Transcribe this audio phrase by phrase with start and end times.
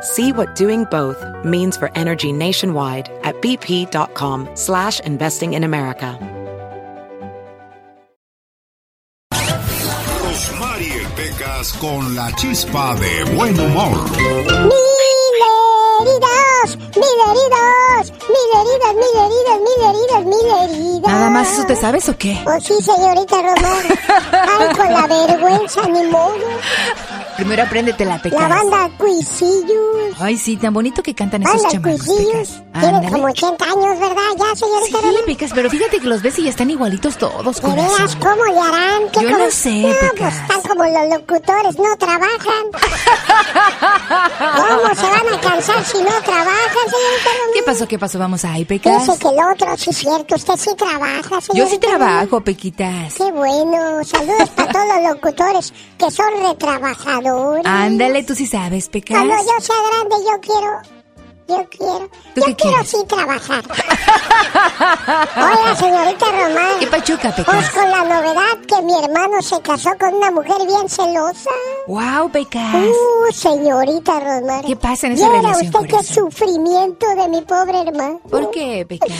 [0.00, 6.18] See what doing both means for energy nationwide at bp.com slash investing in America.
[10.22, 13.96] Rosmarie Pecas con la chispa de buen humor.
[16.00, 20.46] Heridas, mil heridas, mil heridas, mil heridas, mil heridas, mil
[20.80, 21.12] heridas.
[21.12, 22.38] ¿Nada más eso te sabes o qué?
[22.46, 23.84] Oh, sí, señorita Román.
[24.32, 26.34] Ay, con la vergüenza, ni modo.
[27.36, 28.40] Primero apréndete la pecas.
[28.40, 30.16] La banda Cuisillos.
[30.18, 32.62] Ay, sí, tan bonito que cantan esos Banda chamacos, Cuisillos.
[32.74, 33.08] Ándale.
[33.10, 34.22] como 80 años, ¿verdad?
[34.36, 35.24] Ya, señorita Sí, Román.
[35.26, 38.58] Pecas, pero fíjate que los ves y ya están igualitos todos, ¿De veras cómo le
[38.60, 39.08] harán?
[39.12, 40.34] ¿Qué Yo cómo- no sé, No, pues Pecas.
[40.34, 42.64] están como los locutores, no trabajan.
[44.56, 47.50] ¿Cómo se van a cansar si no trabajan, señorita Román?
[47.54, 47.88] ¿Qué pasó?
[47.88, 48.18] ¿Qué pasó?
[48.18, 49.06] Vamos ahí, Pecas.
[49.06, 51.98] Dice que el otro, sí es cierto, usted sí trabaja, señorita Yo sí Román.
[51.98, 53.14] trabajo, Pequitas.
[53.14, 57.64] Qué bueno, saludos para todos los locutores que son retrabajadores.
[57.66, 59.16] Ándale, tú sí sabes, Pecas.
[59.16, 60.97] Cuando yo sea grande, yo quiero.
[61.48, 62.10] Yo quiero.
[62.34, 62.90] ¿Tú Yo qué quiero quieres?
[62.90, 63.64] sí trabajar.
[65.36, 66.78] Oiga, señorita Román.
[66.78, 67.70] ¿Qué pachuca, Pues Pecas?
[67.70, 71.50] con la novedad que mi hermano se casó con una mujer bien celosa.
[71.86, 72.74] Wow, Pecas.
[72.74, 74.62] Uh, señorita Román.
[74.64, 78.20] ¿Qué pasa en esa Viera relación, usted qué sufrimiento de mi pobre hermano.
[78.30, 79.10] ¿Por qué, Pecas?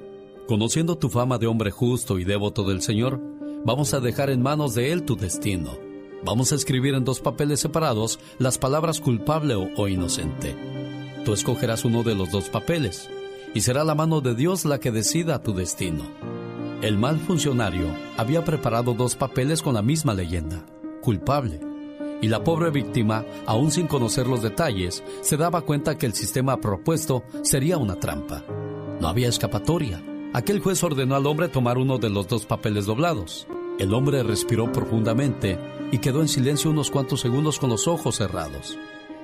[0.47, 3.21] conociendo tu fama de hombre justo y devoto del Señor,
[3.63, 5.77] vamos a dejar en manos de Él tu destino.
[6.25, 10.55] Vamos a escribir en dos papeles separados las palabras culpable o, inocente.
[11.23, 13.07] Tú escogerás uno de los dos papeles
[13.53, 16.03] y será la mano de Dios la que decida tu destino.
[16.81, 17.85] El mal funcionario
[18.17, 20.65] había preparado dos papeles con la misma leyenda,
[21.03, 21.61] culpable.
[22.21, 26.57] Y la pobre víctima, aún sin conocer los detalles, se daba cuenta que el sistema
[26.59, 28.43] propuesto sería una trampa.
[28.99, 30.01] No había escapatoria.
[30.33, 33.47] Aquel juez ordenó al hombre tomar uno de los dos papeles doblados.
[33.79, 35.59] El hombre respiró profundamente
[35.91, 38.77] y quedó en silencio unos cuantos segundos con los ojos cerrados.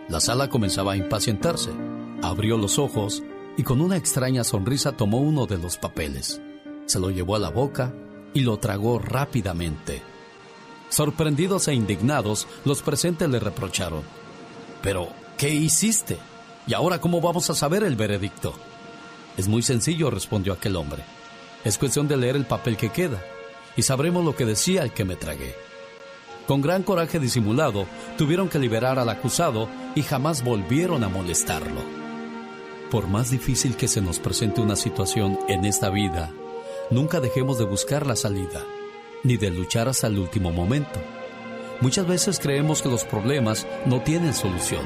[0.09, 1.71] La sala comenzaba a impacientarse.
[2.21, 3.23] Abrió los ojos
[3.57, 6.41] y con una extraña sonrisa tomó uno de los papeles.
[6.85, 7.93] Se lo llevó a la boca
[8.33, 10.01] y lo tragó rápidamente.
[10.89, 14.01] Sorprendidos e indignados, los presentes le reprocharon.
[14.81, 15.07] Pero,
[15.37, 16.17] ¿qué hiciste?
[16.67, 18.53] ¿Y ahora cómo vamos a saber el veredicto?
[19.37, 21.03] Es muy sencillo, respondió aquel hombre.
[21.63, 23.23] Es cuestión de leer el papel que queda,
[23.75, 25.55] y sabremos lo que decía el que me tragué.
[26.47, 27.85] Con gran coraje disimulado,
[28.17, 31.81] tuvieron que liberar al acusado y jamás volvieron a molestarlo.
[32.89, 36.31] Por más difícil que se nos presente una situación en esta vida,
[36.89, 38.65] nunca dejemos de buscar la salida,
[39.23, 40.99] ni de luchar hasta el último momento.
[41.79, 44.83] Muchas veces creemos que los problemas no tienen solución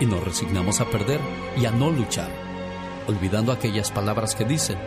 [0.00, 1.20] y nos resignamos a perder
[1.60, 2.30] y a no luchar,
[3.06, 4.78] olvidando aquellas palabras que dicen,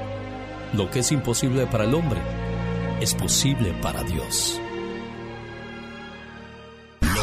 [0.74, 2.22] lo que es imposible para el hombre
[3.00, 4.60] es posible para Dios.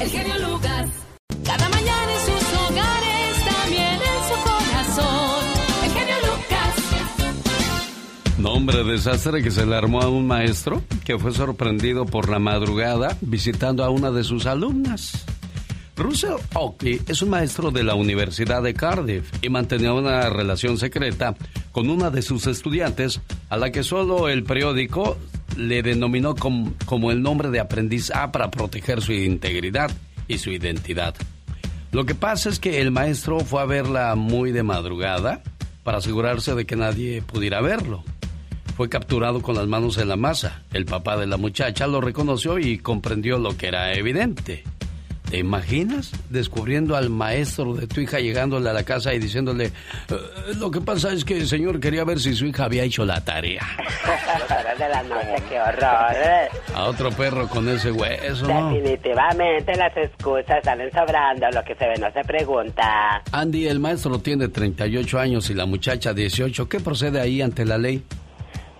[0.00, 0.90] El genio Lucas,
[1.44, 5.44] cada mañana en sus hogares, también en su corazón.
[5.84, 6.74] El genio Lucas.
[8.38, 13.16] Nombre desastre que se le armó a un maestro que fue sorprendido por la madrugada
[13.20, 15.24] visitando a una de sus alumnas.
[15.96, 21.36] Russell Oakley es un maestro de la Universidad de Cardiff y mantenía una relación secreta
[21.70, 25.16] con una de sus estudiantes a la que solo el periódico
[25.56, 29.90] le denominó como, como el nombre de aprendiz A para proteger su integridad
[30.28, 31.14] y su identidad.
[31.92, 35.42] Lo que pasa es que el maestro fue a verla muy de madrugada
[35.84, 38.02] para asegurarse de que nadie pudiera verlo.
[38.76, 40.62] Fue capturado con las manos en la masa.
[40.72, 44.64] El papá de la muchacha lo reconoció y comprendió lo que era evidente.
[45.30, 49.72] ¿Te imaginas descubriendo al maestro de tu hija llegándole a la casa y diciéndole, "Eh,
[50.58, 53.24] lo que pasa es que el señor quería ver si su hija había hecho la
[53.24, 53.62] tarea?
[54.78, 56.12] de la noche, qué horror.
[56.16, 56.48] ¿eh?
[56.74, 58.70] A otro perro con ese hueso, ¿no?
[58.70, 63.22] Definitivamente las excusas salen sobrando, lo que se ve no se pregunta.
[63.32, 66.68] Andy, el maestro tiene 38 años y la muchacha 18.
[66.68, 68.02] ¿Qué procede ahí ante la ley?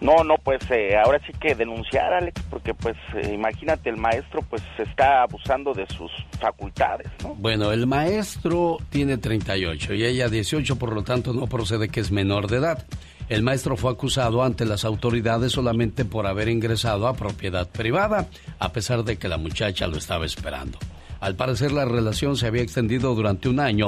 [0.04, 4.42] No, no, pues eh, ahora sí que denunciar, Alex, porque pues eh, imagínate, el maestro
[4.42, 7.34] pues está abusando de sus facultades, ¿no?
[7.36, 12.10] Bueno, el maestro tiene 38 y ella 18, por lo tanto no procede que es
[12.10, 12.84] menor de edad.
[13.30, 18.28] El maestro fue acusado ante las autoridades solamente por haber ingresado a propiedad privada,
[18.58, 20.78] a pesar de que la muchacha lo estaba esperando.
[21.20, 23.86] Al parecer la relación se había extendido durante un año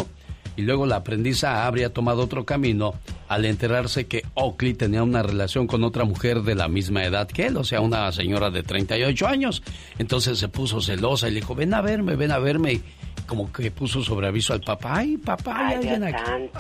[0.57, 2.95] y luego la aprendiza habría tomado otro camino
[3.29, 7.47] al enterarse que Oakley tenía una relación con otra mujer de la misma edad que
[7.47, 9.63] él, o sea, una señora de 38 años.
[9.99, 12.73] Entonces se puso celosa y le dijo, ven a verme, ven a verme.
[12.75, 12.83] Y
[13.27, 16.25] como que puso sobre aviso al papá, ay, papá, hay Ay, alguien aquí.
[16.25, 16.59] santo.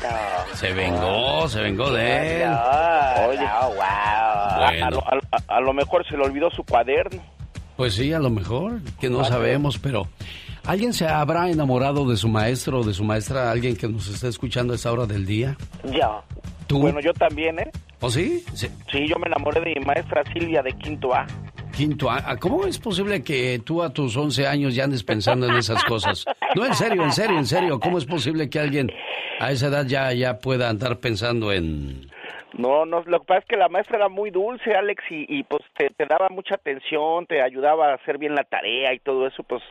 [0.54, 2.50] Se vengó, se vengó de él.
[3.28, 3.80] Oye, Oh, wow.
[3.82, 7.22] a, a lo, a- a lo mejor se le olvidó su cuaderno.
[7.76, 10.08] Pues sí, a lo mejor, que no sabemos, pero
[10.66, 13.50] ¿alguien se habrá enamorado de su maestro o de su maestra?
[13.50, 15.56] ¿Alguien que nos está escuchando a esa hora del día?
[15.84, 16.22] Yo.
[16.66, 16.80] ¿Tú?
[16.80, 17.70] Bueno, yo también, ¿eh?
[18.00, 18.42] ¿O sí?
[18.54, 18.68] Sí.
[18.90, 21.26] Sí, yo me enamoré de mi maestra Silvia de quinto A.
[21.76, 25.54] Quinto, a- ¿cómo es posible que tú a tus 11 años ya andes pensando en
[25.56, 26.24] esas cosas?
[26.54, 27.78] No, en serio, en serio, en serio.
[27.78, 28.90] ¿Cómo es posible que alguien
[29.40, 32.10] a esa edad ya, ya pueda andar pensando en...
[32.56, 35.42] No, no, lo que pasa es que la maestra era muy dulce, Alex, y, y
[35.42, 39.26] pues te, te daba mucha atención, te ayudaba a hacer bien la tarea y todo
[39.26, 39.62] eso, pues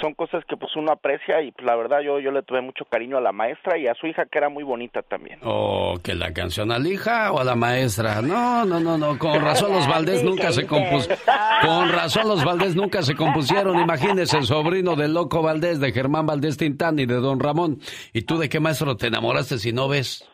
[0.00, 2.84] son cosas que pues uno aprecia y pues la verdad yo, yo le tuve mucho
[2.84, 5.38] cariño a la maestra y a su hija que era muy bonita también.
[5.42, 8.22] O que la canción a la hija o a la maestra.
[8.22, 9.18] No, no, no, no.
[9.18, 11.18] Con razón los Valdés nunca se compusieron.
[11.60, 13.78] Con razón los Valdés nunca se compusieron.
[13.78, 17.78] Imagínese el sobrino del loco Valdés, de Germán Valdés Tintán y de Don Ramón.
[18.12, 20.28] ¿Y tú de qué maestro te enamoraste si no ves?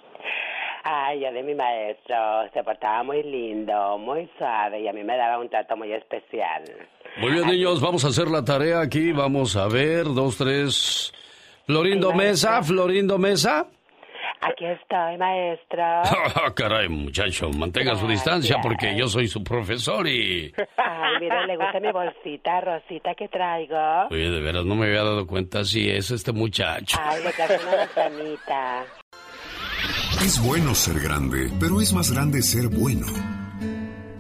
[0.87, 2.15] Ay, yo de mi maestro.
[2.53, 6.63] Se portaba muy lindo, muy suave y a mí me daba un trato muy especial.
[7.17, 9.11] Muy bien, niños, vamos a hacer la tarea aquí.
[9.13, 11.13] Vamos a ver, dos, tres.
[11.67, 13.67] Florindo Mesa, Florindo Mesa.
[14.43, 15.83] Aquí estoy, maestro.
[16.37, 20.53] Ah, caray, muchacho, mantenga su distancia porque yo soy su profesor y...
[20.77, 24.09] Ay, mira, le gusta mi bolsita rosita que traigo.
[24.11, 26.99] Oye, de veras, no me había dado cuenta si es este muchacho.
[27.01, 28.85] Ay, le traje una manzanita.
[30.25, 33.07] Es bueno ser grande, pero es más grande ser bueno.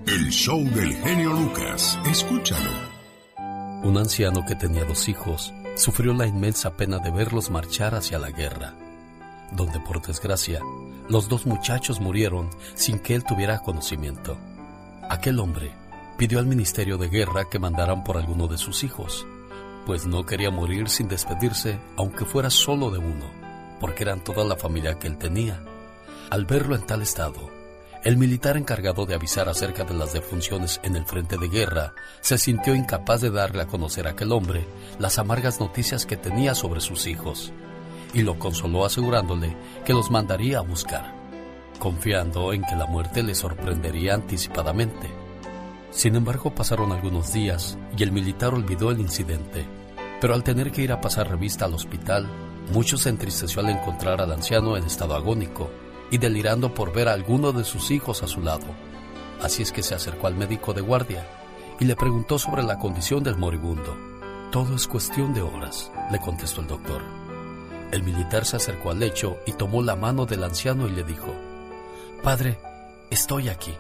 [0.06, 1.98] El show del genio Lucas.
[2.04, 2.70] Escúchalo.
[3.82, 8.30] Un anciano que tenía dos hijos sufrió la inmensa pena de verlos marchar hacia la
[8.30, 8.74] guerra,
[9.52, 10.60] donde por desgracia
[11.08, 14.36] los dos muchachos murieron sin que él tuviera conocimiento.
[15.08, 15.72] Aquel hombre
[16.18, 19.26] pidió al Ministerio de Guerra que mandaran por alguno de sus hijos,
[19.86, 23.24] pues no quería morir sin despedirse, aunque fuera solo de uno,
[23.80, 25.64] porque eran toda la familia que él tenía.
[26.30, 27.50] Al verlo en tal estado,
[28.02, 32.36] El militar encargado de avisar acerca de las defunciones en el frente de guerra se
[32.36, 34.66] sintió incapaz de darle a conocer a aquel hombre
[34.98, 37.52] las amargas noticias que tenía sobre sus hijos
[38.12, 41.14] y lo consoló asegurándole que los mandaría a buscar,
[41.78, 45.08] confiando en que la muerte le sorprendería anticipadamente.
[45.90, 49.66] Sin embargo, pasaron algunos días y el militar olvidó el incidente,
[50.20, 52.28] pero al tener que ir a pasar revista al hospital,
[52.70, 55.70] mucho se entristeció al encontrar al anciano en estado agónico
[56.14, 58.66] y delirando por ver a alguno de sus hijos a su lado.
[59.42, 61.26] Así es que se acercó al médico de guardia
[61.80, 63.98] y le preguntó sobre la condición del moribundo.
[64.52, 67.02] Todo es cuestión de horas, le contestó el doctor.
[67.90, 71.34] El militar se acercó al lecho y tomó la mano del anciano y le dijo,
[72.22, 72.60] Padre,
[73.10, 73.74] estoy aquí,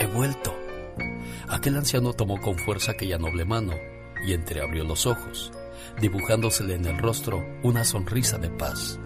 [0.00, 0.52] he vuelto.
[1.48, 3.74] Aquel anciano tomó con fuerza aquella noble mano
[4.26, 5.52] y entreabrió los ojos,
[6.00, 8.98] dibujándosele en el rostro una sonrisa de paz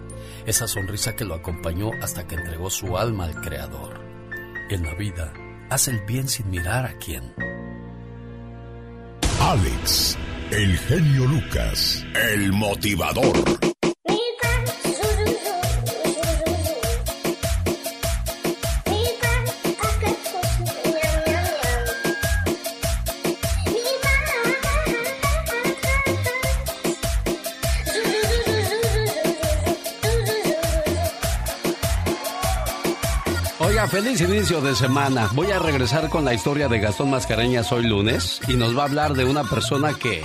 [0.45, 4.01] esa sonrisa que lo acompañó hasta que entregó su alma al Creador.
[4.69, 5.33] En la vida,
[5.69, 7.33] hace el bien sin mirar a quién.
[9.39, 10.17] Alex,
[10.51, 13.72] el genio Lucas, el motivador.
[33.87, 35.29] Feliz inicio de semana.
[35.33, 38.85] Voy a regresar con la historia de Gastón Mascareñas hoy lunes y nos va a
[38.85, 40.23] hablar de una persona que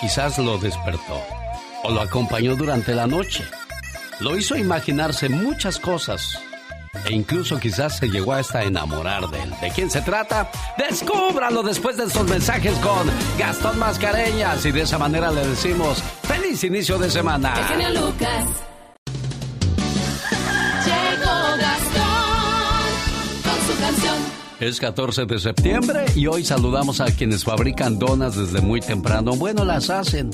[0.00, 1.20] quizás lo despertó
[1.82, 3.44] o lo acompañó durante la noche.
[4.20, 6.38] Lo hizo imaginarse muchas cosas
[7.04, 9.54] e incluso quizás se llegó hasta enamorar de él.
[9.60, 10.50] ¿De quién se trata?
[10.76, 16.62] Descúbralo después de estos mensajes con Gastón Mascareñas y de esa manera le decimos feliz
[16.64, 17.54] inicio de semana.
[17.92, 18.69] Lucas.
[24.60, 29.34] Es 14 de septiembre y hoy saludamos a quienes fabrican donas desde muy temprano.
[29.34, 30.30] Bueno, las hacen,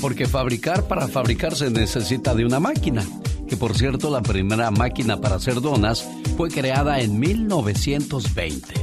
[0.00, 3.06] porque fabricar para fabricar se necesita de una máquina.
[3.46, 6.04] Que por cierto, la primera máquina para hacer donas
[6.36, 8.74] fue creada en 1920.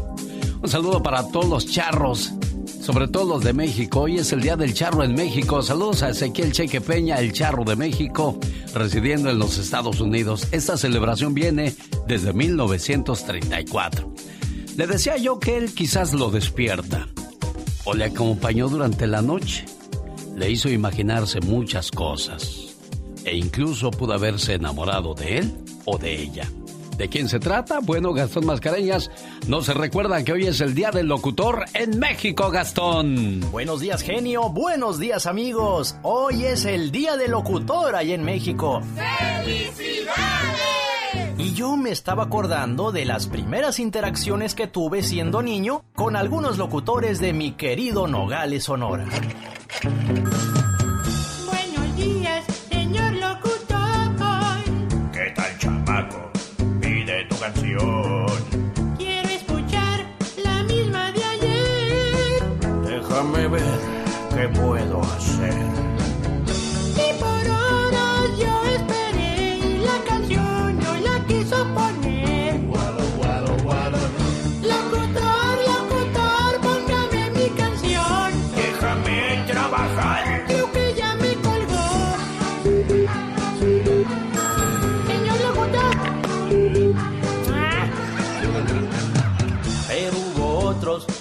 [0.62, 2.32] Un saludo para todos los charros,
[2.80, 4.00] sobre todo los de México.
[4.00, 5.62] Hoy es el Día del Charro en México.
[5.62, 8.40] Saludos a Ezequiel Cheque Peña, el charro de México,
[8.74, 10.48] residiendo en los Estados Unidos.
[10.54, 11.76] Esta celebración viene
[12.08, 14.14] desde 1934.
[14.76, 17.08] Le decía yo que él quizás lo despierta
[17.86, 19.66] o le acompañó durante la noche.
[20.36, 22.76] Le hizo imaginarse muchas cosas
[23.24, 26.52] e incluso pudo haberse enamorado de él o de ella.
[26.98, 27.80] ¿De quién se trata?
[27.80, 29.12] Bueno, Gastón Mascareñas,
[29.48, 33.42] no se recuerda que hoy es el Día del Locutor en México, Gastón.
[33.52, 34.50] Buenos días, genio.
[34.50, 35.96] Buenos días, amigos.
[36.04, 38.82] Hoy es el Día del Locutor ahí en México.
[38.96, 40.55] ¡Felicidades!
[41.56, 47.22] Yo me estaba acordando de las primeras interacciones que tuve siendo niño con algunos locutores
[47.22, 49.06] de mi querido Nogales, Sonora.
[51.46, 54.64] Buenos días, señor locutor.
[55.14, 56.30] ¿Qué tal, chamaco?
[56.82, 58.26] Pide tu canción.
[58.98, 60.06] Quiero escuchar
[60.44, 62.44] la misma de ayer.
[62.84, 63.80] Déjame ver
[64.34, 65.75] qué puedo hacer.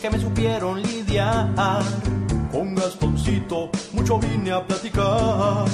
[0.04, 1.48] Que me supieron lidiar.
[2.52, 5.64] Con Gastoncito mucho vine a platicar.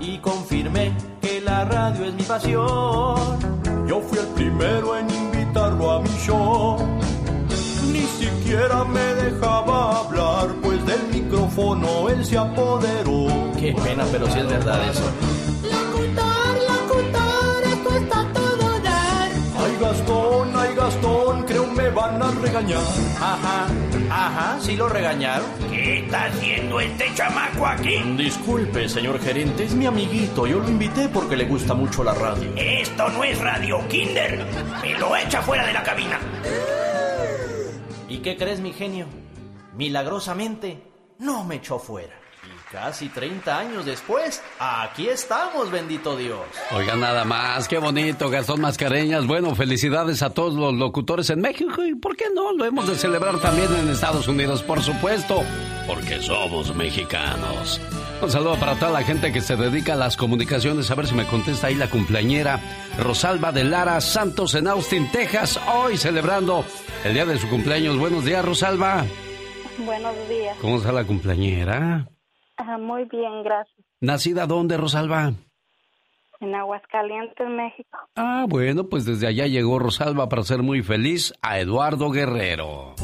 [0.00, 3.38] Y confirmé que la radio es mi pasión.
[3.86, 6.78] Yo fui el primero en invitarlo a mi show.
[7.92, 13.52] Ni siquiera me dejaba hablar, pues del micrófono él se apoderó.
[13.60, 15.04] Qué pena, pero si sí es verdad eso.
[15.62, 18.37] Locutor, locutor, esto está.
[19.68, 22.80] Ay, Gastón, ay, Gastón, creo me van a regañar.
[23.20, 23.66] Ajá,
[24.10, 25.46] ajá, ¿sí lo regañaron?
[25.70, 27.98] ¿Qué está haciendo este chamaco aquí?
[28.16, 30.46] Disculpe, señor gerente, es mi amiguito.
[30.46, 32.50] Yo lo invité porque le gusta mucho la radio.
[32.56, 34.42] Esto no es Radio Kinder.
[34.80, 36.18] Me lo echa fuera de la cabina.
[38.08, 39.04] ¿Y qué crees, mi genio?
[39.74, 40.82] Milagrosamente,
[41.18, 42.17] no me echó fuera.
[42.70, 46.40] Casi 30 años después, aquí estamos, bendito Dios.
[46.70, 49.26] Oiga, nada más, qué bonito, Gastón Mascareñas.
[49.26, 52.52] Bueno, felicidades a todos los locutores en México y, ¿por qué no?
[52.52, 55.42] Lo hemos de celebrar también en Estados Unidos, por supuesto,
[55.86, 57.80] porque somos mexicanos.
[58.20, 60.90] Un saludo para toda la gente que se dedica a las comunicaciones.
[60.90, 62.60] A ver si me contesta ahí la cumpleañera
[62.98, 65.58] Rosalba de Lara Santos en Austin, Texas.
[65.72, 66.66] Hoy celebrando
[67.02, 67.96] el día de su cumpleaños.
[67.96, 69.06] Buenos días, Rosalba.
[69.78, 70.56] Buenos días.
[70.60, 72.08] ¿Cómo está la cumpleañera?
[72.58, 73.86] Ah, muy bien, gracias.
[74.00, 75.32] ¿Nacida dónde, Rosalba?
[76.40, 77.98] En Aguascalientes, México.
[78.16, 82.94] Ah, bueno, pues desde allá llegó Rosalba para ser muy feliz a Eduardo Guerrero.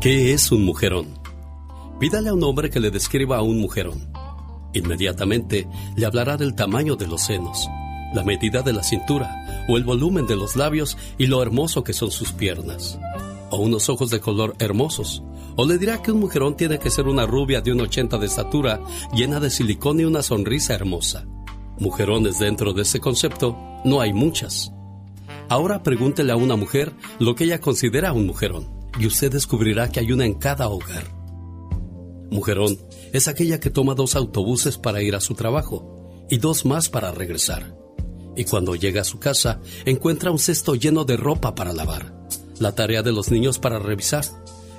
[0.00, 1.18] ¿Qué es un mujerón?
[1.98, 4.12] Pídale a un hombre que le describa a un mujerón.
[4.72, 7.68] Inmediatamente le hablará del tamaño de los senos,
[8.14, 11.92] la medida de la cintura o el volumen de los labios y lo hermoso que
[11.92, 12.98] son sus piernas.
[13.50, 15.22] O unos ojos de color hermosos.
[15.56, 18.26] O le dirá que un mujerón tiene que ser una rubia de un 80 de
[18.26, 18.80] estatura,
[19.14, 21.26] llena de silicón y una sonrisa hermosa.
[21.78, 24.72] Mujerones dentro de ese concepto no hay muchas.
[25.48, 30.00] Ahora pregúntele a una mujer lo que ella considera un mujerón y usted descubrirá que
[30.00, 31.04] hay una en cada hogar.
[32.30, 32.78] Mujerón
[33.12, 37.10] es aquella que toma dos autobuses para ir a su trabajo y dos más para
[37.10, 37.76] regresar.
[38.36, 42.14] Y cuando llega a su casa, encuentra un cesto lleno de ropa para lavar,
[42.60, 44.24] la tarea de los niños para revisar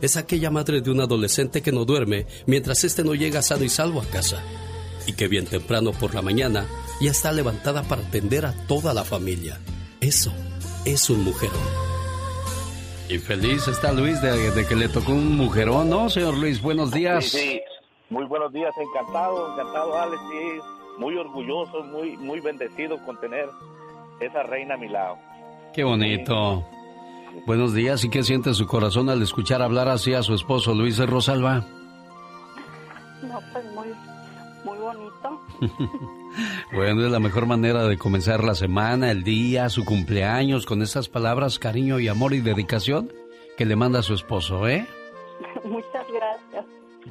[0.00, 3.68] es aquella madre de un adolescente que no duerme mientras éste no llega sano y
[3.68, 4.42] salvo a casa
[5.06, 6.66] y que bien temprano por la mañana
[7.00, 9.58] ya está levantada para atender a toda la familia.
[10.00, 10.32] Eso
[10.84, 11.56] es un mujerón.
[13.08, 16.60] Y feliz está Luis de, que le tocó un mujerón, ¿no, señor Luis?
[16.60, 17.24] Buenos días.
[17.24, 17.60] Sí, sí.
[18.10, 20.60] Muy buenos días, encantado, encantado, Alex, sí,
[20.98, 23.48] muy orgulloso, muy, muy bendecido con tener
[24.20, 25.18] esa reina a mi lado.
[25.74, 26.66] Qué bonito.
[27.46, 30.96] Buenos días, ¿y qué siente su corazón al escuchar hablar así a su esposo Luis
[30.96, 31.64] de Rosalba?
[33.22, 33.88] No, pues muy,
[34.64, 35.42] muy bonito.
[36.72, 41.08] bueno, es la mejor manera de comenzar la semana, el día, su cumpleaños, con esas
[41.08, 43.12] palabras, cariño y amor y dedicación
[43.56, 44.86] que le manda a su esposo, ¿eh?
[45.64, 46.17] Muchas gracias.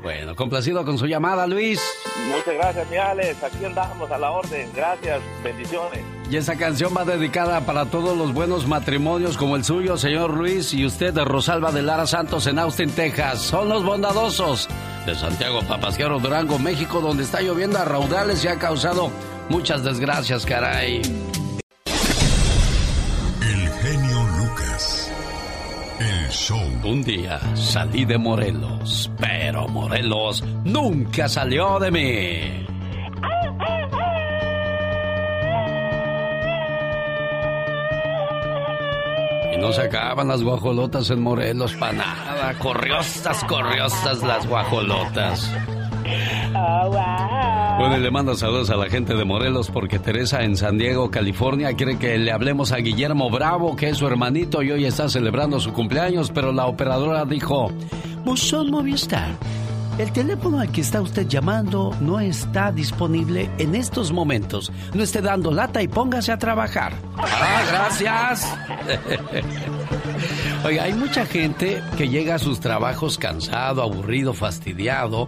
[0.02, 1.82] Bueno, complacido con su llamada, Luis.
[2.30, 3.44] Muchas gracias, mi Alex.
[3.44, 4.70] Aquí andamos a la orden.
[4.76, 6.02] Gracias, bendiciones.
[6.30, 10.74] Y esa canción va dedicada para todos los buenos matrimonios como el suyo, señor Luis,
[10.74, 13.42] y usted de Rosalba de Lara Santos en Austin, Texas.
[13.42, 14.68] Son los bondadosos
[15.06, 19.10] de Santiago Papasquero, Durango, México, donde está lloviendo a raudales y ha causado
[19.50, 21.02] muchas desgracias, caray.
[26.84, 32.68] Un día salí de Morelos, pero Morelos nunca salió de mí.
[39.52, 42.54] Y no se acaban las guajolotas en Morelos para nada.
[42.60, 45.52] Corriostas, corriostas las guajolotas.
[46.56, 47.78] Oh, wow.
[47.80, 51.12] Bueno, y le mando saludos a la gente de Morelos porque Teresa en San Diego,
[51.12, 55.10] California, quiere que le hablemos a Guillermo Bravo, que es su hermanito y hoy está
[55.10, 57.72] celebrando su cumpleaños, pero la operadora dijo,
[58.26, 59.30] Buzón Movistar,
[60.00, 64.72] el teléfono al que está usted llamando no está disponible en estos momentos.
[64.96, 66.94] No esté dando lata y póngase a trabajar.
[67.18, 68.58] Ah, gracias.
[70.66, 75.28] Oiga, hay mucha gente que llega a sus trabajos cansado, aburrido, fastidiado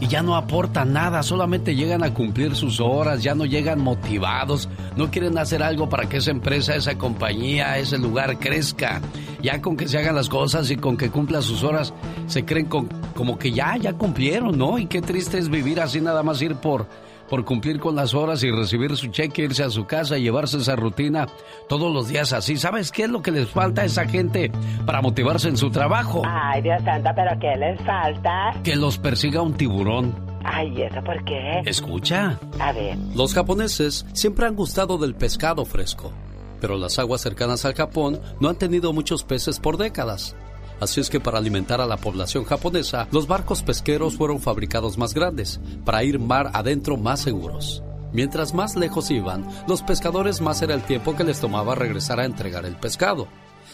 [0.00, 4.68] y ya no aportan nada, solamente llegan a cumplir sus horas, ya no llegan motivados,
[4.96, 9.00] no quieren hacer algo para que esa empresa, esa compañía, ese lugar crezca.
[9.42, 11.92] Ya con que se hagan las cosas y con que cumplan sus horas,
[12.26, 14.78] se creen con, como que ya, ya cumplieron, ¿no?
[14.78, 16.86] Y qué triste es vivir así nada más ir por
[17.28, 20.58] por cumplir con las horas y recibir su cheque, irse a su casa y llevarse
[20.58, 21.26] esa rutina
[21.68, 22.56] todos los días así.
[22.56, 24.50] ¿Sabes qué es lo que les falta a esa gente
[24.86, 26.22] para motivarse en su trabajo?
[26.26, 28.54] Ay, Dios santo, ¿pero qué les falta?
[28.64, 30.14] Que los persiga un tiburón.
[30.44, 31.60] Ay, ¿eso por qué?
[31.64, 32.38] Escucha.
[32.58, 32.96] A ver.
[33.14, 36.12] Los japoneses siempre han gustado del pescado fresco,
[36.60, 40.36] pero las aguas cercanas al Japón no han tenido muchos peces por décadas.
[40.80, 45.14] Así es que para alimentar a la población japonesa, los barcos pesqueros fueron fabricados más
[45.14, 47.82] grandes, para ir mar adentro más seguros.
[48.12, 52.24] Mientras más lejos iban, los pescadores más era el tiempo que les tomaba regresar a
[52.24, 53.28] entregar el pescado.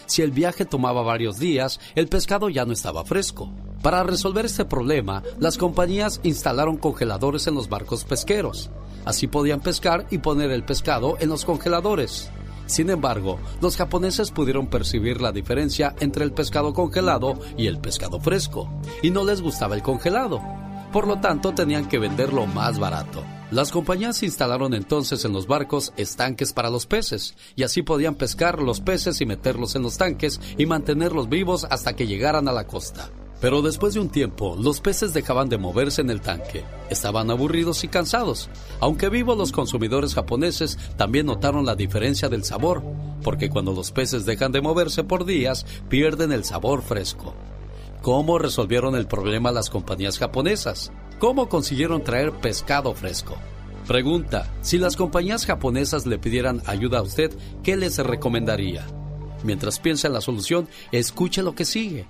[0.07, 3.51] Si el viaje tomaba varios días, el pescado ya no estaba fresco.
[3.81, 8.69] Para resolver este problema, las compañías instalaron congeladores en los barcos pesqueros.
[9.05, 12.29] Así podían pescar y poner el pescado en los congeladores.
[12.65, 18.19] Sin embargo, los japoneses pudieron percibir la diferencia entre el pescado congelado y el pescado
[18.19, 18.69] fresco,
[19.01, 20.41] y no les gustaba el congelado.
[20.91, 23.23] Por lo tanto, tenían que venderlo más barato.
[23.51, 28.59] Las compañías instalaron entonces en los barcos estanques para los peces, y así podían pescar
[28.59, 32.65] los peces y meterlos en los tanques y mantenerlos vivos hasta que llegaran a la
[32.65, 33.11] costa.
[33.41, 36.63] Pero después de un tiempo, los peces dejaban de moverse en el tanque.
[36.89, 38.49] Estaban aburridos y cansados.
[38.79, 42.81] Aunque vivos, los consumidores japoneses también notaron la diferencia del sabor,
[43.23, 47.33] porque cuando los peces dejan de moverse por días, pierden el sabor fresco.
[48.01, 50.91] ¿Cómo resolvieron el problema las compañías japonesas?
[51.19, 53.35] ¿Cómo consiguieron traer pescado fresco?
[53.87, 57.31] Pregunta, si las compañías japonesas le pidieran ayuda a usted,
[57.63, 58.85] ¿qué les recomendaría?
[59.43, 62.07] Mientras piensa en la solución, escuche lo que sigue.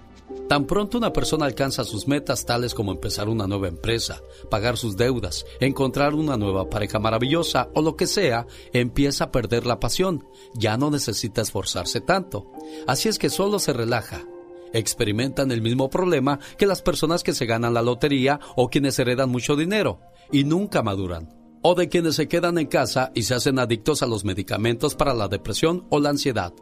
[0.48, 4.96] Tan pronto una persona alcanza sus metas tales como empezar una nueva empresa, pagar sus
[4.96, 10.28] deudas, encontrar una nueva pareja maravillosa o lo que sea, empieza a perder la pasión.
[10.54, 12.52] Ya no necesita esforzarse tanto.
[12.86, 14.24] Así es que solo se relaja.
[14.72, 19.30] Experimentan el mismo problema que las personas que se ganan la lotería o quienes heredan
[19.30, 20.00] mucho dinero
[20.32, 21.34] y nunca maduran.
[21.64, 25.16] O de quienes se quedan en casa y se hacen adictos a los medicamentos para
[25.16, 26.54] la depresión o la ansiedad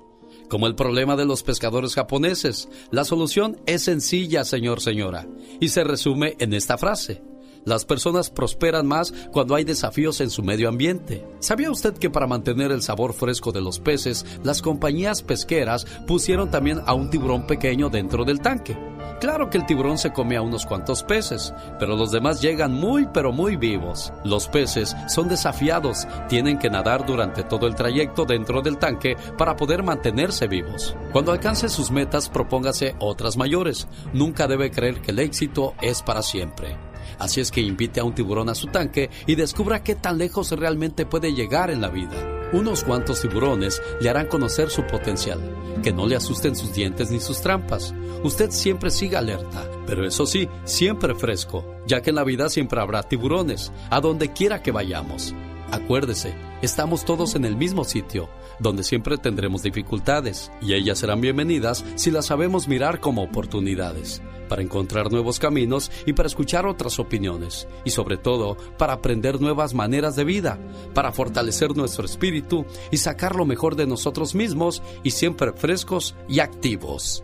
[0.54, 2.70] como el problema de los pescadores japoneses.
[2.92, 5.26] La solución es sencilla, señor, señora,
[5.60, 7.24] y se resume en esta frase.
[7.66, 11.26] Las personas prosperan más cuando hay desafíos en su medio ambiente.
[11.40, 16.52] ¿Sabía usted que para mantener el sabor fresco de los peces, las compañías pesqueras pusieron
[16.52, 18.78] también a un tiburón pequeño dentro del tanque?
[19.24, 23.08] Claro que el tiburón se come a unos cuantos peces, pero los demás llegan muy
[23.14, 24.12] pero muy vivos.
[24.26, 29.56] Los peces son desafiados, tienen que nadar durante todo el trayecto dentro del tanque para
[29.56, 30.98] poder mantenerse vivos.
[31.14, 33.88] Cuando alcance sus metas, propóngase otras mayores.
[34.12, 36.76] Nunca debe creer que el éxito es para siempre.
[37.24, 40.52] Así es que invite a un tiburón a su tanque y descubra qué tan lejos
[40.52, 42.12] realmente puede llegar en la vida.
[42.52, 45.40] Unos cuantos tiburones le harán conocer su potencial.
[45.82, 47.96] Que no le asusten sus dientes ni sus trampas.
[48.26, 52.82] Usted siempre siga alerta, pero eso sí, siempre fresco, ya que en la vida siempre
[52.82, 55.34] habrá tiburones, a donde quiera que vayamos.
[55.74, 61.84] Acuérdese, estamos todos en el mismo sitio, donde siempre tendremos dificultades, y ellas serán bienvenidas
[61.96, 67.68] si las sabemos mirar como oportunidades, para encontrar nuevos caminos y para escuchar otras opiniones,
[67.86, 70.60] y sobre todo para aprender nuevas maneras de vida,
[70.94, 76.40] para fortalecer nuestro espíritu y sacar lo mejor de nosotros mismos y siempre frescos y
[76.40, 77.24] activos.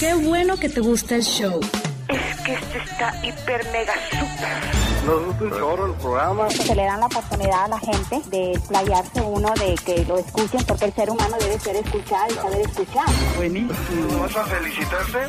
[0.00, 1.60] Qué bueno que te gusta el show.
[2.12, 4.82] Es que este está hiper mega super.
[5.06, 6.50] Nos gusta un chorro el programa.
[6.50, 10.64] Se le dan la oportunidad a la gente de explayarse uno, de que lo escuchen,
[10.66, 13.06] porque el ser humano debe ser escuchado y saber escuchar.
[13.36, 14.20] Buenísimo.
[14.20, 15.28] ¿Vas a felicitarte?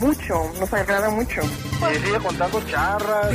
[0.00, 1.40] Mucho, nos agrada mucho.
[1.42, 3.32] Y sigue contando charras.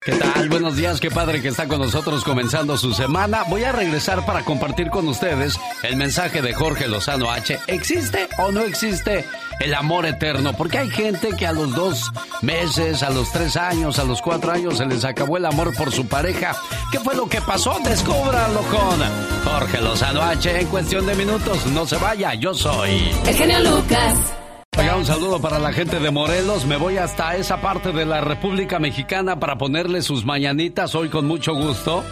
[0.00, 0.48] ¿Qué tal?
[0.48, 3.42] Buenos días, qué padre que está con nosotros comenzando su semana.
[3.48, 7.58] Voy a regresar para compartir con ustedes el mensaje de Jorge Lozano H.
[7.66, 9.24] ¿Existe o no existe
[9.58, 10.52] el amor eterno?
[10.52, 14.52] Porque hay gente que a los dos meses, a los tres años, a los cuatro
[14.52, 16.54] años se les acabó el amor por su pareja.
[16.92, 17.76] ¿Qué fue lo que pasó?
[17.84, 21.66] Descúbranlo con Jorge Lozano H en cuestión de minutos.
[21.66, 23.10] No se vaya, yo soy.
[23.26, 24.37] El genio Lucas.
[24.78, 26.64] Oiga, un saludo para la gente de Morelos.
[26.64, 31.26] Me voy hasta esa parte de la República Mexicana para ponerle sus mañanitas hoy con
[31.26, 32.04] mucho gusto.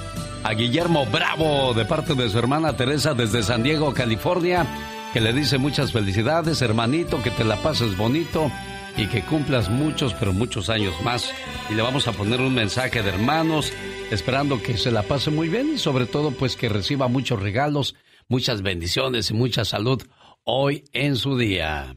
[0.43, 4.67] A Guillermo Bravo, de parte de su hermana Teresa desde San Diego, California,
[5.13, 8.51] que le dice muchas felicidades, hermanito, que te la pases bonito
[8.97, 11.31] y que cumplas muchos, pero muchos años más.
[11.71, 13.73] Y le vamos a poner un mensaje de hermanos,
[14.11, 17.95] esperando que se la pase muy bien y sobre todo pues que reciba muchos regalos,
[18.29, 20.03] muchas bendiciones y mucha salud
[20.43, 21.97] hoy en su día.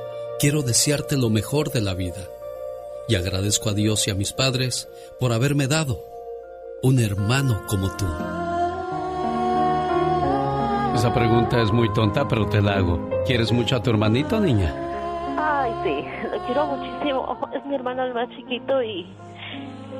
[0.41, 2.23] quiero desearte lo mejor de la vida.
[3.07, 5.99] Y agradezco a Dios y a mis padres por haberme dado
[6.81, 8.05] un hermano como tú.
[10.95, 13.07] Esa pregunta es muy tonta, pero te la hago.
[13.25, 14.73] ¿Quieres mucho a tu hermanito, niña?
[15.37, 17.37] Ay, sí, lo quiero muchísimo.
[17.53, 19.05] Es mi hermano el más chiquito y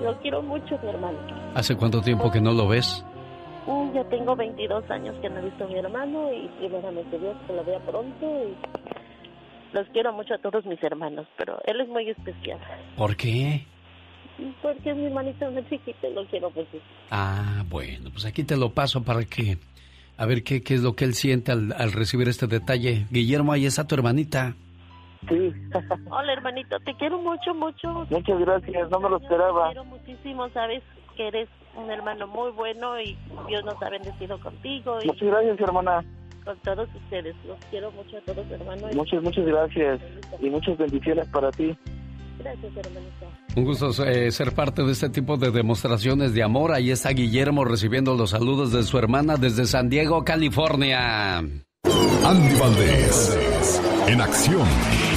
[0.04, 1.20] lo quiero mucho, mi hermano.
[1.54, 3.06] ¿Hace cuánto tiempo que no lo ves?
[3.68, 7.36] Mm, Ya tengo 22 años que no he visto a mi hermano y primeramente Dios
[7.46, 8.56] que lo vea pronto y
[9.74, 12.60] los quiero mucho a todos mis hermanos, pero él es muy especial.
[12.98, 13.66] ¿Por qué?
[14.62, 16.78] Porque es mi hermanito más chiquito y lo quiero mucho.
[17.10, 19.58] Ah, bueno, pues aquí te lo paso para que...
[20.18, 23.08] A ver qué, qué es lo que él siente al, al recibir este detalle.
[23.10, 24.56] Guillermo, ahí está tu hermanita.
[25.28, 25.54] Sí.
[26.10, 28.06] Hola, hermanito, te quiero mucho, mucho.
[28.10, 29.70] Muchas gracias, no me lo esperaba.
[29.70, 30.84] Te quiero muchísimo, sabes
[31.16, 35.60] que eres un hermano muy bueno y Dios nos ha bendecido contigo y Muchas gracias,
[35.60, 36.04] hermana.
[36.44, 37.36] Con todos ustedes.
[37.46, 38.88] Los quiero mucho a todos, hermano.
[38.94, 40.02] Muchas, muchas gracias.
[40.40, 41.76] Y muchas bendiciones para ti.
[42.40, 43.28] Gracias, hermanito.
[43.56, 46.72] Un gusto eh, ser parte de este tipo de demostraciones de amor.
[46.72, 51.38] Ahí está Guillermo recibiendo los saludos de su hermana desde San Diego, California.
[52.24, 55.11] Andy Valdés, en acción.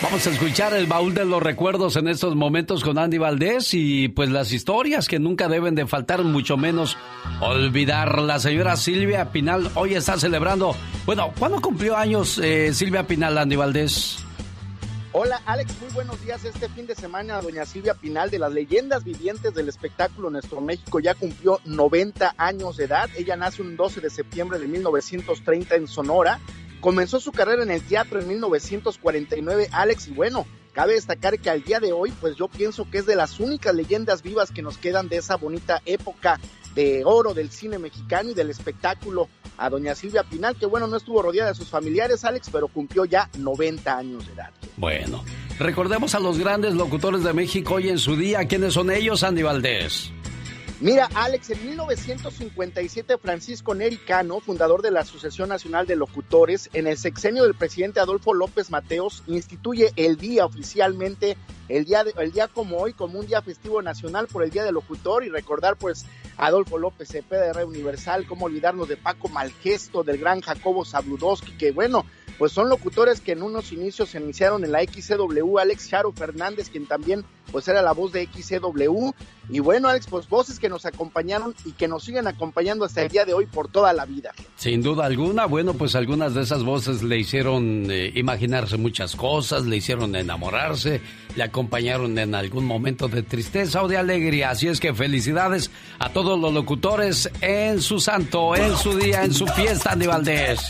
[0.00, 4.08] Vamos a escuchar el baúl de los recuerdos en estos momentos con Andy Valdés y
[4.08, 6.96] pues las historias que nunca deben de faltar, mucho menos
[7.40, 8.20] olvidar.
[8.20, 10.76] La señora Silvia Pinal hoy está celebrando.
[11.04, 14.18] Bueno, ¿cuándo cumplió años eh, Silvia Pinal, Andy Valdés?
[15.10, 16.44] Hola Alex, muy buenos días.
[16.44, 21.00] Este fin de semana doña Silvia Pinal de las leyendas vivientes del espectáculo Nuestro México
[21.00, 23.10] ya cumplió 90 años de edad.
[23.16, 26.38] Ella nace un 12 de septiembre de 1930 en Sonora.
[26.80, 31.62] Comenzó su carrera en el teatro en 1949, Alex, y bueno, cabe destacar que al
[31.62, 34.78] día de hoy, pues yo pienso que es de las únicas leyendas vivas que nos
[34.78, 36.38] quedan de esa bonita época
[36.74, 40.96] de oro del cine mexicano y del espectáculo a doña Silvia Pinal, que bueno, no
[40.96, 44.50] estuvo rodeada de sus familiares, Alex, pero cumplió ya 90 años de edad.
[44.76, 45.24] Bueno,
[45.58, 48.46] recordemos a los grandes locutores de México hoy en su día.
[48.46, 50.12] ¿Quiénes son ellos, Andy Valdés?
[50.80, 56.96] Mira, Alex, en 1957 Francisco Nericano, fundador de la Asociación Nacional de Locutores, en el
[56.96, 61.36] sexenio del presidente Adolfo López Mateos, instituye el día oficialmente,
[61.68, 64.62] el día, de- el día como hoy, como un día festivo nacional por el Día
[64.62, 69.28] del Locutor y recordar pues Adolfo López Cepeda de Red Universal, cómo olvidarnos de Paco
[69.28, 72.06] Malgesto, del gran Jacobo Zabludowski, que bueno,
[72.38, 76.70] pues son locutores que en unos inicios se iniciaron en la XCW, Alex Charo Fernández,
[76.70, 79.10] quien también pues era la voz de XCW,
[79.48, 83.08] y bueno Alex, pues voces que nos acompañaron y que nos siguen acompañando hasta el
[83.08, 84.32] día de hoy por toda la vida.
[84.56, 89.64] Sin duda alguna, bueno, pues algunas de esas voces le hicieron eh, imaginarse muchas cosas,
[89.66, 91.00] le hicieron enamorarse,
[91.36, 94.50] le acompañaron en algún momento de tristeza o de alegría.
[94.50, 99.32] Así es que felicidades a todos los locutores en su santo, en su día, en
[99.32, 100.60] su fiesta, Andy Valdés.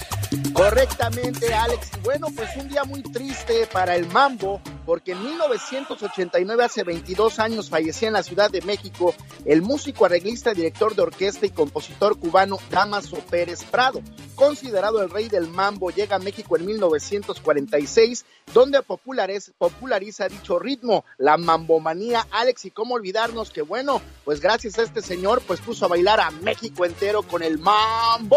[0.53, 1.91] Correctamente, Alex.
[1.97, 7.39] Y bueno, pues un día muy triste para el Mambo, porque en 1989, hace 22
[7.39, 12.19] años, fallecía en la Ciudad de México el músico, arreglista, director de orquesta y compositor
[12.19, 14.01] cubano Damaso Pérez Prado.
[14.35, 18.25] Considerado el rey del mambo, llega a México en 1946,
[18.55, 22.27] donde populariz- populariza dicho ritmo, la mambomanía.
[22.31, 26.21] Alex, y cómo olvidarnos que, bueno, pues gracias a este señor, pues puso a bailar
[26.21, 28.37] a México entero con el mambo.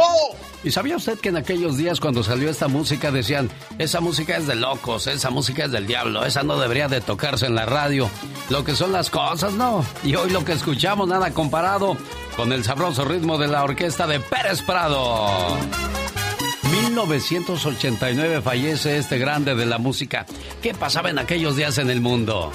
[0.63, 4.47] ¿Y sabía usted que en aquellos días cuando salió esta música decían, esa música es
[4.47, 8.09] de locos, esa música es del diablo, esa no debería de tocarse en la radio?
[8.49, 9.85] Lo que son las cosas, ¿no?
[10.03, 11.97] Y hoy lo que escuchamos nada comparado
[12.37, 15.57] con el sabroso ritmo de la orquesta de Pérez Prado.
[16.71, 20.27] 1989 fallece este grande de la música.
[20.61, 22.51] ¿Qué pasaba en aquellos días en el mundo?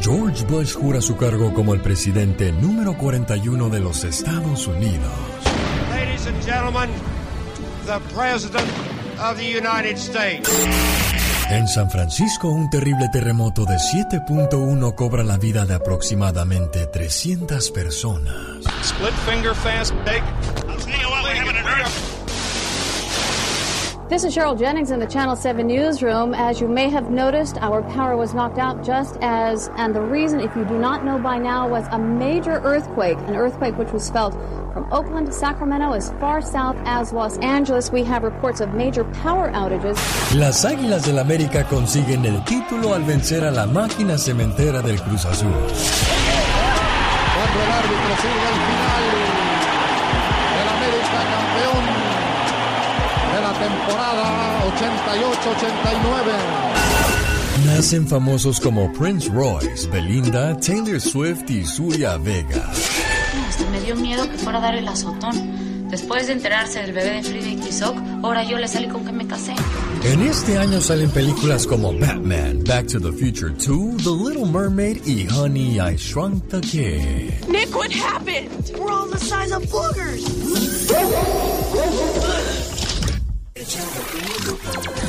[0.00, 5.12] George Bush jura su cargo como el presidente número 41 de los Estados Unidos.
[5.90, 6.90] Ladies and gentlemen,
[7.86, 10.48] the President of the United States.
[11.50, 18.64] En San Francisco, un terrible terremoto de 7.1 cobra la vida de aproximadamente 300 personas.
[18.82, 20.22] Split finger fast bake.
[20.68, 22.18] I'll tell you what, we're having an earth.
[24.08, 26.32] This is Cheryl Jennings in the Channel 7 newsroom.
[26.32, 30.40] As you may have noticed, our power was knocked out just as, and the reason,
[30.40, 34.08] if you do not know by now, was a major earthquake, an earthquake which was
[34.08, 34.34] felt
[34.72, 37.90] from Oakland to Sacramento as far south as Los Angeles.
[37.92, 39.98] We have reports of major power outages.
[40.34, 45.24] Las Águilas del América consiguen el título al vencer a la máquina cementera del Cruz
[45.24, 45.50] Azul.
[47.38, 49.04] Cuando el árbitro sirve el final,
[50.60, 51.84] el América campeón
[53.32, 54.24] de la temporada
[54.76, 56.68] 88-89.
[57.66, 62.70] Nacen famosos como Prince Royce, Belinda, Taylor Swift y Surya Vega.
[63.88, 65.88] Dio miedo que fuera a dar el azotón.
[65.88, 69.12] Después de enterarse del bebé de Frida y Tizoc, ahora yo le salí con que
[69.12, 69.54] me casé.
[70.04, 75.06] En este año salen películas como Batman, Back to the Future 2, The Little Mermaid
[75.06, 77.48] y Honey, I Shrunk the Kid.
[77.48, 78.72] Nick, what happened?
[78.78, 80.22] We're all the size of boogers.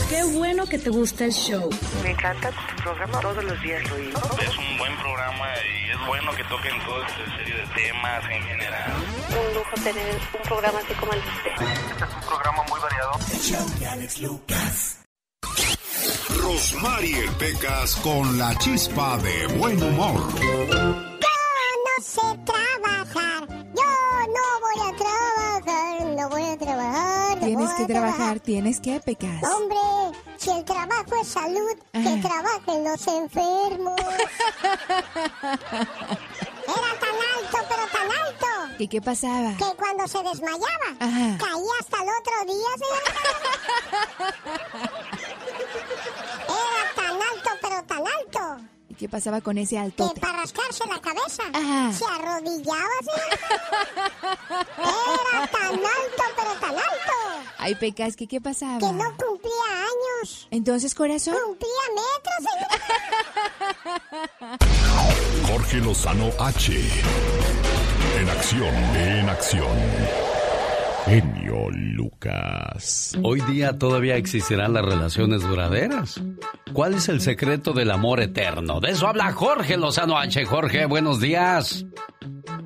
[0.10, 1.70] Qué bueno que te gusta el show.
[2.04, 4.20] Me encanta tu programa, todos los días lo oigo.
[4.42, 8.44] Es un buen programa y es bueno que toquen toda esta serie de temas en
[8.44, 8.92] general.
[9.30, 11.52] Un lujo tener un programa así como el de usted.
[11.92, 13.12] Este es un programa muy variado.
[16.42, 21.09] Rosmarie Pecas con la chispa de buen humor.
[27.56, 29.44] Tienes que trabajar, tienes que pecas.
[29.44, 29.78] Hombre,
[30.38, 33.96] si el trabajo es salud, que trabajen los enfermos.
[36.70, 39.54] Era tan alto, pero tan alto, ¿Y qué pasaba?
[39.58, 41.38] que cuando se desmayaba, Ajá.
[41.40, 43.22] caía hasta el otro día, señorita.
[46.48, 50.20] Era tan alto, pero tan alto, ¿Y qué pasaba con ese que altote?
[50.20, 51.92] para rascarse la cabeza, Ajá.
[51.94, 53.48] se arrodillaba, señorita.
[55.32, 57.14] Era tan alto, pero tan alto,
[57.58, 58.78] Ay, pecas, ¿qué, qué pasaba?
[58.80, 59.66] que no cumplía
[60.22, 60.48] años.
[60.52, 61.36] Entonces, corazón.
[61.46, 62.36] Cumplía metros,
[63.80, 64.58] señorita.
[65.48, 66.74] Jorge Lozano H.
[68.20, 69.78] En acción, en acción.
[71.10, 73.18] Genio Lucas.
[73.24, 76.22] Hoy día todavía existirán las relaciones duraderas.
[76.72, 78.80] ¿Cuál es el secreto del amor eterno?
[78.80, 80.46] De eso habla Jorge Lozano H.
[80.46, 81.84] Jorge, buenos días.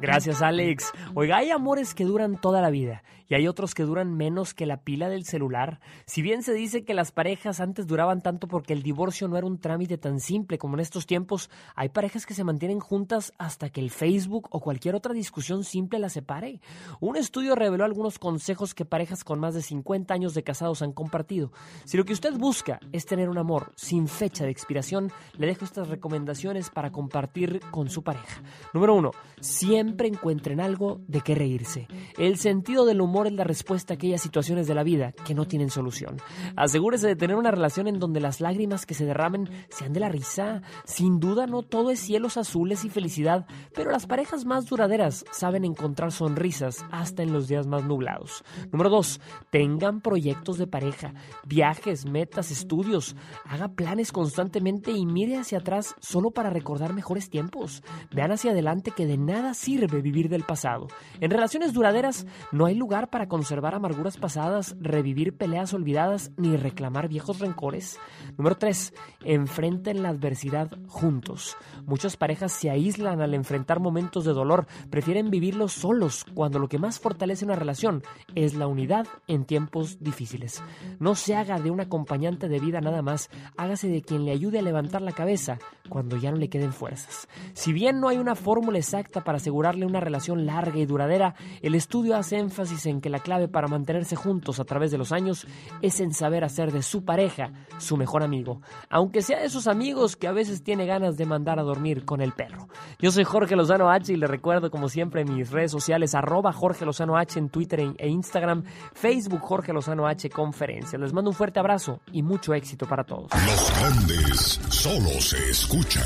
[0.04, 0.92] Gracias, Alex.
[1.14, 4.66] Oiga, hay amores que duran toda la vida y hay otros que duran menos que
[4.66, 5.80] la pila del celular.
[6.06, 9.48] Si bien se dice que las parejas antes duraban tanto porque el divorcio no era
[9.48, 13.70] un trámite tan simple como en estos tiempos, hay parejas que se mantienen juntas hasta
[13.70, 16.60] que el Facebook o cualquier otra discusión simple las separe.
[17.00, 20.92] Un estudio reveló algunos consejos que parejas con más de 50 años de casados han
[20.92, 21.54] compartido.
[21.86, 25.64] Si lo que usted busca es tener un amor sin fecha de expiración, le dejo
[25.64, 28.42] estas recomendaciones para compartir con su pareja.
[28.74, 31.88] Número uno, siempre encuentren algo de qué reírse.
[32.18, 35.46] El sentido del humor es la respuesta a aquellas situaciones de la vida que no
[35.46, 36.18] tienen solución.
[36.56, 40.10] Asegúrese de tener una relación en donde las lágrimas que se derramen sean de la
[40.10, 40.62] risa.
[40.86, 45.66] Sin duda no todo es cielos azules y felicidad, pero las parejas más duraderas saben
[45.66, 48.44] encontrar sonrisas hasta en los días más nublados.
[48.72, 51.14] Número dos, tengan proyectos de pareja,
[51.46, 53.16] viajes, metas, estudios.
[53.46, 57.84] Haga planes constantemente y mire hacia atrás solo para recordar mejores tiempos.
[58.12, 60.88] Vean hacia adelante que de nada sirve vivir del pasado.
[61.20, 67.08] En relaciones duraderas no hay lugar para conservar amarguras pasadas, revivir peleas olvidadas ni reclamar
[67.08, 68.00] viejos rencores.
[68.38, 68.94] Número 3.
[69.26, 71.58] Enfrenten la adversidad juntos.
[71.86, 76.80] Muchas parejas se aíslan al enfrentar momentos de dolor, prefieren vivirlos solos cuando lo que
[76.80, 78.04] más fortalece una relación
[78.36, 80.64] es la unidad en tiempos difíciles.
[81.00, 84.60] No se haga de un acompañante de vida nada más, hágase de quien le ayude
[84.60, 87.28] a levantar la cabeza cuando ya no le queden fuerzas.
[87.54, 91.74] Si bien no hay una fórmula exacta para asegurarle una relación larga y duradera, el
[91.76, 95.48] estudio hace énfasis en que la clave para mantenerse juntos a través de los años
[95.82, 100.18] es en saber hacer de su pareja su mejor amigo, aunque sea de esos amigos
[100.18, 102.68] que a veces tiene ganas de mandar a dormir con el perro.
[103.00, 106.84] Yo soy Jorge Lozano H y le recuerdo como siempre mis redes sociales arroba Jorge
[106.86, 111.00] Lozano H en Twitter e- e Instagram, Facebook Jorge Lozano H Conferencia.
[111.00, 113.30] Les mando un fuerte abrazo y mucho éxito para todos.
[113.46, 116.04] Los grandes solo se escuchan.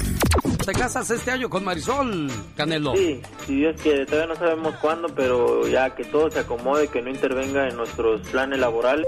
[0.63, 2.93] ¿Te casas este año con Marisol, Canelo?
[2.95, 7.01] Sí, si Dios quiere, todavía no sabemos cuándo, pero ya que todo se acomode, que
[7.01, 9.07] no intervenga en nuestros planes laborales.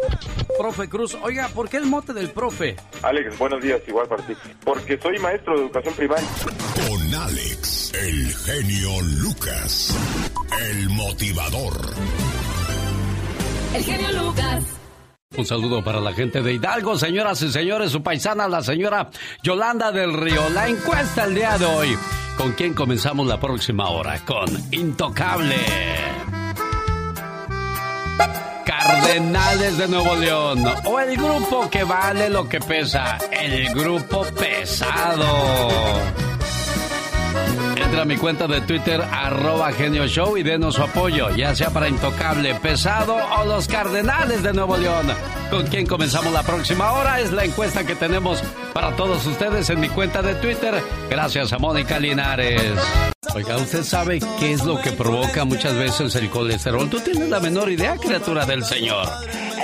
[0.58, 2.78] Profe Cruz, oiga, ¿por qué el mote del profe?
[3.04, 4.34] Alex, buenos días, igual para ti.
[4.64, 6.28] Porque soy maestro de educación primaria.
[6.88, 9.98] Con Alex, el genio Lucas,
[10.70, 11.74] el motivador.
[13.76, 14.79] El genio Lucas.
[15.38, 19.12] Un saludo para la gente de Hidalgo, señoras y señores, su paisana, la señora
[19.44, 20.50] Yolanda del Río.
[20.50, 21.96] La encuesta el día de hoy.
[22.36, 24.20] ¿Con quién comenzamos la próxima hora?
[24.26, 25.56] Con Intocable.
[28.66, 30.64] Cardenales de Nuevo León.
[30.86, 33.20] O el grupo que vale lo que pesa.
[33.32, 35.26] El grupo pesado.
[37.90, 41.72] Entra a mi cuenta de Twitter, arroba Genio Show y denos su apoyo, ya sea
[41.72, 45.08] para Intocable, Pesado o los Cardenales de Nuevo León.
[45.50, 47.20] ¿Con quién comenzamos la próxima hora?
[47.20, 48.44] Es la encuesta que tenemos
[48.76, 50.84] para todos ustedes en mi cuenta de Twitter.
[51.10, 52.78] Gracias a Mónica Linares.
[53.34, 56.88] Oiga, ¿usted sabe qué es lo que provoca muchas veces el colesterol?
[56.92, 59.08] ¿Tú tienes la menor idea, criatura del Señor?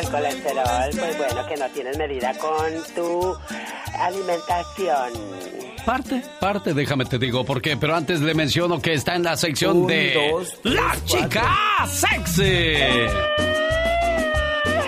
[0.02, 3.38] El colesterol, pues bueno, que no tienes medida con tu
[4.00, 5.75] alimentación.
[5.86, 9.38] Parte, parte, déjame te digo por qué, pero antes le menciono que está en la
[9.38, 11.06] sección Un, de dos, tres, La cuatro.
[11.06, 11.56] Chica
[11.88, 12.64] Sexy.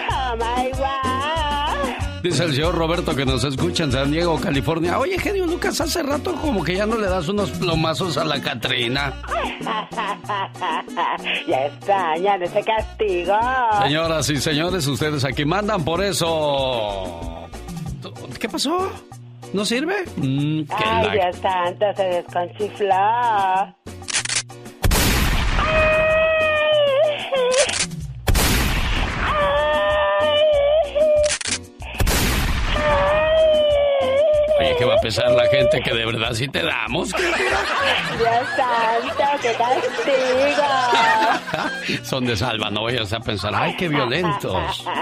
[0.10, 2.24] Oh my God.
[2.24, 4.98] Dice el señor Roberto que nos escucha en San Diego, California.
[4.98, 8.42] Oye, genio Lucas, hace rato como que ya no le das unos plomazos a la
[8.42, 9.14] Catrina.
[11.48, 13.36] ya extrañan ese castigo.
[13.84, 17.48] Señoras y señores, ustedes aquí mandan por eso.
[18.40, 18.92] ¿Qué pasó?
[19.54, 19.96] ¿No sirve?
[20.18, 22.96] Mm, Ay, la- Dios santo, se desconchifló.
[34.78, 37.10] ¿Qué va a empezar la gente que de verdad sí te damos.
[37.14, 37.20] Dios
[38.56, 40.68] santo, qué castigo.
[42.04, 44.86] Son de salva, no vayas a pensar, ay, qué violentos.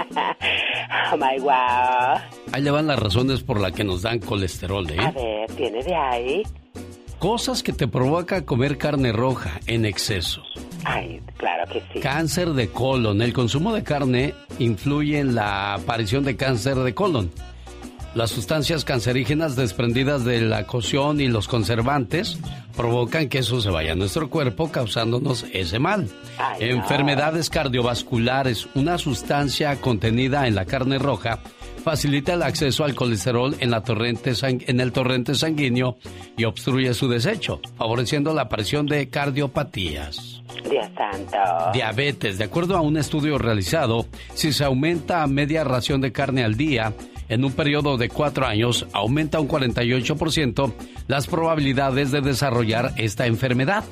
[1.12, 2.20] Oh my wow.
[2.52, 5.12] Ahí le van las razones por las que nos dan colesterol, A ¿eh?
[5.14, 6.42] ver, ¿tiene de ahí?
[7.20, 10.42] Cosas que te provoca comer carne roja en exceso.
[10.84, 12.00] Ay, claro que sí.
[12.00, 13.22] Cáncer de colon.
[13.22, 17.30] El consumo de carne influye en la aparición de cáncer de colon.
[18.16, 22.38] Las sustancias cancerígenas desprendidas de la cocción y los conservantes
[22.74, 26.08] provocan que eso se vaya a nuestro cuerpo causándonos ese mal.
[26.38, 26.76] Ay, no.
[26.76, 28.68] Enfermedades cardiovasculares.
[28.74, 31.40] Una sustancia contenida en la carne roja
[31.84, 35.98] facilita el acceso al colesterol en, la torrente en el torrente sanguíneo
[36.38, 40.42] y obstruye su desecho, favoreciendo la aparición de cardiopatías.
[40.70, 41.36] Dios santo.
[41.74, 42.38] Diabetes.
[42.38, 46.56] De acuerdo a un estudio realizado, si se aumenta a media ración de carne al
[46.56, 46.94] día,
[47.28, 50.72] en un periodo de cuatro años, aumenta un 48%
[51.08, 53.84] las probabilidades de desarrollar esta enfermedad.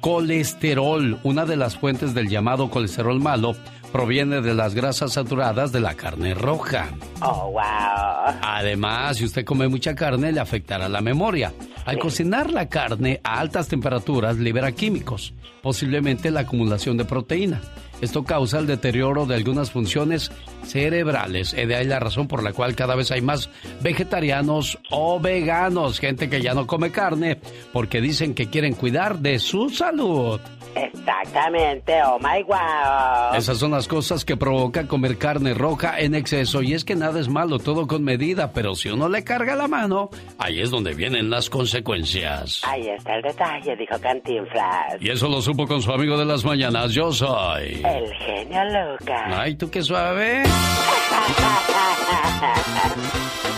[0.00, 3.54] Colesterol, una de las fuentes del llamado colesterol malo,
[3.92, 6.88] proviene de las grasas saturadas de la carne roja.
[7.22, 8.34] Oh, wow.
[8.42, 11.52] Además, si usted come mucha carne, le afectará la memoria.
[11.84, 15.32] Al cocinar la carne a altas temperaturas, libera químicos,
[15.62, 17.60] posiblemente la acumulación de proteína.
[18.00, 20.30] Esto causa el deterioro de algunas funciones
[20.64, 21.54] cerebrales.
[21.54, 25.98] Y de ahí la razón por la cual cada vez hay más vegetarianos o veganos,
[25.98, 27.40] gente que ya no come carne,
[27.72, 30.40] porque dicen que quieren cuidar de su salud.
[30.74, 33.36] Exactamente, oh my wow.
[33.36, 36.62] Esas son las cosas que provoca comer carne roja en exceso.
[36.62, 39.66] Y es que nada es malo, todo con medida, pero si uno le carga la
[39.66, 42.62] mano, ahí es donde vienen las consecuencias.
[42.64, 44.96] Ahí está el detalle, dijo Cantinflas.
[45.00, 46.92] Y eso lo supo con su amigo de las mañanas.
[46.92, 47.82] Yo soy.
[47.88, 49.32] El genio Lucas.
[49.34, 50.42] Ay, tú qué suave.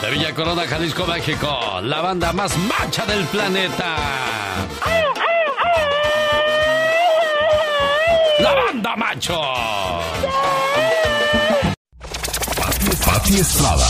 [0.03, 1.81] De Villa Corona, Jalisco, México.
[1.83, 3.97] La banda más macha del planeta.
[8.39, 9.41] La banda macho.
[13.05, 13.87] Pati Estrada.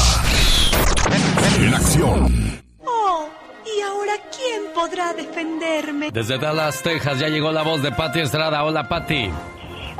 [1.61, 2.61] En acción.
[2.85, 3.29] Oh,
[3.65, 6.11] ¿y ahora quién podrá defenderme?
[6.11, 8.65] Desde Dallas, Texas, ya llegó la voz de Patti Estrada.
[8.65, 9.31] Hola, Patti.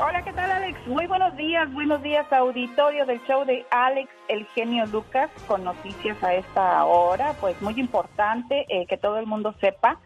[0.03, 0.87] Hola, ¿qué tal Alex?
[0.87, 6.17] Muy buenos días, buenos días auditorio del show de Alex, el genio Lucas, con noticias
[6.23, 7.35] a esta hora.
[7.39, 9.99] Pues muy importante eh, que todo el mundo sepa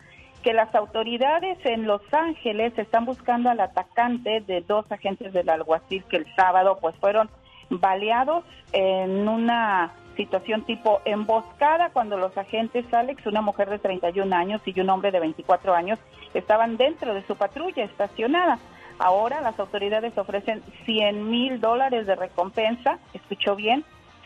[0.44, 6.04] que las autoridades en Los Ángeles están buscando al atacante de dos agentes del alguacil
[6.10, 7.30] que el sábado pues fueron
[7.70, 8.44] baleados
[8.74, 14.78] en una situación tipo emboscada cuando los agentes Alex, una mujer de 31 años y
[14.78, 16.00] un hombre de 24 años,
[16.34, 18.60] estaban dentro de su patrulla estacionada.
[18.98, 23.84] Ahora las autoridades ofrecen 100 mil dólares de recompensa, escuchó bien,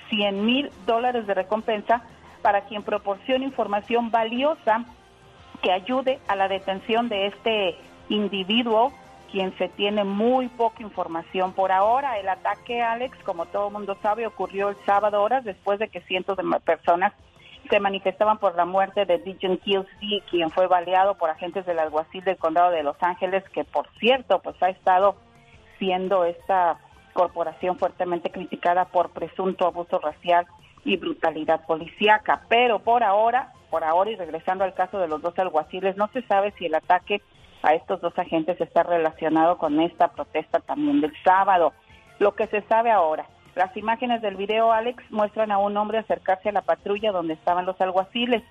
[0.09, 2.03] 100 mil dólares de recompensa
[2.41, 4.85] para quien proporcione información valiosa
[5.61, 7.75] que ayude a la detención de este
[8.09, 8.93] individuo,
[9.31, 11.53] quien se tiene muy poca información.
[11.53, 15.89] Por ahora, el ataque, Alex, como todo mundo sabe, ocurrió el sábado horas después de
[15.89, 17.13] que cientos de personas
[17.69, 22.23] se manifestaban por la muerte de Dijon Kelsey, quien fue baleado por agentes del alguacil
[22.23, 25.15] del condado de Los Ángeles, que por cierto, pues ha estado
[25.77, 26.77] siendo esta
[27.13, 30.45] corporación fuertemente criticada por presunto abuso racial
[30.83, 32.41] y brutalidad policíaca.
[32.49, 36.21] Pero por ahora, por ahora y regresando al caso de los dos alguaciles, no se
[36.23, 37.21] sabe si el ataque
[37.61, 41.73] a estos dos agentes está relacionado con esta protesta también del sábado.
[42.19, 43.25] Lo que se sabe ahora,
[43.59, 47.65] las imágenes del video, Alex, muestran a un hombre acercarse a la patrulla donde estaban
[47.65, 48.41] los alguaciles.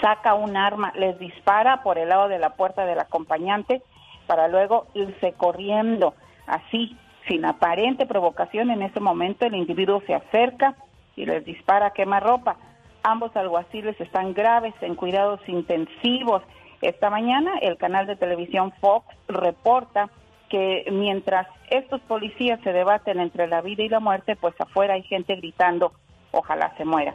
[0.00, 3.82] Saca un arma, les dispara por el lado de la puerta del acompañante
[4.26, 6.14] para luego irse corriendo.
[6.46, 6.96] Así,
[7.28, 10.76] sin aparente provocación, en ese momento el individuo se acerca
[11.14, 12.56] y les dispara a quemarropa.
[13.02, 16.42] Ambos alguaciles están graves en cuidados intensivos.
[16.80, 20.08] Esta mañana el canal de televisión Fox reporta
[20.52, 25.02] que mientras estos policías se debaten entre la vida y la muerte, pues afuera hay
[25.02, 25.94] gente gritando,
[26.30, 27.14] ojalá se muera.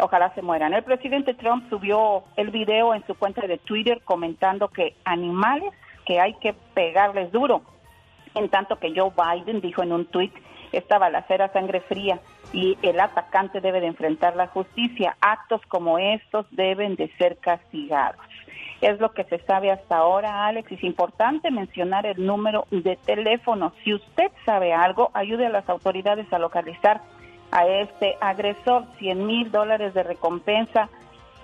[0.00, 0.72] Ojalá se mueran.
[0.72, 5.74] El presidente Trump subió el video en su cuenta de Twitter comentando que animales
[6.06, 7.62] que hay que pegarles duro.
[8.36, 10.32] En tanto que Joe Biden dijo en un tuit,
[10.70, 12.20] esta balacera sangre fría
[12.52, 15.16] y el atacante debe de enfrentar la justicia.
[15.20, 18.20] Actos como estos deben de ser castigados.
[18.80, 20.72] Es lo que se sabe hasta ahora, Alex.
[20.72, 23.74] Es importante mencionar el número de teléfono.
[23.84, 27.02] Si usted sabe algo, ayude a las autoridades a localizar
[27.50, 28.86] a este agresor.
[28.98, 30.88] 100 mil dólares de recompensa.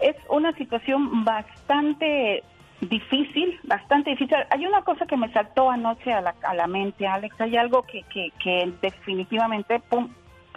[0.00, 2.42] es una situación bastante
[2.80, 4.36] difícil, bastante difícil.
[4.50, 7.40] Hay una cosa que me saltó anoche a la, a la mente, Alex.
[7.40, 10.08] Hay algo que, que, que definitivamente pum,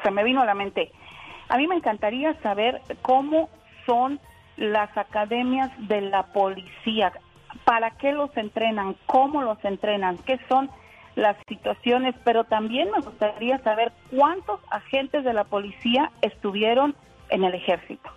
[0.03, 0.91] se me vino a la mente.
[1.49, 3.49] A mí me encantaría saber cómo
[3.85, 4.19] son
[4.61, 7.11] las academias de la policía,
[7.65, 10.69] para qué los entrenan, cómo los entrenan, qué son
[11.15, 16.95] las situaciones, pero también me gustaría saber cuántos agentes de la policía estuvieron
[17.29, 18.09] en el ejército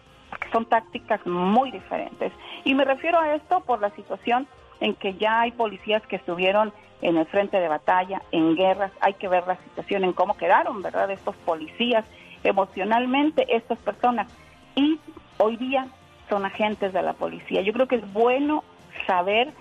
[0.52, 2.32] son tácticas muy diferentes.
[2.64, 4.46] Y me refiero a esto por la situación
[4.80, 6.72] en que ya hay policías que estuvieron
[7.02, 10.80] en el frente de batalla, en guerras, hay que ver la situación en cómo quedaron,
[10.80, 11.10] ¿verdad?
[11.10, 12.04] Estos policías
[12.44, 14.28] emocionalmente, estas personas.
[14.74, 14.98] Y
[15.38, 15.88] hoy día
[16.28, 17.62] son agentes de la policía.
[17.62, 18.64] Yo creo que es bueno
[19.06, 19.52] saber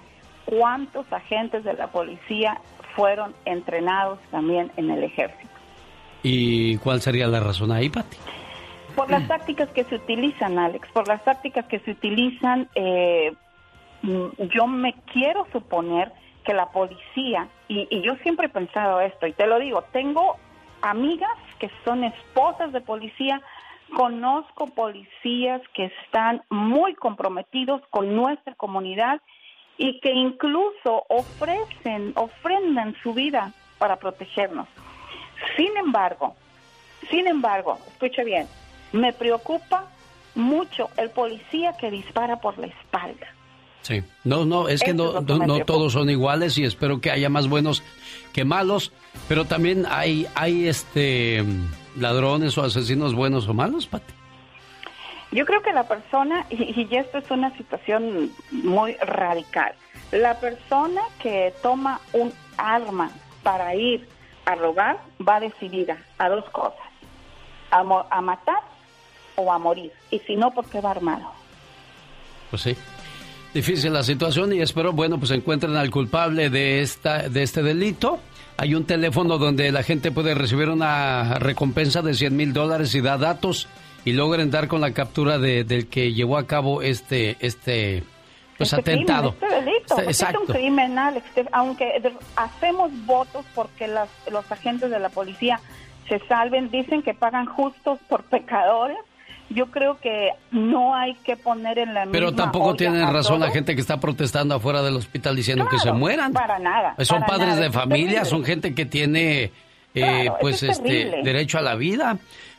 [0.45, 2.59] cuántos agentes de la policía
[2.95, 5.49] fueron entrenados también en el ejército.
[6.21, 8.17] ¿Y cuál sería la razón ahí, Pati?
[8.95, 13.33] Por las tácticas que se utilizan, Alex, por las tácticas que se utilizan, eh,
[14.03, 16.11] mm, yo me quiero suponer
[16.45, 20.37] que la policía, y, y, yo siempre he pensado esto, y te lo digo, tengo
[20.81, 23.41] amigas que son esposas de policía,
[23.95, 29.21] conozco policías que están muy comprometidos con nuestra comunidad
[29.77, 34.67] y que incluso ofrecen, ofrendan su vida para protegernos.
[35.57, 36.35] Sin embargo,
[37.09, 38.47] sin embargo, escuche bien,
[38.91, 39.87] me preocupa
[40.35, 43.27] mucho el policía que dispara por la espalda.
[43.83, 47.49] Sí, no, no, es que no, no, todos son iguales y espero que haya más
[47.49, 47.83] buenos
[48.31, 48.93] que malos,
[49.27, 51.43] pero también hay, hay este
[51.97, 54.13] ladrones o asesinos buenos o malos, Pati.
[55.33, 59.73] Yo creo que la persona, y, y esto es una situación muy radical,
[60.13, 63.11] la persona que toma un arma
[63.43, 64.07] para ir
[64.45, 66.87] a robar va decidida a dos cosas,
[67.69, 67.79] a,
[68.09, 68.61] a matar
[69.35, 69.91] o a morir.
[70.09, 71.31] Y si no, porque va armado.
[72.49, 72.77] Pues sí.
[73.53, 78.19] Difícil la situación y espero, bueno, pues encuentren al culpable de, esta, de este delito.
[78.57, 83.01] Hay un teléfono donde la gente puede recibir una recompensa de 100 mil dólares y
[83.01, 83.67] da datos
[84.05, 88.03] y logren dar con la captura de, del que llevó a cabo este, este,
[88.57, 89.35] pues este atentado.
[89.39, 90.79] este delito, este es un
[91.17, 92.01] este, aunque
[92.35, 95.59] hacemos votos porque las, los agentes de la policía
[96.07, 98.97] se salven, dicen que pagan justos por pecadores,
[99.49, 103.75] yo creo que no hay que poner en la Pero tampoco tienen razón la gente
[103.75, 106.33] que está protestando afuera del hospital diciendo que se mueran.
[106.33, 106.95] Para nada.
[106.99, 109.51] Son para padres nada, de familia, son gente que tiene eh,
[109.93, 112.17] Claro, pues es este derecho a la vida.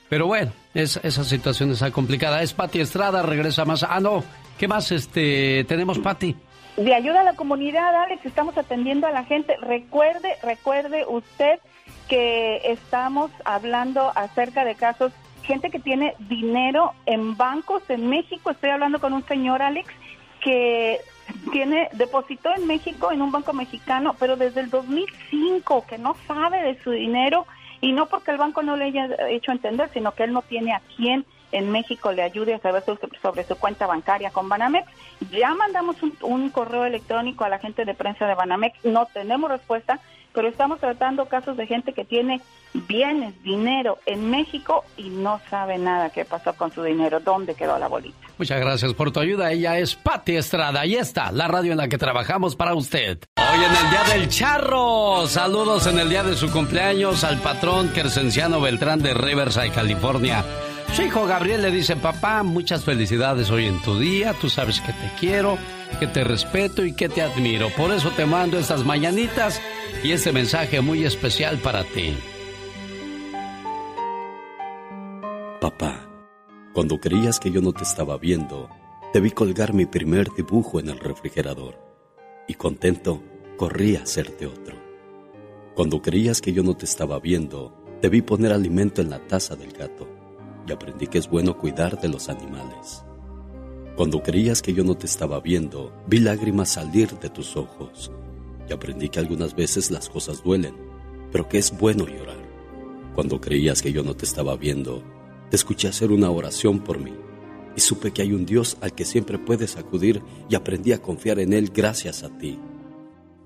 [0.09, 2.43] Pero bueno, es, esa situación está complicada.
[2.43, 3.83] Es Pati Estrada, regresa más.
[3.83, 4.23] Ah, no,
[4.59, 6.37] ¿qué más este tenemos, Pati?
[6.77, 9.57] De ayuda a la comunidad, Alex, estamos atendiendo a la gente.
[9.61, 11.61] Recuerde, recuerde usted
[12.09, 15.13] que estamos hablando acerca de casos,
[15.45, 18.51] gente que tiene dinero en bancos en México.
[18.51, 19.89] Estoy hablando con un señor, Alex,
[20.41, 21.01] que
[21.53, 26.63] tiene depositó en México en un banco mexicano, pero desde el 2005 que no sabe
[26.63, 27.47] de su dinero
[27.81, 30.73] y no porque el banco no le haya hecho entender, sino que él no tiene
[30.73, 32.83] a quién en México le ayude a saber
[33.23, 34.87] sobre su cuenta bancaria con Banamex.
[35.31, 39.51] Ya mandamos un, un correo electrónico a la gente de prensa de Banamex, no tenemos
[39.51, 40.01] respuesta,
[40.33, 42.41] pero estamos tratando casos de gente que tiene
[42.75, 47.79] bienes, dinero en México y no sabe nada qué pasó con su dinero, dónde quedó
[47.79, 48.19] la bolita.
[48.37, 49.53] Muchas gracias por tu ayuda.
[49.53, 50.81] Ella es Pati Estrada.
[50.81, 53.19] Ahí está, la radio en la que trabajamos para usted.
[53.37, 55.27] Hoy en el Día del Charro.
[55.29, 60.45] Saludos en el día de su cumpleaños al patrón Kersenciano Beltrán de Riverside, California.
[60.93, 64.93] Su hijo Gabriel le dice, papá, muchas felicidades hoy en tu día, tú sabes que
[64.93, 65.59] te quiero,
[65.99, 67.69] que te respeto y que te admiro.
[67.71, 69.61] Por eso te mando estas mañanitas
[70.05, 72.17] y este mensaje muy especial para ti.
[75.65, 76.07] Papá,
[76.75, 78.69] cuando creías que yo no te estaba viendo,
[79.15, 81.79] te vi colgar mi primer dibujo en el refrigerador
[82.47, 83.23] y contento
[83.57, 84.77] corrí a hacerte otro.
[85.75, 89.57] Cuando creías que yo no te estaba viendo, te vi poner alimento en la taza
[89.57, 90.07] del gato
[90.69, 93.03] y aprendí que es bueno cuidar de los animales.
[93.97, 98.13] Cuando creías que yo no te estaba viendo, vi lágrimas salir de tus ojos
[98.69, 100.75] y aprendí que algunas veces las cosas duelen,
[101.33, 102.45] pero que es bueno llorar.
[103.15, 105.14] Cuando creías que yo no te estaba viendo,
[105.57, 107.13] escuché hacer una oración por mí
[107.77, 111.39] y supe que hay un Dios al que siempre puedes acudir y aprendí a confiar
[111.39, 112.59] en Él gracias a ti.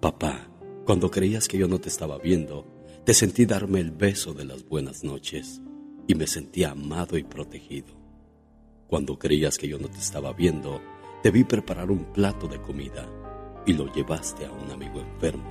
[0.01, 0.49] Papá,
[0.85, 2.67] cuando creías que yo no te estaba viendo,
[3.05, 5.61] te sentí darme el beso de las buenas noches
[6.07, 7.89] y me sentí amado y protegido.
[8.87, 10.81] Cuando creías que yo no te estaba viendo,
[11.23, 13.09] te vi preparar un plato de comida
[13.67, 15.45] y lo llevaste a un amigo enfermo.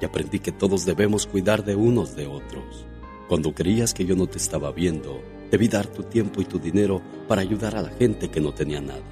[0.00, 2.86] Y aprendí que todos debemos cuidar de unos de otros.
[3.28, 5.20] Cuando creías que yo no te estaba viendo,
[5.50, 8.80] Debí dar tu tiempo y tu dinero para ayudar a la gente que no tenía
[8.80, 9.02] nada.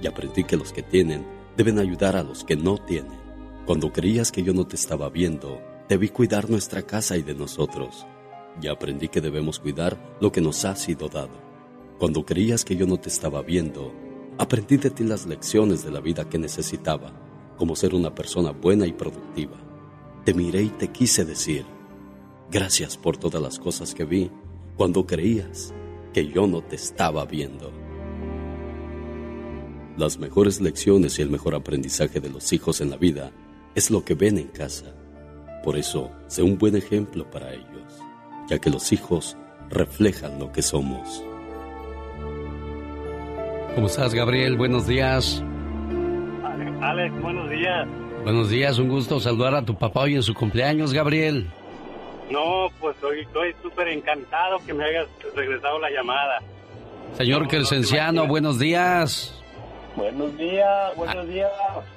[0.00, 1.24] Y aprendí que los que tienen
[1.56, 3.20] deben ayudar a los que no tienen.
[3.66, 8.06] Cuando creías que yo no te estaba viendo, debí cuidar nuestra casa y de nosotros.
[8.60, 11.40] Y aprendí que debemos cuidar lo que nos ha sido dado.
[11.98, 13.92] Cuando creías que yo no te estaba viendo,
[14.38, 17.12] aprendí de ti las lecciones de la vida que necesitaba,
[17.56, 19.56] como ser una persona buena y productiva.
[20.24, 21.64] Te miré y te quise decir,
[22.50, 24.30] gracias por todas las cosas que vi
[24.76, 25.72] cuando creías
[26.12, 27.72] que yo no te estaba viendo.
[29.96, 33.30] Las mejores lecciones y el mejor aprendizaje de los hijos en la vida
[33.74, 34.94] es lo que ven en casa.
[35.62, 38.00] Por eso, sé un buen ejemplo para ellos,
[38.48, 39.36] ya que los hijos
[39.70, 41.22] reflejan lo que somos.
[43.74, 44.56] ¿Cómo estás, Gabriel?
[44.56, 45.42] Buenos días.
[46.80, 47.88] Alex, buenos días.
[48.24, 51.50] Buenos días, un gusto saludar a tu papá hoy en su cumpleaños, Gabriel.
[52.32, 56.38] No, pues hoy estoy súper encantado que me hayas regresado la llamada.
[57.12, 59.38] Señor Crescenciano, buenos días.
[59.94, 61.50] Buenos días, buenos días.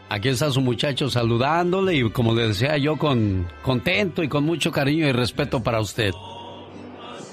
[0.09, 4.73] Aquí está su muchacho saludándole y como le decía yo, con contento y con mucho
[4.73, 6.11] cariño y respeto para usted.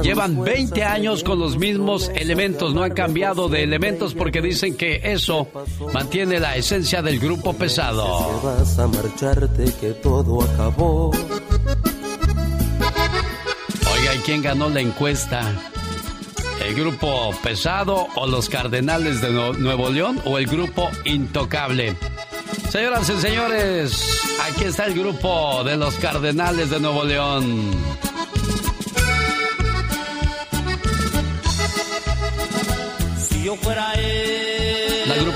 [0.02, 5.02] Llevan 20 años con los mismos elementos, no han cambiado de elementos porque dicen que
[5.04, 5.48] eso
[5.94, 8.06] mantiene la esencia del grupo Pesado.
[13.94, 15.42] Oiga, ¿y quién ganó la encuesta?
[16.70, 21.96] ¿El grupo pesado o los Cardenales de Nuevo León o el grupo Intocable?
[22.70, 27.72] Señoras y señores, aquí está el grupo de los Cardenales de Nuevo León.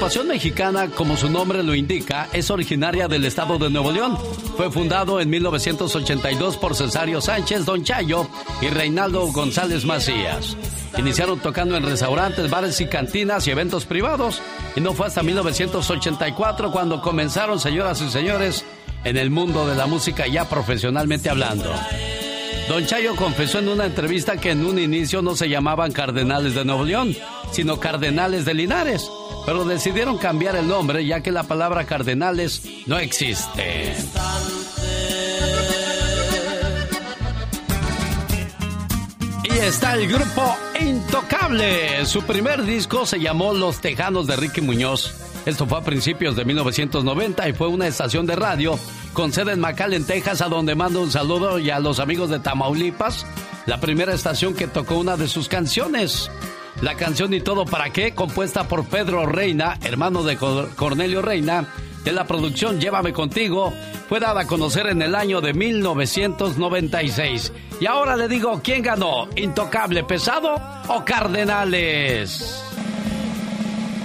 [0.04, 4.18] Agrupación mexicana, como su nombre lo indica, es originaria del estado de Nuevo León.
[4.58, 8.28] Fue fundado en 1982 por Cesario Sánchez, Don Chayo
[8.62, 10.58] y Reinaldo González Macías.
[10.98, 14.42] Iniciaron tocando en restaurantes, bares y cantinas y eventos privados.
[14.76, 18.66] Y no fue hasta 1984 cuando comenzaron, señoras y señores,
[19.06, 21.74] en el mundo de la música ya profesionalmente hablando.
[22.68, 26.66] Don Chayo confesó en una entrevista que en un inicio no se llamaban Cardenales de
[26.66, 27.16] Nuevo León,
[27.52, 29.10] sino Cardenales de Linares,
[29.46, 33.96] pero decidieron cambiar el nombre ya que la palabra Cardenales no existe.
[39.44, 42.06] Y está el grupo Intocable.
[42.06, 45.33] Su primer disco se llamó Los Tejanos de Ricky Muñoz.
[45.46, 48.80] Esto fue a principios de 1990 y fue una estación de radio
[49.12, 52.40] con sede en McAllen, Texas, a donde mando un saludo y a los amigos de
[52.40, 53.26] Tamaulipas,
[53.66, 56.32] la primera estación que tocó una de sus canciones.
[56.82, 61.68] La canción Y todo para qué, compuesta por Pedro Reina, hermano de Cornelio Reina,
[62.04, 63.74] de la producción Llévame contigo,
[64.10, 67.54] fue dada a conocer en el año de 1996.
[67.80, 69.28] Y ahora le digo, ¿quién ganó?
[69.36, 70.56] ¿Intocable Pesado
[70.88, 72.73] o Cardenales?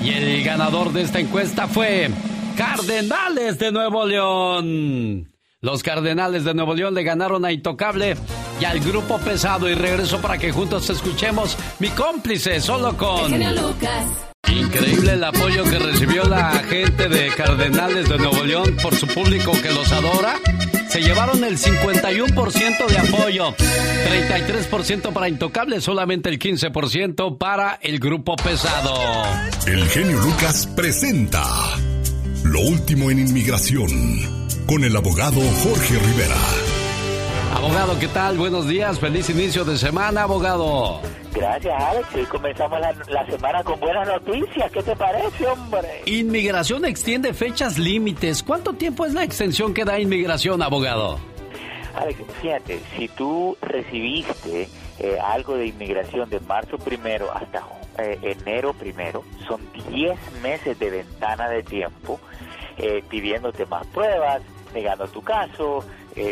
[0.03, 2.11] Y el ganador de esta encuesta fue
[2.57, 5.32] Cardenales de Nuevo León.
[5.61, 8.16] Los Cardenales de Nuevo León le ganaron a Intocable
[8.61, 13.32] y al Grupo Pesado y regreso para que juntos escuchemos mi cómplice solo con...
[14.53, 19.53] Increíble el apoyo que recibió la gente de Cardenales de Nuevo León por su público
[19.61, 20.36] que los adora.
[21.01, 28.94] Llevaron el 51% de apoyo, 33% para Intocable, solamente el 15% para el grupo pesado.
[29.66, 31.44] El genio Lucas presenta
[32.44, 33.88] Lo último en inmigración
[34.66, 36.68] con el abogado Jorge Rivera.
[37.55, 38.38] Abogado, ¿qué tal?
[38.38, 41.01] Buenos días, feliz inicio de semana, abogado.
[41.32, 42.14] Gracias, Alex.
[42.14, 44.70] Hoy comenzamos la, la, semana con buenas noticias.
[44.70, 46.03] ¿Qué te parece, hombre?
[46.07, 48.42] Inmigración extiende fechas límites.
[48.42, 51.18] ¿Cuánto tiempo es la extensión que da inmigración, abogado?
[51.96, 54.68] Alex, fíjate, si tú recibiste
[54.99, 57.62] eh, algo de inmigración de marzo primero hasta
[57.99, 62.20] eh, enero primero, son 10 meses de ventana de tiempo
[62.76, 64.42] eh, pidiéndote más pruebas,
[64.72, 65.84] negando tu caso,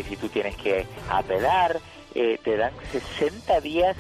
[0.09, 1.79] si tú tienes que apelar,
[2.13, 3.97] te dan 60 días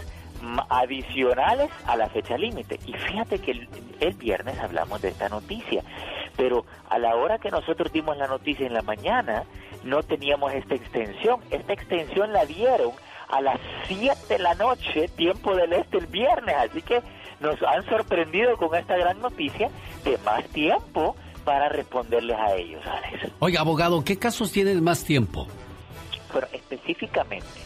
[0.68, 2.78] adicionales a la fecha límite.
[2.86, 3.52] Y fíjate que
[4.00, 5.82] el, viernes hablamos de esta noticia,
[6.36, 9.44] pero a la hora que nosotros dimos la noticia en la mañana,
[9.84, 11.40] no teníamos esta extensión.
[11.50, 12.92] Esta extensión la dieron
[13.28, 13.58] a las
[13.88, 16.54] 7 de la noche, tiempo del este, el viernes.
[16.56, 17.02] Así que
[17.40, 19.70] nos han sorprendido con esta gran noticia
[20.04, 22.82] de más tiempo para responderles a ellos,
[23.38, 25.46] Oiga, abogado, ¿qué casos tienen más tiempo?
[26.32, 27.60] Pero específicamente,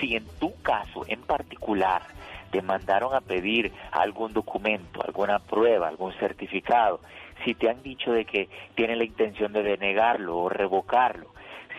[0.00, 2.02] si en tu caso en particular
[2.50, 7.00] te mandaron a pedir algún documento, alguna prueba, algún certificado,
[7.44, 11.32] si te han dicho de que tienen la intención de denegarlo o revocarlo,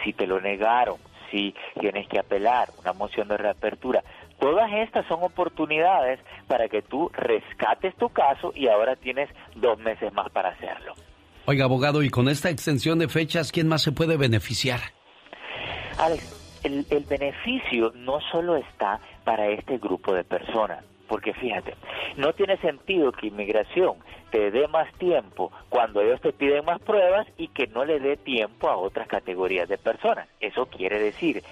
[0.03, 0.97] si te lo negaron,
[1.29, 4.03] si tienes que apelar, una moción de reapertura,
[4.39, 10.11] todas estas son oportunidades para que tú rescates tu caso y ahora tienes dos meses
[10.13, 10.93] más para hacerlo.
[11.45, 14.79] Oiga, abogado, y con esta extensión de fechas, ¿quién más se puede beneficiar?
[15.97, 21.75] Alex, el, beneficio no solo está para este grupo de personas, porque fíjate,
[22.17, 23.95] no tiene sentido que inmigración
[24.29, 28.15] te dé más tiempo cuando ellos te piden más pruebas y que no le dé
[28.15, 30.27] tiempo a otras categorías de personas.
[30.39, 31.43] Eso quiere decir,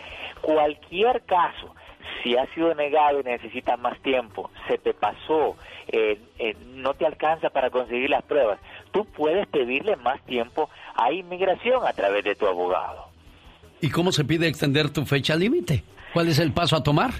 [0.41, 1.75] cualquier caso,
[2.23, 7.05] si ha sido negado y necesita más tiempo, se te pasó, eh, eh, no te
[7.05, 8.59] alcanza para conseguir las pruebas,
[8.91, 13.08] tú puedes pedirle más tiempo a inmigración a través de tu abogado.
[13.81, 15.83] ¿Y cómo se pide extender tu fecha límite?
[16.13, 17.11] ¿Cuál es el paso a tomar?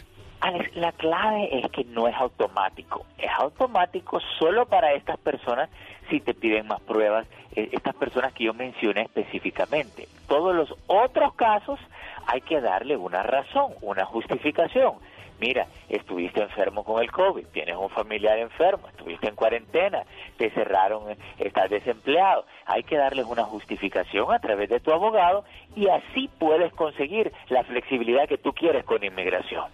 [0.42, 3.06] Alex, la clave es que no es automático.
[3.18, 5.70] Es automático solo para estas personas
[6.10, 10.08] si te piden más pruebas, eh, estas personas que yo mencioné específicamente.
[10.28, 11.80] Todos los otros casos
[12.26, 14.96] hay que darle una razón, una justificación
[15.40, 20.04] mira, estuviste enfermo con el COVID, tienes un familiar enfermo, estuviste en cuarentena,
[20.38, 21.04] te cerraron,
[21.38, 22.46] estás desempleado.
[22.66, 25.44] Hay que darles una justificación a través de tu abogado
[25.76, 29.66] y así puedes conseguir la flexibilidad que tú quieres con inmigración.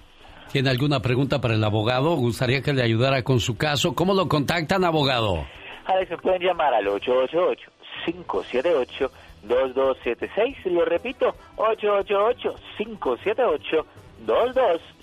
[0.52, 2.16] ¿Tiene alguna pregunta para el abogado?
[2.16, 3.94] ¿Gustaría que le ayudara con su caso?
[3.94, 5.46] ¿Cómo lo contactan, abogado?
[5.86, 7.72] A ver, se pueden llamar al 888
[8.06, 9.12] 578
[9.44, 13.86] 2276, lo repito, 888 578
[14.26, 14.95] 2276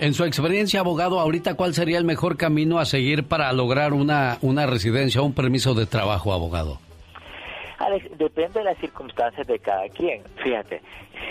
[0.00, 4.38] en su experiencia, abogado, ahorita, ¿cuál sería el mejor camino a seguir para lograr una,
[4.42, 6.78] una residencia un permiso de trabajo, abogado?
[7.78, 10.22] Alex, depende de las circunstancias de cada quien.
[10.42, 10.80] Fíjate,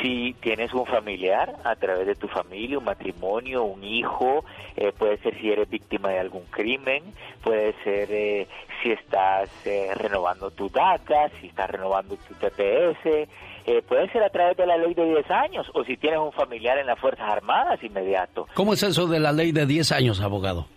[0.02, 5.18] si tienes un familiar a través de tu familia, un matrimonio, un hijo, eh, puede
[5.18, 7.04] ser si eres víctima de algún crimen,
[7.44, 8.48] puede ser eh,
[8.82, 13.28] si estás eh, renovando tu DACA, si estás renovando tu TPS,
[13.66, 16.32] eh, puede ser a través de la ley de 10 años o si tienes un
[16.32, 18.48] familiar en las Fuerzas Armadas inmediato.
[18.54, 20.68] ¿Cómo es eso de la ley de 10 años, abogado?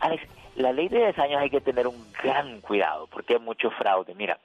[0.00, 0.22] Alex,
[0.56, 4.14] la ley de 10 años hay que tener un gran cuidado porque hay mucho fraude.
[4.14, 4.38] Mira,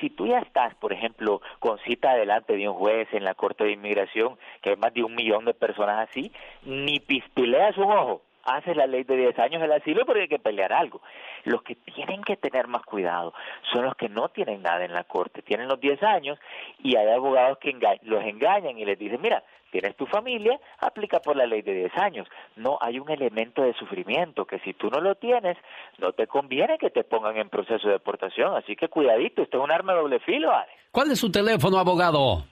[0.00, 3.64] si tú ya estás, por ejemplo, con cita delante de un juez en la Corte
[3.64, 6.32] de Inmigración, que hay más de un millón de personas así,
[6.64, 8.22] ni pispileas un ojo,
[8.56, 11.00] haces la ley de 10 años del asilo porque hay que pelear algo.
[11.44, 13.32] Los que tienen que tener más cuidado
[13.72, 16.38] son los que no tienen nada en la corte, tienen los 10 años
[16.82, 21.36] y hay abogados que los engañan y les dicen, mira, tienes tu familia, aplica por
[21.36, 22.28] la ley de 10 años.
[22.56, 25.56] No, hay un elemento de sufrimiento que si tú no lo tienes,
[25.98, 28.54] no te conviene que te pongan en proceso de deportación.
[28.56, 30.72] Así que cuidadito, esto es un arma doble filo, Alex.
[30.90, 32.44] ¿Cuál es su teléfono, abogado?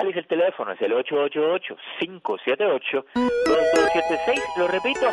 [0.00, 3.04] Alex, el teléfono es el 888-578-2276.
[4.56, 5.06] Lo repito,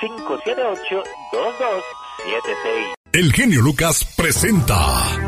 [0.00, 2.94] 888-578-2276.
[3.12, 4.74] El genio Lucas presenta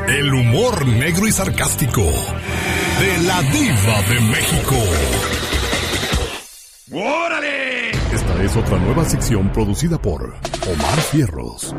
[0.08, 4.76] el humor negro y sarcástico de la diva de México.
[6.92, 7.90] ¡Órale!
[7.90, 11.76] Esta es otra nueva sección producida por Omar Fierros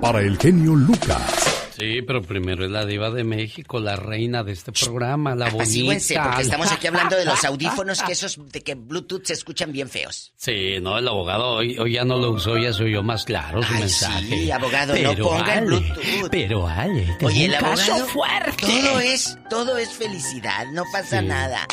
[0.00, 1.49] para el genio Lucas.
[1.80, 6.22] Sí, pero primero es la diva de México, la reina de este programa, la bonita.
[6.24, 9.88] Porque estamos aquí hablando de los audífonos que esos de que Bluetooth se escuchan bien
[9.88, 10.32] feos.
[10.36, 13.62] Sí, no, el abogado hoy, hoy ya no lo usó, ya se oyó más claro
[13.62, 14.26] su Ay, mensaje.
[14.26, 16.28] sí, abogado, no ponga Ale, Bluetooth.
[16.30, 18.56] Pero Ale, Oye, el caso abogado, fuerte.
[18.66, 21.26] todo es, todo es felicidad, no pasa Sí.
[21.26, 21.66] nada.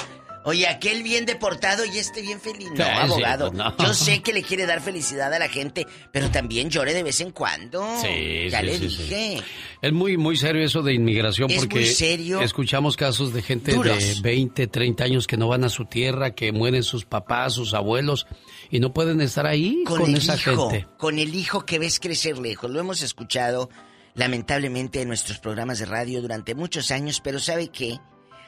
[0.47, 2.69] Oye, aquel bien deportado y este bien feliz.
[2.73, 3.51] No, Sí, sí, abogado.
[3.51, 3.77] pues no.
[3.77, 7.19] Yo sé que le quiere dar felicidad a la gente, pero también llore de vez
[7.19, 7.85] en cuando.
[8.01, 9.43] Sí, ya sí, le sí, dije.
[9.81, 12.41] Es muy, muy serio eso de inmigración Es porque muy serio.
[12.41, 13.97] escuchamos casos de gente Duros.
[13.99, 17.73] de 20, 30 años que no van a su tierra, que mueren sus papás, sus
[17.73, 18.25] abuelos
[18.71, 20.87] y no pueden estar ahí con, con, esa hijo, gente.
[20.97, 22.71] con el hijo que ves crecer lejos.
[22.71, 23.69] Lo hemos escuchado
[24.15, 27.99] lamentablemente en nuestros programas de radio durante muchos años, pero ¿sabe qué?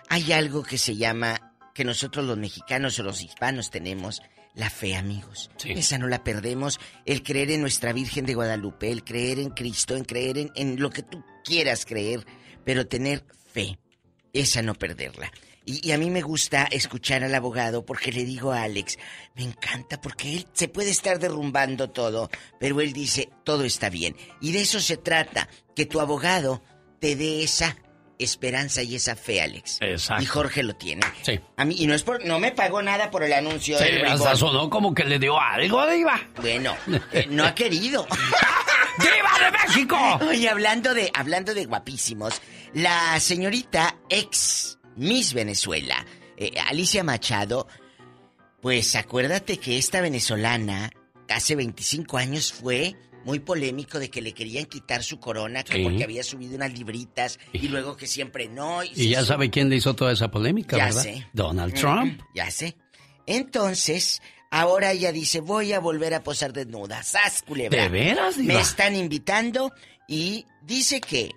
[0.07, 1.48] Hay algo que se llama,
[1.79, 4.21] que nosotros los mexicanos o los hispanos tenemos,
[4.53, 5.49] la fe, amigos.
[5.63, 6.77] Esa no la perdemos.
[7.05, 10.77] El creer en nuestra Virgen de Guadalupe, el creer en Cristo, en creer en, en
[10.81, 12.25] lo que tú quieras creer,
[12.65, 13.23] pero tener
[13.53, 13.79] fe.
[14.33, 15.31] Esa no perderla.
[15.63, 18.99] Y, y a mí me gusta escuchar al abogado porque le digo a Alex,
[19.35, 24.17] me encanta porque él se puede estar derrumbando todo, pero él dice, todo está bien.
[24.41, 26.61] Y de eso se trata, que tu abogado
[26.99, 27.77] te dé esa
[28.19, 29.77] esperanza y esa fe, Alex.
[29.81, 30.23] Exacto.
[30.23, 31.01] Y Jorge lo tiene.
[31.23, 31.39] Sí.
[31.57, 33.77] A mí, y no es por, no me pagó nada por el anuncio.
[33.77, 34.37] Sí, del hasta bribón.
[34.37, 36.19] sonó como que le dio algo, diva.
[36.41, 36.75] Bueno,
[37.13, 38.05] eh, no ha querido.
[38.99, 39.97] ¡Diva de México!
[40.29, 42.41] Oye, hablando de, hablando de guapísimos,
[42.73, 46.05] la señorita ex Miss Venezuela,
[46.35, 47.67] eh, Alicia Machado,
[48.61, 50.91] pues acuérdate que esta venezolana,
[51.29, 52.97] hace 25 años fue
[53.29, 55.83] muy polémico de que le querían quitar su corona que Sí.
[55.83, 58.83] porque había subido unas libritas y luego que siempre no.
[58.83, 61.03] Y ya sabe quién le hizo toda esa polémica, Ya ¿verdad?
[61.03, 61.27] sé.
[61.33, 62.19] Donald Trump.
[62.33, 62.75] Ya sé.
[63.27, 67.03] Entonces, ahora ella dice, voy a volver a posar desnuda.
[67.03, 67.83] ¡Sas, culebra!
[67.83, 68.55] ¿De veras, diva?
[68.55, 69.71] Me están invitando
[70.07, 71.29] y dice que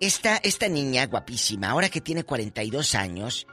[0.00, 3.46] esta, esta niña guapísima, ahora que tiene 42 años,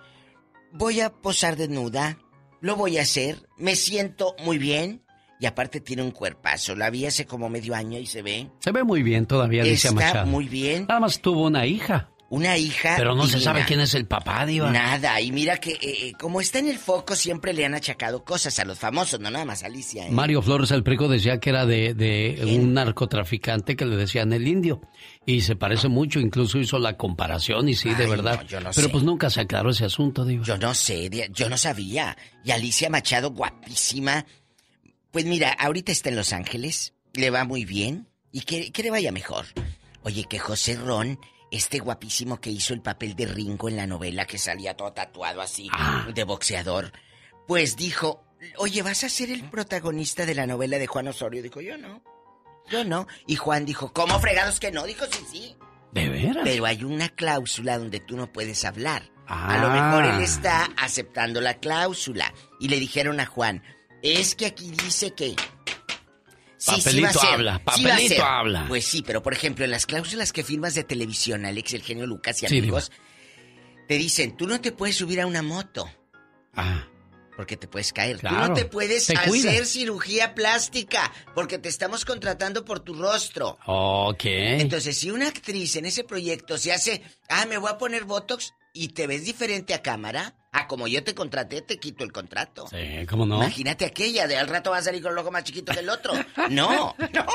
[0.73, 2.17] voy a posar desnuda,
[2.59, 5.02] lo voy a hacer, me siento muy bien
[5.43, 6.73] y aparte tiene un cuerpazo.
[6.73, 8.47] La vi hace como medio año y se ve.
[8.59, 10.25] Se ve muy bien todavía, Alicia Está Machado.
[10.27, 10.85] muy bien.
[10.87, 12.09] Nada más tuvo una hija.
[12.29, 12.93] Una hija.
[12.97, 14.71] Pero no se sabe quién es el papá, diva.
[14.71, 18.23] Nada, y mira que eh, eh, como está en el foco, siempre le han achacado
[18.23, 20.07] cosas a los famosos, no nada más a Alicia.
[20.07, 20.11] ¿eh?
[20.11, 24.47] Mario Flores el Prico decía que era de, de un narcotraficante que le decían el
[24.47, 24.81] indio.
[25.25, 28.37] Y se parece mucho, incluso hizo la comparación y sí, de verdad.
[28.41, 28.91] no, yo no Pero sé.
[28.91, 30.43] pues nunca se aclaró ese asunto, digo.
[30.45, 32.17] Yo no sé, yo no sabía.
[32.45, 34.25] Y Alicia Machado, guapísima.
[35.13, 38.89] Pues mira, ahorita está en Los Ángeles, le va muy bien y que, que le
[38.91, 39.45] vaya mejor.
[40.01, 41.19] Oye, que José Ron,
[41.51, 45.39] este guapísimo que hizo el papel de Ringo en la novela que salía todo tatuado
[45.41, 46.07] así, Ah.
[46.13, 46.91] de boxeador,
[47.47, 48.25] pues dijo,
[48.57, 51.43] oye, ¿vas a ser el protagonista de la novela de Juan Osorio?
[51.43, 52.03] Dijo, yo no.
[52.71, 53.05] Yo no.
[53.27, 54.83] Y Juan dijo, ¿cómo fregados que no?
[54.85, 55.55] Dijo, sí, sí.
[55.91, 56.37] ¿De veras?
[56.43, 59.11] Pero hay una cláusula donde tú no puedes hablar.
[59.27, 59.57] A Ah.
[59.59, 62.33] lo mejor él está aceptando la cláusula.
[62.59, 63.61] Y le dijeron a Juan,
[64.03, 65.35] es que aquí dice que...
[66.57, 68.65] Sí, sí va a Papelito ser, habla, sí va a papelito habla.
[68.69, 72.07] Pues sí, pero por ejemplo, en las cláusulas que firmas de televisión, Alex, el genio
[72.07, 72.89] Lucas y amigos,
[73.87, 75.89] te dicen, tú no te puedes subir a una moto.
[76.55, 76.87] Ah.
[77.35, 78.17] Porque te puedes caer.
[78.17, 79.67] Tú Claro, no te puedes te hacer cuidas.
[79.67, 83.57] cirugía plástica porque te estamos contratando por tu rostro.
[83.65, 84.23] Ok.
[84.25, 88.53] Entonces, si una actriz en ese proyecto se hace, ah, me voy a poner Botox
[88.73, 92.67] y te ves diferente a cámara, ah, como yo te contraté, te quito el contrato.
[92.67, 93.35] Sí, ¿cómo no?
[93.37, 95.89] Imagínate aquella, de al rato va a salir con el ojo más chiquito que el
[95.89, 96.13] otro.
[96.49, 97.25] No, no,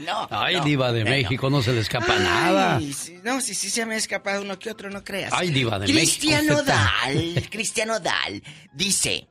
[0.00, 0.28] no.
[0.30, 0.64] Ay, no.
[0.64, 1.04] diva de.
[1.04, 2.80] México, no se le escapa Ay, nada.
[2.80, 5.32] sí, no, sí, sí se me ha escapado uno que otro, no creas.
[5.34, 8.42] Ay, diva de México, usted tan- Odal, Cristian Odal,
[8.74, 9.26] dice,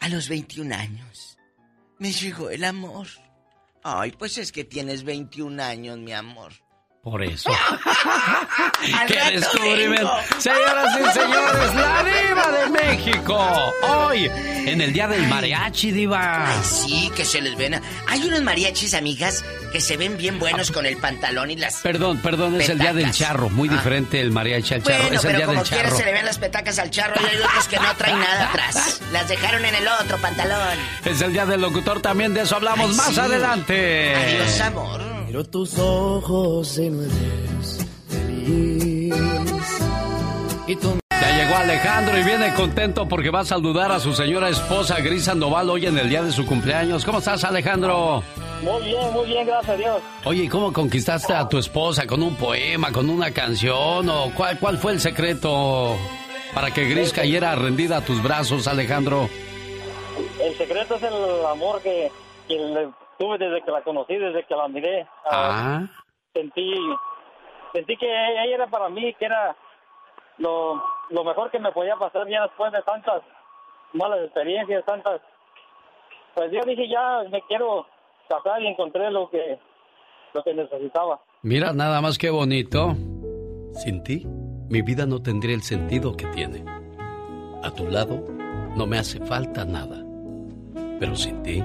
[0.00, 1.38] a los 21 años,
[1.98, 3.06] me llegó el amor.
[3.84, 6.52] Ay, pues es que tienes 21 años, mi amor.
[7.10, 7.50] Por eso.
[9.06, 10.12] ¡Qué descubrimiento!
[10.38, 13.74] Señoras y señores, la diva de México.
[13.82, 14.30] Hoy,
[14.66, 16.50] en el Día del Mariachi, diva.
[16.50, 17.80] Ay, sí, que se les ven.
[18.08, 21.76] Hay unos mariachis, amigas, que se ven bien buenos con el pantalón y las...
[21.76, 23.10] Perdón, perdón, es el Día del.
[23.10, 23.48] Charro.
[23.50, 23.72] Muy Ah.
[23.72, 25.02] diferente el mariachi al charro.
[25.02, 25.96] Bueno, es el pero Día como del quiera Charro.
[25.96, 29.00] se le ven las petacas al charro y hay otros que no traen nada atrás.
[29.12, 30.78] Las dejaron en el otro pantalón.
[31.04, 33.20] Es el Día del Locutor también, de eso hablamos Ay, más sí.
[33.20, 34.14] adelante.
[34.14, 35.17] Adiós, amor.
[35.28, 39.14] Miro tus ojos y no eres feliz.
[40.66, 44.48] Y tú Ya llegó Alejandro y viene contento porque va a saludar a su señora
[44.48, 47.04] esposa Gris Sandoval hoy en el día de su cumpleaños.
[47.04, 48.22] ¿Cómo estás, Alejandro?
[48.62, 50.02] Muy bien, muy bien, gracias a Dios.
[50.24, 52.06] Oye, ¿y cómo conquistaste a tu esposa?
[52.06, 54.08] ¿Con un poema, con una canción?
[54.08, 55.94] ¿O cuál, cuál fue el secreto
[56.54, 59.28] para que Gris cayera rendida a tus brazos, Alejandro?
[60.40, 62.10] El secreto es el amor que,
[62.48, 65.06] que le tuve desde que la conocí, desde que la miré.
[65.30, 65.82] Ah,
[66.34, 66.74] Sentí,
[67.72, 69.56] sentí que ella era para mí, que era
[70.38, 73.22] lo, lo mejor que me podía pasar ya después de tantas
[73.92, 75.20] malas experiencias, tantas...
[76.34, 77.86] Pues yo dije, ya me quiero
[78.28, 79.58] casar y encontré lo que,
[80.34, 81.20] lo que necesitaba.
[81.42, 82.94] mira nada más que bonito.
[83.72, 84.24] Sin ti,
[84.68, 86.64] mi vida no tendría el sentido que tiene.
[87.64, 88.24] A tu lado,
[88.76, 89.96] no me hace falta nada.
[91.00, 91.64] Pero sin ti,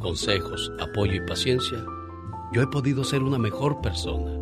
[0.00, 1.78] consejos, apoyo y paciencia,
[2.52, 4.32] yo he podido ser una mejor persona.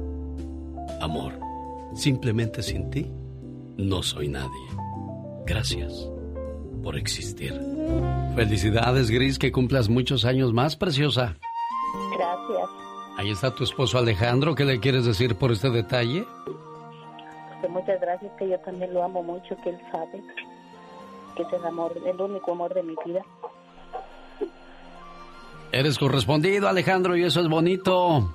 [1.03, 1.39] Amor,
[1.95, 3.13] simplemente sin ti,
[3.77, 4.67] no soy nadie.
[5.45, 6.11] Gracias
[6.83, 7.53] por existir.
[8.35, 11.37] Felicidades, Gris, que cumplas muchos años más, preciosa.
[12.17, 12.71] Gracias.
[13.19, 14.55] Ahí está tu esposo Alejandro.
[14.55, 16.25] ¿Qué le quieres decir por este detalle?
[17.61, 20.23] Pues muchas gracias, que yo también lo amo mucho, que él sabe
[21.39, 23.25] que es el amor, el único amor de mi vida.
[25.73, 28.33] Eres correspondido, Alejandro, y eso es bonito.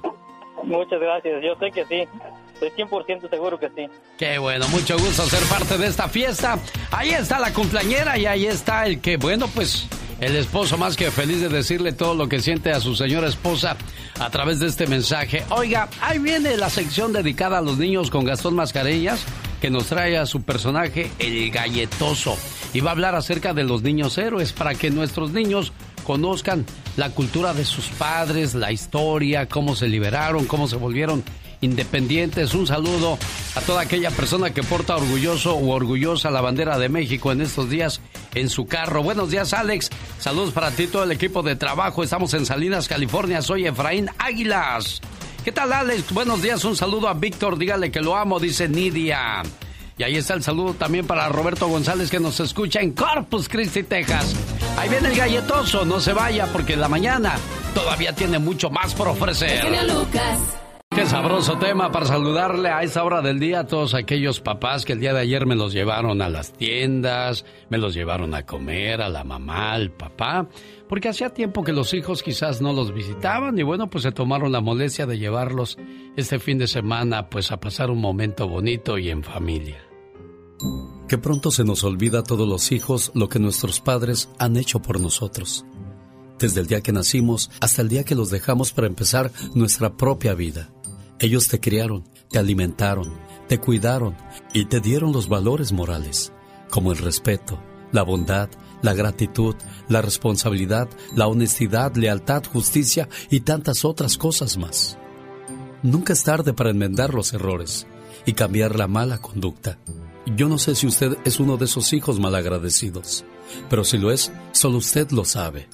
[0.64, 2.08] Muchas gracias, yo sé que sí.
[2.54, 3.88] Estoy 100% seguro que sí.
[4.18, 6.58] Qué bueno, mucho gusto ser parte de esta fiesta.
[6.92, 9.90] Ahí está la cumpleañera y ahí está el que, bueno, pues
[10.22, 13.76] el esposo más que feliz de decirle todo lo que siente a su señora esposa
[14.20, 15.44] a través de este mensaje.
[15.50, 19.26] Oiga, ahí viene la sección dedicada a los niños con Gastón Mascarillas
[19.60, 22.38] que nos trae a su personaje el galletoso
[22.74, 25.74] y va a hablar acerca de los niños héroes para que nuestros niños
[26.04, 26.66] conozcan
[26.97, 31.24] la cultura de sus padres, la historia, cómo se liberaron, cómo se volvieron
[31.62, 32.54] independientes.
[32.54, 33.18] Un saludo
[33.56, 37.70] a toda aquella persona que porta orgulloso o orgullosa la bandera de México en estos
[37.70, 38.01] días
[38.36, 39.01] en su carro.
[39.01, 39.89] Buenos días, Alex.
[40.20, 42.04] Saludos para ti, todo el equipo de trabajo.
[42.04, 43.41] Estamos en Salinas, California.
[43.41, 45.01] Soy Efraín Águilas.
[45.43, 46.14] ¿Qué tal, Alex?
[46.14, 46.64] Buenos días.
[46.64, 47.58] Un saludo a Víctor.
[47.58, 49.43] Dígale que lo amo, dice Nidia.
[49.98, 53.84] Y ahí está el saludo también para Roberto González que nos escucha en Corpus Christi,
[53.84, 54.36] Texas.
[54.78, 57.36] Ahí viene el galletoso, no se vaya porque en la mañana
[57.76, 59.66] todavía tiene mucho más por ofrecer.
[59.88, 60.62] Lucas.
[60.96, 64.94] Qué sabroso tema para saludarle a esa hora del día a todos aquellos papás que
[64.94, 69.02] el día de ayer me los llevaron a las tiendas, me los llevaron a comer,
[69.02, 70.48] a la mamá, al papá,
[70.88, 74.52] porque hacía tiempo que los hijos quizás no los visitaban y bueno, pues se tomaron
[74.52, 75.80] la molestia de llevarlos
[76.16, 79.82] este fin de semana pues a pasar un momento bonito y en familia.
[81.08, 84.80] Que pronto se nos olvida a todos los hijos lo que nuestros padres han hecho
[84.80, 85.66] por nosotros.
[86.38, 90.36] Desde el día que nacimos hasta el día que los dejamos para empezar nuestra propia
[90.36, 90.72] vida.
[91.20, 93.14] Ellos te criaron, te alimentaron,
[93.47, 94.16] te cuidaron
[94.53, 96.34] y te dieron los valores morales,
[96.70, 97.61] como el respeto,
[97.91, 98.49] la bondad,
[98.82, 99.55] la gratitud,
[99.88, 104.97] la responsabilidad, la honestidad, lealtad, justicia y tantas otras cosas más.
[105.84, 107.88] Nunca es tarde para enmendar los errores
[108.26, 109.78] y cambiar la mala conducta.
[110.36, 113.26] Yo no sé si usted es uno de esos hijos malagradecidos,
[113.70, 115.68] pero si lo es, solo usted lo sabe.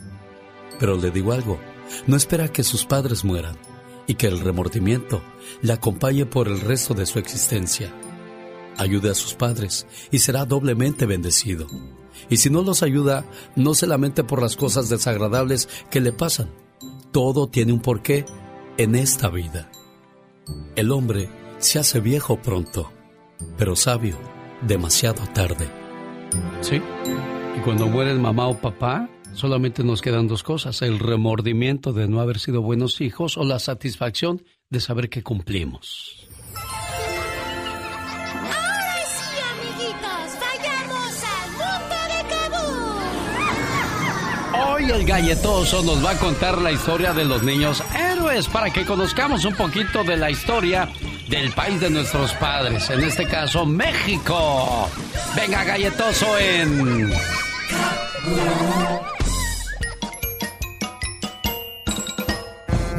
[0.79, 1.59] Pero le digo algo,
[2.07, 3.68] no espera que sus padres mueran
[4.10, 5.22] y que el remordimiento
[5.62, 7.93] le acompañe por el resto de su existencia.
[8.76, 11.68] Ayude a sus padres y será doblemente bendecido.
[12.28, 13.24] Y si no los ayuda,
[13.55, 16.49] no se lamente por las cosas desagradables que le pasan.
[17.12, 18.26] Todo tiene un porqué
[18.78, 19.70] en esta vida.
[20.76, 21.30] El hombre
[21.60, 22.91] se hace viejo pronto,
[23.60, 24.18] pero sabio
[24.64, 25.70] demasiado tarde.
[26.62, 26.82] Sí.
[27.55, 29.07] Y cuando muere mamá o papá,
[29.39, 33.57] solamente nos quedan dos cosas, el remordimiento de no haber sido buenos hijos o la
[33.59, 36.27] satisfacción de saber que cumplimos.
[38.43, 42.19] Ahora sí, amiguitos, vayamos al mundo de
[44.51, 44.67] Kabul.
[44.67, 48.85] Hoy el galletoso nos va a contar la historia de los niños héroes para que
[48.85, 50.89] conozcamos un poquito de la historia
[51.29, 54.89] del país de nuestros padres, en este caso México.
[55.35, 57.09] Venga, galletoso en...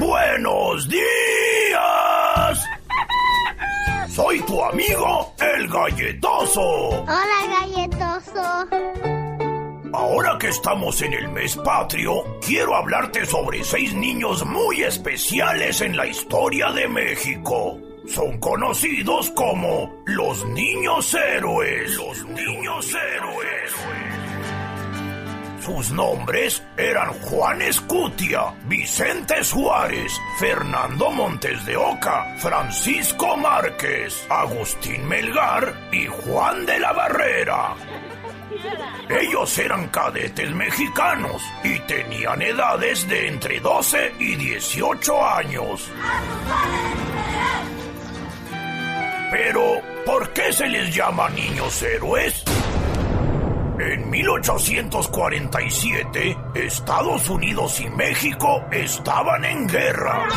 [0.01, 2.65] ¡Buenos días!
[4.09, 6.63] Soy tu amigo, el galletoso.
[6.63, 8.43] Hola, galletoso.
[9.93, 15.95] Ahora que estamos en el mes patrio, quiero hablarte sobre seis niños muy especiales en
[15.95, 17.79] la historia de México.
[18.09, 21.95] Son conocidos como los niños héroes.
[21.97, 23.75] Los niños héroes.
[25.61, 35.89] Sus nombres eran Juan Escutia, Vicente Suárez, Fernando Montes de Oca, Francisco Márquez, Agustín Melgar
[35.93, 37.75] y Juan de la Barrera.
[39.09, 45.91] Ellos eran cadetes mexicanos y tenían edades de entre 12 y 18 años.
[49.31, 52.45] Pero, ¿por qué se les llama niños héroes?
[53.81, 60.29] En 1847, Estados Unidos y México estaban en guerra.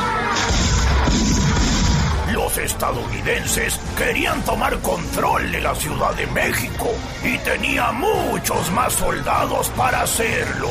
[2.31, 6.87] Los estadounidenses querían tomar control de la Ciudad de México
[7.21, 10.69] y tenía muchos más soldados para hacerlo.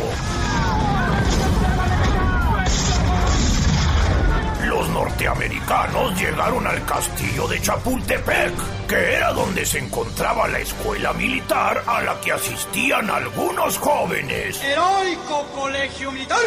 [4.92, 12.02] Norteamericanos llegaron al castillo de Chapultepec, que era donde se encontraba la escuela militar a
[12.02, 14.62] la que asistían algunos jóvenes.
[14.62, 16.38] ¡Heroico colegio militar!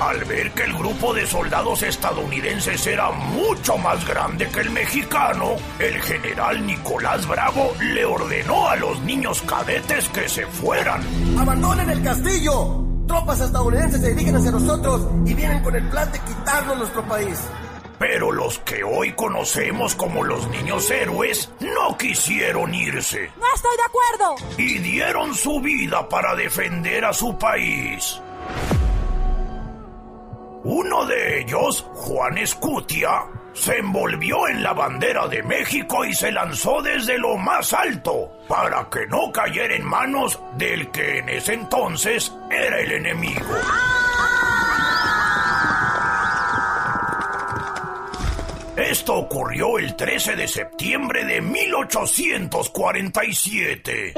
[0.00, 5.54] Al ver que el grupo de soldados estadounidenses era mucho más grande que el mexicano,
[5.78, 11.00] el general Nicolás Bravo le ordenó a los niños cadetes que se fueran.
[11.38, 12.84] ¡Abandonen el castillo!
[13.06, 17.38] Tropas estadounidenses se dirigen hacia nosotros y vienen con el plan de quitarnos nuestro país.
[18.06, 23.82] Pero los que hoy conocemos como los niños héroes no quisieron irse No estoy de
[23.82, 24.36] acuerdo.
[24.58, 28.20] y dieron su vida para defender a su país.
[30.64, 33.22] Uno de ellos, Juan Escutia,
[33.54, 38.86] se envolvió en la bandera de México y se lanzó desde lo más alto para
[38.90, 43.46] que no cayera en manos del que en ese entonces era el enemigo.
[48.76, 54.14] Esto ocurrió el 13 de septiembre de 1847.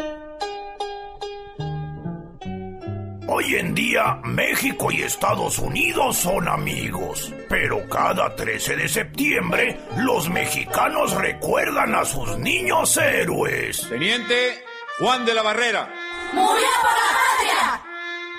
[3.29, 10.31] Hoy en día, México y Estados Unidos son amigos, pero cada 13 de septiembre, los
[10.31, 13.87] mexicanos recuerdan a sus niños héroes.
[13.91, 14.65] Teniente
[14.99, 15.91] Juan de la Barrera.
[16.33, 17.86] ¡Murió por la patria!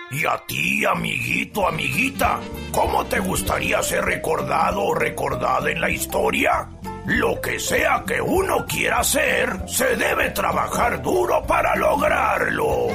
[0.10, 2.40] Y a ti, amiguito, amiguita,
[2.72, 6.70] ¿cómo te gustaría ser recordado o recordada en la historia?
[7.06, 12.88] Lo que sea que uno quiera hacer, se debe trabajar duro para lograrlo.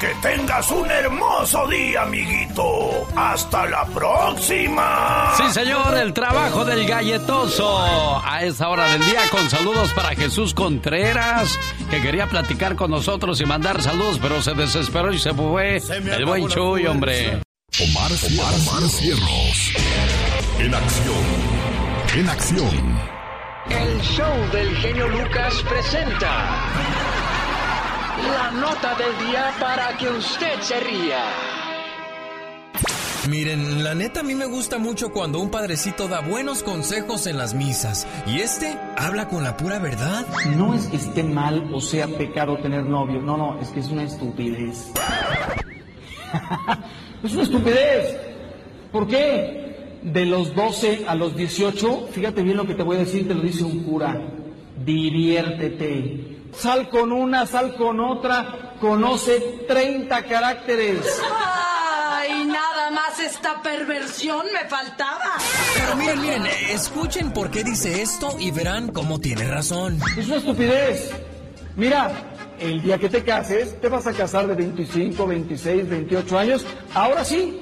[0.00, 3.08] Que tengas un hermoso día, amiguito.
[3.16, 5.32] Hasta la próxima.
[5.36, 8.22] Sí, señor, el trabajo del galletoso.
[8.24, 11.58] A esa hora del día, con saludos para Jesús Contreras,
[11.90, 15.82] que quería platicar con nosotros y mandar saludos, pero se desesperó y se fue.
[15.88, 17.42] El buen Chuy, hombre.
[17.80, 19.72] Omar, Omar, Omar Cierros.
[20.60, 21.24] En acción.
[22.14, 22.98] En acción.
[23.68, 27.27] El show del genio Lucas presenta
[28.26, 31.24] la nota del día para que usted se ría.
[33.28, 37.36] Miren, la neta a mí me gusta mucho cuando un padrecito da buenos consejos en
[37.36, 40.26] las misas y este habla con la pura verdad.
[40.56, 43.88] No es que esté mal o sea pecado tener novio, no, no, es que es
[43.88, 44.92] una estupidez.
[47.22, 48.16] es una estupidez.
[48.90, 49.98] ¿Por qué?
[50.02, 53.34] De los 12 a los 18, fíjate bien lo que te voy a decir, te
[53.34, 54.18] lo dice un cura.
[54.84, 56.37] diviértete.
[56.56, 61.20] Sal con una, sal con otra, conoce 30 caracteres.
[61.34, 65.36] Ay, nada más esta perversión me faltaba.
[65.74, 70.00] Pero miren, miren, escuchen por qué dice esto y verán cómo tiene razón.
[70.16, 71.10] Es una estupidez.
[71.76, 72.10] Mira,
[72.58, 76.66] el día que te cases, te vas a casar de 25, 26, 28 años.
[76.94, 77.60] Ahora sí,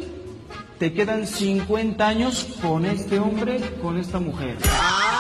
[0.79, 4.57] te quedan 50 años con este hombre, con esta mujer.
[4.71, 5.16] Ah,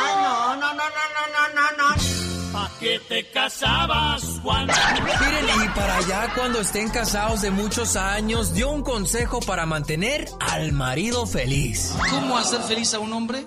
[2.86, 4.68] ¿Pa' qué te casabas, Juan?
[4.68, 10.28] Miren, y para allá cuando estén casados de muchos años, dio un consejo para mantener
[10.38, 11.94] al marido feliz.
[12.10, 13.44] ¿Cómo hacer feliz a un hombre?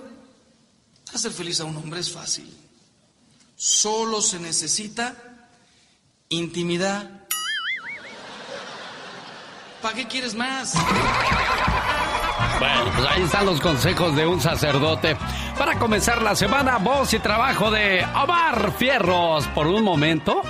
[1.13, 2.53] Hacer feliz a un hombre es fácil.
[3.55, 5.15] Solo se necesita
[6.27, 7.09] intimidad.
[9.81, 10.73] ¿Para qué quieres más?
[12.59, 15.15] Bueno, pues ahí están los consejos de un sacerdote.
[15.57, 19.47] Para comenzar la semana, voz y trabajo de Omar Fierros.
[19.47, 20.41] Por un momento,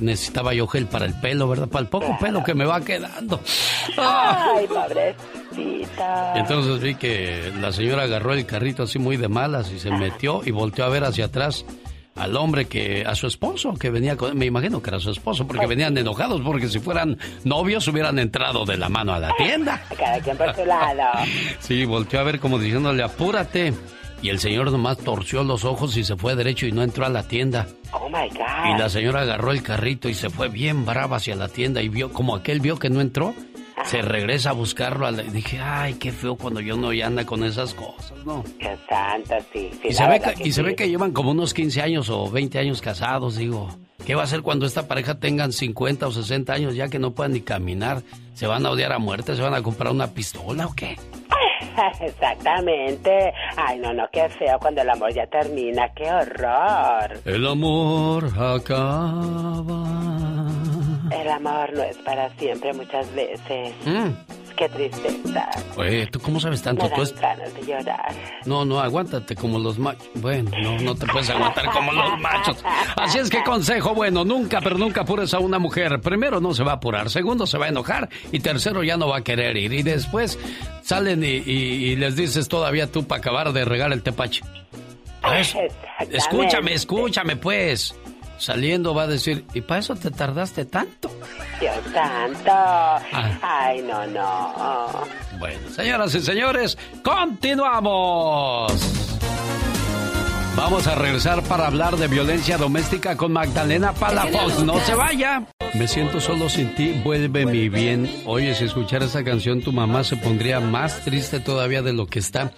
[0.00, 1.68] necesitaba yo gel para el pelo, ¿verdad?
[1.68, 3.38] Para el poco pelo que me va quedando.
[3.96, 6.32] Ay, pobrecita.
[6.34, 9.92] Y entonces vi que la señora agarró el carrito así muy de malas y se
[9.92, 11.64] metió y volteó a ver hacia atrás
[12.16, 15.46] al hombre que a su esposo que venía con me imagino que era su esposo
[15.46, 19.82] porque venían enojados porque si fueran novios hubieran entrado de la mano a la tienda
[19.98, 21.02] cada quien por su lado
[21.60, 23.74] sí volteó a ver como diciéndole apúrate
[24.22, 27.10] y el señor nomás torció los ojos y se fue derecho y no entró a
[27.10, 27.66] la tienda.
[27.92, 28.74] Oh my God.
[28.74, 31.88] Y la señora agarró el carrito y se fue bien brava hacia la tienda y
[31.88, 33.34] vio, como aquel vio que no entró,
[33.84, 35.08] se regresa a buscarlo.
[35.10, 38.44] Y dije, ay, qué feo cuando yo no ya anda con esas cosas, ¿no?
[38.58, 39.70] Qué santa, sí.
[39.80, 42.30] sí y se, ve que, y se ve que llevan como unos 15 años o
[42.30, 43.68] 20 años casados, digo.
[44.04, 47.10] ¿Qué va a hacer cuando esta pareja tengan 50 o 60 años ya que no
[47.12, 48.02] puedan ni caminar?
[48.34, 49.34] ¿Se van a odiar a muerte?
[49.34, 50.96] ¿Se van a comprar una pistola o qué?
[52.00, 53.32] Exactamente.
[53.56, 55.92] Ay, no, no, qué feo cuando el amor ya termina.
[55.94, 57.18] ¡Qué horror!
[57.24, 59.84] El amor acaba.
[61.20, 63.74] El amor no es para siempre muchas veces.
[63.84, 64.10] Mm.
[64.56, 65.50] Qué tristeza.
[65.76, 66.84] Oye, ¿tú cómo sabes tanto?
[66.84, 68.14] Me dan ¿Tú es- ganas de llorar.
[68.46, 70.08] No, no, aguántate como los machos.
[70.14, 72.64] Bueno, no, no te puedes aguantar como los machos.
[72.96, 76.00] Así es que consejo, bueno, nunca, pero nunca apures a una mujer.
[76.00, 79.08] Primero no se va a apurar, segundo se va a enojar y tercero ya no
[79.08, 79.74] va a querer ir.
[79.74, 80.38] Y después
[80.80, 84.40] salen y, y- y les dices todavía tú para acabar de regar el tepache.
[85.22, 86.16] Exactamente.
[86.16, 87.94] Escúchame, escúchame pues.
[88.38, 91.10] Saliendo va a decir, ¿y para eso te tardaste tanto?
[91.60, 92.52] Dios santo.
[93.42, 95.04] Ay, no, no.
[95.38, 98.72] Bueno, señoras y señores, continuamos.
[100.56, 104.62] Vamos a regresar para hablar de violencia doméstica con Magdalena Palafox.
[104.64, 105.46] No se vaya.
[105.74, 108.10] Me siento solo sin ti, vuelve mi bien.
[108.24, 112.20] Oye, si escuchara esa canción, tu mamá se pondría más triste todavía de lo que
[112.20, 112.52] está.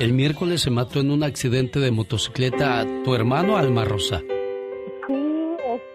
[0.00, 4.20] El miércoles se mató en un accidente de motocicleta tu hermano Alma Rosa.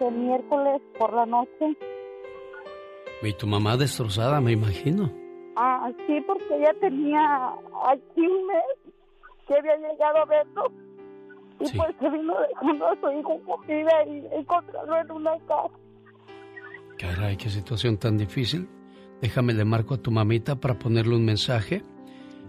[0.00, 1.76] Este miércoles por la noche.
[3.22, 5.12] Y tu mamá destrozada, me imagino.
[5.56, 7.48] Ah, sí, porque ella tenía
[7.86, 8.94] aquí un mes
[9.46, 10.72] que había llegado a verlo.
[11.60, 11.76] Y Sí.
[11.76, 15.74] pues se vino dejando a su hijo con vida y encontrarlo en una casa.
[16.98, 18.68] Caray, qué situación tan difícil.
[19.20, 21.82] Déjame le marco a tu mamita para ponerle un mensaje.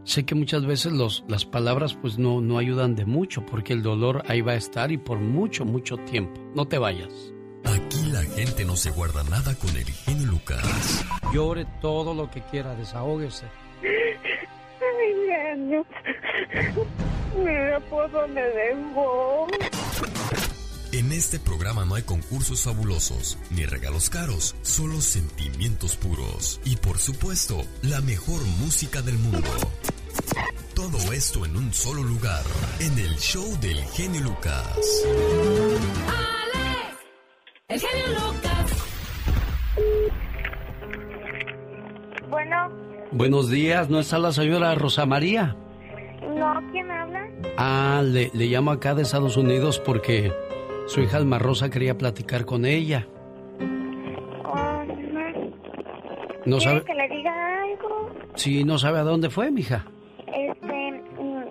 [0.03, 3.83] Sé que muchas veces los, las palabras pues no, no ayudan de mucho porque el
[3.83, 6.39] dolor ahí va a estar y por mucho, mucho tiempo.
[6.55, 7.33] No te vayas.
[7.65, 11.05] Aquí la gente no se guarda nada con el genio Lucas.
[11.33, 13.45] Llore todo lo que quiera, desahógese.
[13.81, 15.85] Ay, años.
[17.35, 19.47] Mi esposo me dejó.
[20.91, 26.99] En este programa no hay concursos fabulosos ni regalos caros, solo sentimientos puros y por
[26.99, 29.49] supuesto la mejor música del mundo.
[30.75, 32.43] Todo esto en un solo lugar,
[32.79, 34.77] en el show del genio Lucas.
[36.07, 36.40] Alex,
[37.83, 38.87] el genio Lucas.
[42.29, 42.69] Bueno,
[43.11, 45.55] Buenos días, ¿no está la señora Rosa María?
[46.35, 47.27] no, ¿quién habla?
[47.57, 50.31] Ah, le, le llamo acá de Estados Unidos porque
[50.87, 53.05] su hija Alma Rosa quería platicar con ella.
[54.45, 55.29] Oh, no.
[56.45, 58.09] No ¿Quiere sabe, que le diga algo?
[58.35, 59.85] sí, no sabe a dónde fue, mija.
[60.27, 61.43] Este, mm,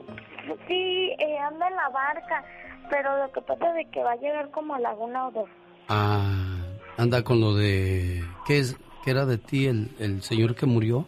[0.66, 2.42] sí, eh, anda en la barca,
[2.90, 5.48] pero lo que pasa es que va a llegar como a Laguna o dos.
[5.92, 6.56] Ah,
[6.96, 8.24] anda con lo de...
[8.46, 8.76] ¿Qué es?
[9.04, 11.04] ¿Qué era de ti el, el señor que murió?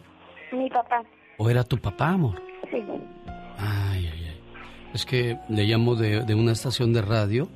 [0.51, 1.01] Mi papá,
[1.37, 2.41] ¿O era tu papá, amor?
[2.69, 2.77] sí.
[3.57, 4.39] Ay, ay, ay.
[4.93, 7.47] Es que le llamo de, de una estación de radio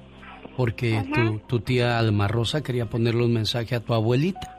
[0.56, 4.56] porque tu, tu tía Alma Rosa quería ponerle un mensaje a tu abuelita.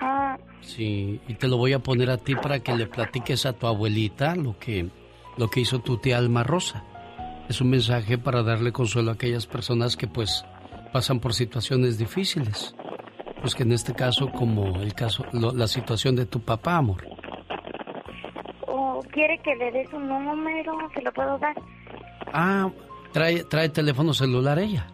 [0.00, 3.52] Ah, Sí, y te lo voy a poner a ti para que le platiques a
[3.52, 4.88] tu abuelita lo que,
[5.36, 6.82] lo que hizo tu tía Alma Rosa.
[7.48, 10.44] Es un mensaje para darle consuelo a aquellas personas que pues
[10.94, 12.72] pasan por situaciones difíciles.
[13.40, 17.04] Pues que en este caso, como el caso, lo- la situación de tu papá, amor.
[18.66, 21.54] o quiere que le dé su número, se lo puedo dar.
[22.32, 22.70] Ah,
[23.12, 24.86] trae, trae teléfono celular ella.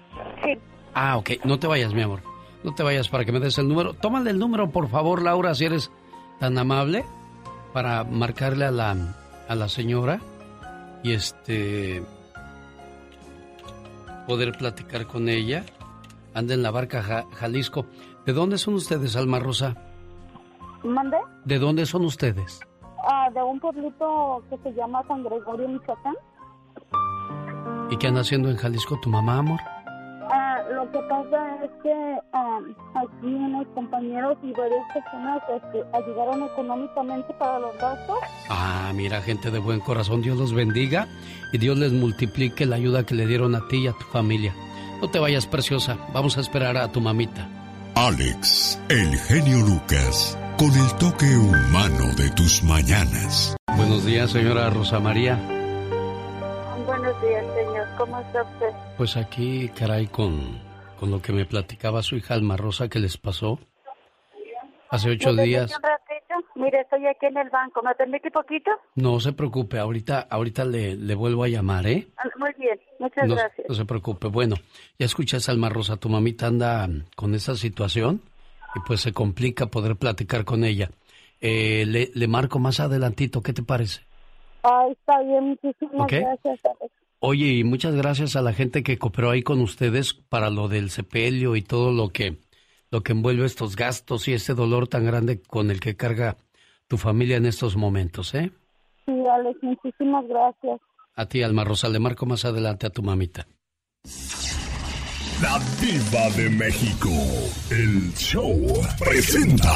[0.43, 0.59] Sí.
[0.95, 2.21] Ah, ok, no te vayas, mi amor.
[2.65, 3.93] No te vayas para que me des el número.
[3.95, 5.91] Tómale el número, por favor, Laura, si eres
[6.41, 7.05] tan amable,
[7.75, 8.97] para marcarle a la,
[9.49, 10.21] a la señora
[11.03, 12.03] y este
[14.27, 15.65] poder platicar con ella.
[16.35, 17.87] Anda en la barca Ja- Jalisco.
[18.27, 19.75] ¿De dónde son ustedes, Alma Rosa?
[20.85, 21.17] ¿Mande?
[21.45, 22.61] ¿De dónde son ustedes?
[23.09, 26.15] Ah, de un pueblito que se llama San Gregorio, Michoacán.
[27.91, 29.59] ¿Y qué anda haciendo en Jalisco tu mamá, amor?
[30.33, 32.19] Ah, lo que pasa es que
[32.95, 38.19] aquí unos compañeros y varias personas este, ayudaron económicamente para los gastos.
[38.49, 41.09] Ah, mira, gente de buen corazón, Dios los bendiga
[41.53, 44.55] y Dios les multiplique la ayuda que le dieron a ti y a tu familia.
[45.01, 47.49] No te vayas, preciosa, vamos a esperar a tu mamita.
[47.95, 53.57] Alex, el genio Lucas, con el toque humano de tus mañanas.
[53.77, 55.37] Buenos días, señora Rosa María.
[56.85, 57.89] Buenos días, señor.
[57.97, 58.71] ¿Cómo está usted?
[58.99, 60.61] Pues aquí, caray, con,
[60.99, 63.59] con lo que me platicaba su hija Alma Rosa que les pasó
[64.91, 65.73] hace ocho ¿Me días.
[66.61, 67.83] Mire, estoy aquí en el banco.
[67.83, 68.71] ¿Me permite poquito?
[68.95, 72.09] No se preocupe, ahorita, ahorita le, le vuelvo a llamar, ¿eh?
[72.19, 73.67] Ah, Muy bien, muchas No, gracias.
[73.69, 74.29] no se preocupe.
[74.29, 74.57] Bueno,
[74.99, 78.21] ya escuchas, Alma Rosa, tu mamita anda con esa situación
[78.75, 80.91] y pues se complica poder platicar con ella.
[81.41, 84.03] Eh, le, le marco más adelantito, ¿qué te parece?
[84.63, 86.61] Ay, está bien, muchísimas gracias.
[86.65, 86.93] Alex.
[87.21, 90.91] Oye, y muchas gracias a la gente que cooperó ahí con ustedes para lo del
[90.91, 92.37] sepelio y todo lo que,
[92.91, 96.37] lo que envuelve estos gastos y ese dolor tan grande con el que carga
[96.91, 98.51] tu familia en estos momentos, ¿eh?
[99.07, 100.81] Sí, Alex, muchísimas gracias.
[101.15, 103.47] A ti, Alma Rosa, le marco más adelante a tu mamita.
[105.41, 107.09] La diva de México,
[107.71, 108.53] el show
[108.99, 109.73] presenta.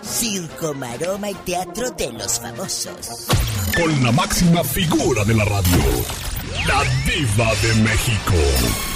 [0.00, 3.26] Circo, maroma y teatro de los famosos.
[3.76, 5.84] Con la máxima figura de la radio,
[6.68, 8.89] la diva de México.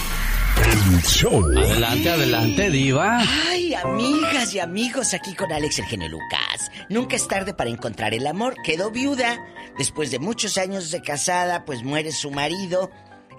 [0.67, 1.45] El show.
[1.59, 3.19] Adelante, adelante, diva.
[3.49, 6.71] Ay, amigas y amigos, aquí con Alex el genio Lucas.
[6.89, 8.55] Nunca es tarde para encontrar el amor.
[8.65, 9.45] Quedó viuda.
[9.77, 12.91] Después de muchos años de casada, pues muere su marido.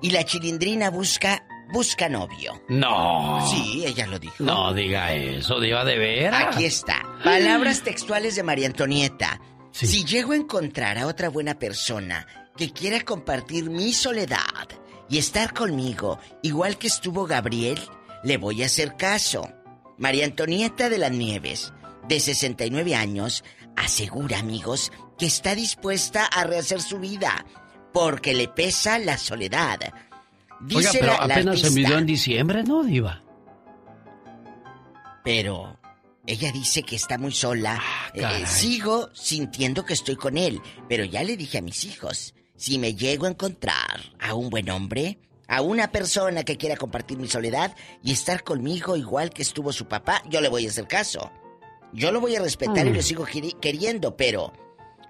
[0.01, 2.61] Y la chilindrina busca, busca novio.
[2.69, 3.45] No.
[3.49, 4.35] Sí, ella lo dijo.
[4.39, 6.53] No diga eso, diva de veras.
[6.55, 7.01] Aquí está.
[7.23, 9.41] Palabras textuales de María Antonieta.
[9.71, 14.39] Si llego a encontrar a otra buena persona que quiera compartir mi soledad
[15.09, 17.79] y estar conmigo, igual que estuvo Gabriel,
[18.23, 19.49] le voy a hacer caso.
[19.97, 21.71] María Antonieta de las Nieves,
[22.07, 23.43] de 69 años,
[23.75, 27.45] asegura, amigos, que está dispuesta a rehacer su vida
[27.93, 29.79] porque le pesa la soledad.
[29.81, 29.95] Oiga,
[30.61, 33.21] Dice pero la- la apenas se midió en diciembre, ¿no, diva?
[35.23, 35.79] Pero
[36.27, 37.81] ella dice que está muy sola.
[38.13, 38.45] Eh, caray.
[38.45, 42.93] sigo sintiendo que estoy con él, pero ya le dije a mis hijos, si me
[42.95, 47.75] llego a encontrar a un buen hombre, a una persona que quiera compartir mi soledad
[48.03, 51.31] y estar conmigo igual que estuvo su papá, yo le voy a hacer caso.
[51.93, 52.95] Yo lo voy a respetar y Mm.
[52.95, 54.51] lo sigo queri- queriendo, pero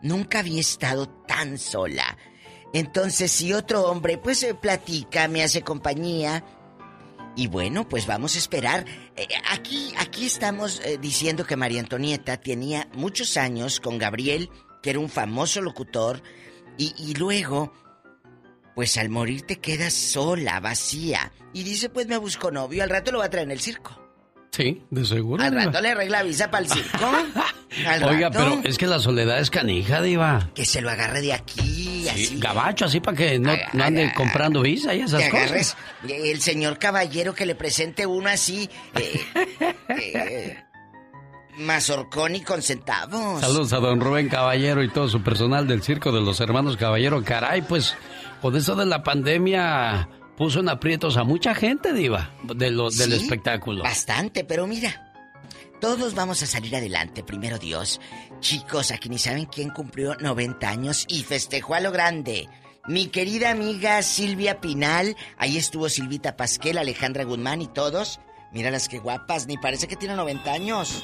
[0.02, 2.18] nunca había estado tan sola.
[2.74, 6.44] Entonces, si otro hombre pues se platica, me hace compañía,
[7.38, 8.86] Y bueno, pues vamos a esperar.
[9.18, 14.50] Eh, aquí, aquí estamos eh, diciendo que María Antonieta tenía muchos años con Gabriel,
[14.82, 16.24] que era un famoso locutor,
[16.78, 17.74] y, y luego,
[18.76, 21.32] pues al morir te quedas sola, vacía.
[21.54, 24.02] Y dice, pues me busco novio, al rato lo va a traer en el circo.
[24.52, 25.44] Sí, de seguro.
[25.44, 27.06] Al rato le arregla visa para el circo.
[27.88, 30.50] Al Oiga, rato, pero es que la soledad es canija, Diva.
[30.56, 31.60] Que se lo agarre de aquí,
[32.06, 32.40] Sí, así.
[32.40, 35.46] gabacho, así para que no, no ande comprando visa y esas que cosas.
[35.46, 35.78] agarres
[36.08, 39.26] el señor caballero que le presente uno así, eh,
[39.90, 40.64] eh,
[41.58, 43.42] mazorcón y con centavos.
[43.42, 47.24] Saludos a don Rubén Caballero y todo su personal del Circo de los Hermanos Caballero.
[47.24, 47.96] Caray, pues
[48.42, 53.12] con eso de la pandemia puso en aprietos a mucha gente, Diva, de lo, del
[53.12, 53.84] Sí, espectáculo.
[53.84, 55.14] Bastante, pero mira,
[55.80, 58.00] todos vamos a salir adelante, primero Dios.
[58.42, 62.50] Chicos, aquí ni saben quién cumplió 90 años y festejó a lo grande.
[62.88, 68.20] Mi querida amiga Silvia Pinal, ahí estuvo Silvita Pasquel, Alejandra Guzmán y todos.
[68.52, 71.04] Míralas qué guapas, ni parece que tiene 90 años.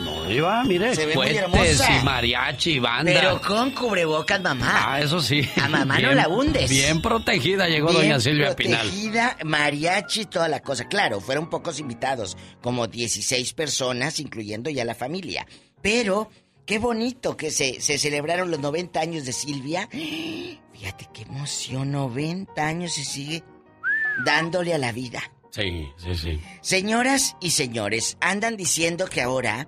[0.00, 1.98] No, Diva, mire, Se ve muy hermosa.
[2.00, 3.12] y mariachi y banda.
[3.12, 4.94] Pero con cubrebocas, mamá.
[4.94, 5.46] Ah, eso sí.
[5.60, 6.70] A mamá no la hundes.
[6.70, 8.80] Bien protegida llegó Bien doña Silvia Pinal.
[8.80, 10.86] protegida, mariachi, toda la cosa.
[10.88, 15.46] Claro, fueron pocos invitados, como 16 personas, incluyendo ya la familia.
[15.82, 16.30] Pero,
[16.66, 19.88] qué bonito que se, se celebraron los 90 años de Silvia.
[19.92, 23.42] Fíjate qué emoción, 90 años y sigue
[24.24, 25.22] dándole a la vida.
[25.50, 26.40] Sí, sí, sí.
[26.60, 29.66] Señoras y señores, andan diciendo que ahora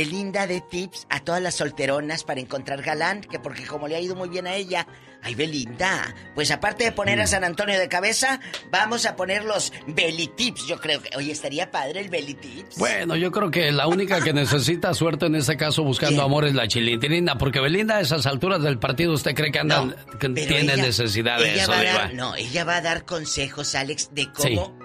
[0.00, 4.00] Belinda de tips a todas las solteronas para encontrar galán, que porque como le ha
[4.00, 4.86] ido muy bien a ella,
[5.22, 7.22] ay Belinda, pues aparte de poner Mm.
[7.22, 8.38] a San Antonio de cabeza,
[8.70, 12.76] vamos a poner los Beli tips, yo creo que, oye, estaría padre el Beli tips.
[12.76, 16.52] Bueno, yo creo que la única que necesita suerte en este caso buscando amor es
[16.54, 20.76] la chilindrina, porque Belinda a esas alturas del partido, ¿usted cree que andan, tiene ella-
[20.76, 24.30] necesidad de ella eso, va a dar- No, ella va a dar consejos, Alex, de
[24.30, 24.76] cómo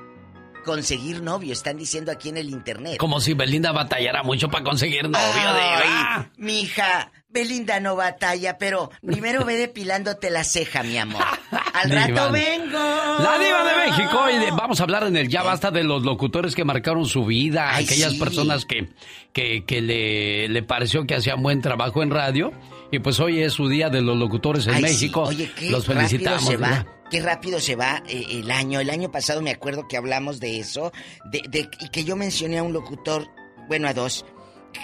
[0.63, 2.97] conseguir novio, están diciendo aquí en el internet.
[2.97, 5.19] Como si Belinda batallara mucho para conseguir novio.
[5.35, 11.23] Ay, mija, Belinda no batalla, pero primero ve depilándote la ceja, mi amor.
[11.73, 12.77] Al rato vengo.
[12.77, 16.03] La diva de México y de- vamos a hablar en el ya basta de los
[16.03, 18.19] locutores que marcaron su vida, Ay, aquellas sí.
[18.19, 18.89] personas que,
[19.33, 22.51] que, que le, le pareció que hacían buen trabajo en radio
[22.91, 24.83] y pues hoy es su día de los locutores en Ay, sí.
[24.83, 25.21] México.
[25.23, 26.45] Oye, qué los felicitamos.
[26.45, 26.85] se va.
[27.11, 28.79] Qué rápido se va eh, el año.
[28.79, 30.91] El año pasado me acuerdo que hablamos de eso,
[31.25, 33.27] de, de- y que yo mencioné a un locutor,
[33.67, 34.25] bueno, a dos,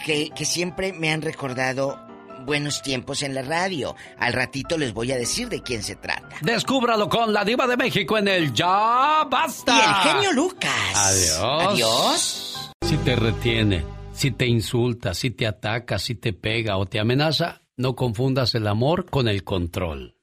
[0.05, 1.97] que, que siempre me han recordado
[2.45, 3.95] buenos tiempos en la radio.
[4.19, 6.35] Al ratito les voy a decir de quién se trata.
[6.41, 9.73] Descúbralo con la diva de México en el ya basta.
[9.75, 9.79] Y
[10.09, 10.71] el genio Lucas.
[10.95, 11.67] Adiós.
[11.73, 12.71] Adiós.
[12.85, 13.83] Si te retiene,
[14.13, 18.67] si te insulta, si te ataca, si te pega o te amenaza, no confundas el
[18.67, 20.16] amor con el control.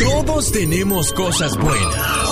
[0.00, 2.28] Todos tenemos cosas buenas.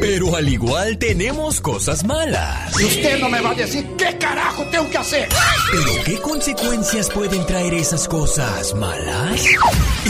[0.00, 2.80] Pero al igual tenemos cosas malas.
[2.80, 5.28] Y usted no me va a decir qué carajo tengo que hacer.
[5.70, 9.44] ¿Pero qué consecuencias pueden traer esas cosas malas?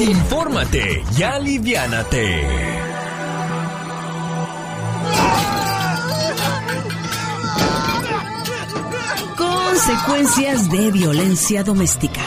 [0.00, 2.46] Infórmate y aliviánate.
[9.36, 12.22] Consecuencias de violencia doméstica.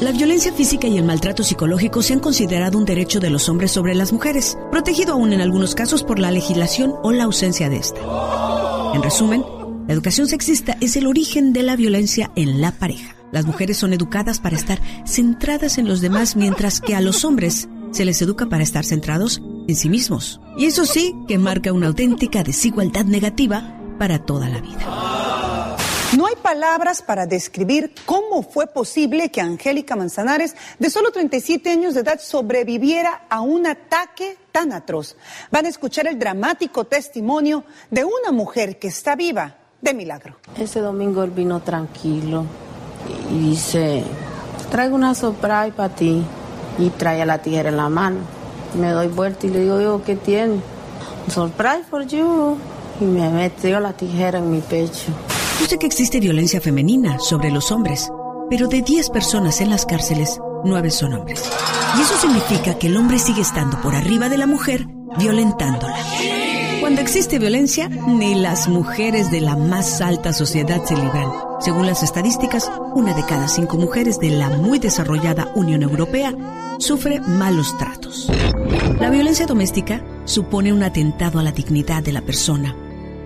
[0.00, 3.72] La violencia física y el maltrato psicológico se han considerado un derecho de los hombres
[3.72, 7.78] sobre las mujeres, protegido aún en algunos casos por la legislación o la ausencia de
[7.78, 8.00] esta.
[8.94, 9.44] En resumen,
[9.88, 13.16] la educación sexista es el origen de la violencia en la pareja.
[13.32, 17.68] Las mujeres son educadas para estar centradas en los demás, mientras que a los hombres
[17.90, 20.40] se les educa para estar centrados en sí mismos.
[20.56, 25.27] Y eso sí que marca una auténtica desigualdad negativa para toda la vida.
[26.16, 31.92] No hay palabras para describir cómo fue posible que Angélica Manzanares, de solo 37 años
[31.92, 35.16] de edad, sobreviviera a un ataque tan atroz.
[35.50, 40.36] Van a escuchar el dramático testimonio de una mujer que está viva de milagro.
[40.56, 42.46] Ese domingo él vino tranquilo
[43.30, 44.02] y dice,
[44.70, 46.24] traigo una surprise para ti
[46.78, 48.20] y trae la tijera en la mano.
[48.80, 50.62] Me doy vuelta y le digo, yo, ¿qué tiene?
[51.30, 52.56] Surprise for you.
[52.98, 55.12] Y me metió la tijera en mi pecho.
[55.60, 58.08] Yo sé que existe violencia femenina sobre los hombres,
[58.48, 61.42] pero de 10 personas en las cárceles, 9 son hombres.
[61.98, 64.86] Y eso significa que el hombre sigue estando por arriba de la mujer,
[65.18, 65.96] violentándola.
[66.80, 71.28] Cuando existe violencia, ni las mujeres de la más alta sociedad se libran.
[71.60, 76.34] Según las estadísticas, una de cada cinco mujeres de la muy desarrollada Unión Europea
[76.78, 78.30] sufre malos tratos.
[79.00, 82.76] La violencia doméstica supone un atentado a la dignidad de la persona,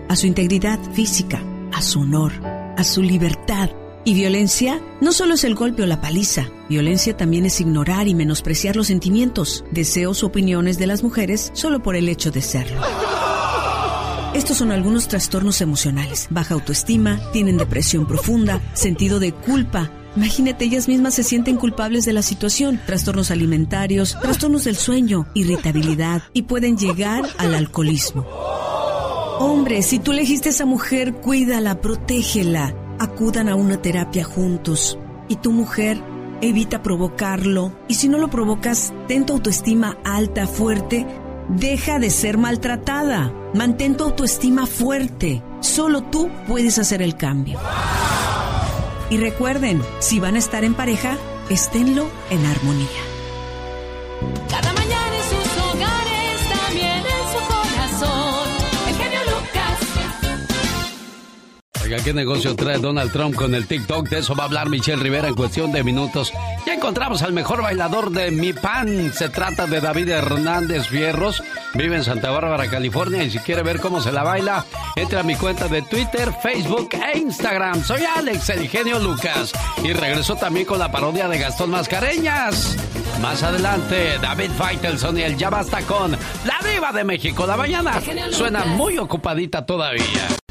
[0.09, 1.43] a su integridad física,
[1.73, 2.33] a su honor,
[2.77, 3.71] a su libertad.
[4.05, 8.15] Y violencia no solo es el golpe o la paliza, violencia también es ignorar y
[8.15, 12.81] menospreciar los sentimientos, deseos o opiniones de las mujeres solo por el hecho de serlo.
[14.35, 16.27] Estos son algunos trastornos emocionales.
[16.31, 19.91] Baja autoestima, tienen depresión profunda, sentido de culpa.
[20.17, 26.23] Imagínate, ellas mismas se sienten culpables de la situación, trastornos alimentarios, trastornos del sueño, irritabilidad
[26.33, 28.27] y pueden llegar al alcoholismo.
[29.45, 32.77] Hombre, si tú elegiste a esa mujer, cuídala, protégela.
[33.01, 34.97] Acudan a una terapia juntos.
[35.27, 36.01] Y tu mujer,
[36.41, 37.73] evita provocarlo.
[37.89, 41.09] Y si no lo provocas, ten tu autoestima alta, fuerte.
[41.49, 43.35] Deja de ser maltratada.
[43.53, 45.43] Mantén tu autoestima fuerte.
[45.59, 47.59] Solo tú puedes hacer el cambio.
[49.11, 51.19] Y recuerden, si van a estar en pareja,
[51.51, 52.87] esténlo en armonía.
[62.01, 64.09] ¿Qué negocio trae Donald Trump con el TikTok?
[64.09, 66.33] De eso va a hablar Michelle Rivera en cuestión de minutos.
[66.65, 69.13] Ya encontramos al mejor bailador de Mi Pan.
[69.13, 71.43] Se trata de David Hernández Fierros.
[71.75, 73.23] Vive en Santa Bárbara, California.
[73.23, 74.65] Y si quiere ver cómo se la baila,
[74.97, 77.83] entre a mi cuenta de Twitter, Facebook e Instagram.
[77.85, 79.53] Soy Alex, el genio Lucas.
[79.83, 82.77] Y regreso también con la parodia de Gastón Mascareñas.
[83.21, 87.47] Más adelante, David Faitelson y el Ya Basta con La Diva de México.
[87.47, 88.01] La mañana
[88.31, 90.42] suena muy ocupadita todavía.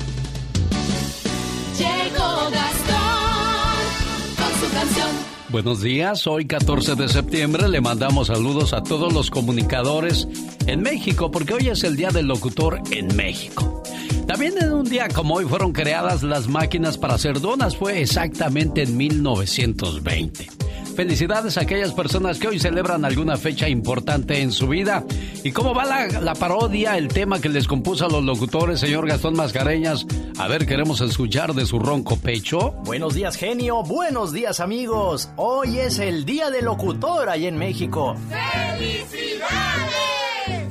[5.51, 10.25] Buenos días, hoy 14 de septiembre le mandamos saludos a todos los comunicadores
[10.65, 13.83] en México porque hoy es el Día del Locutor en México.
[14.25, 18.83] También en un día como hoy fueron creadas las máquinas para hacer donas, fue exactamente
[18.83, 20.47] en 1920.
[20.95, 25.03] Felicidades a aquellas personas que hoy celebran alguna fecha importante en su vida.
[25.43, 29.07] ¿Y cómo va la, la parodia, el tema que les compuso a los locutores, señor
[29.07, 30.05] Gastón Mascareñas?
[30.37, 32.71] A ver, queremos escuchar de su ronco pecho.
[32.83, 33.83] Buenos días, genio.
[33.83, 35.29] Buenos días, amigos.
[35.37, 38.15] Hoy es el Día del Locutor ahí en México.
[38.29, 40.01] ¡Felicidades!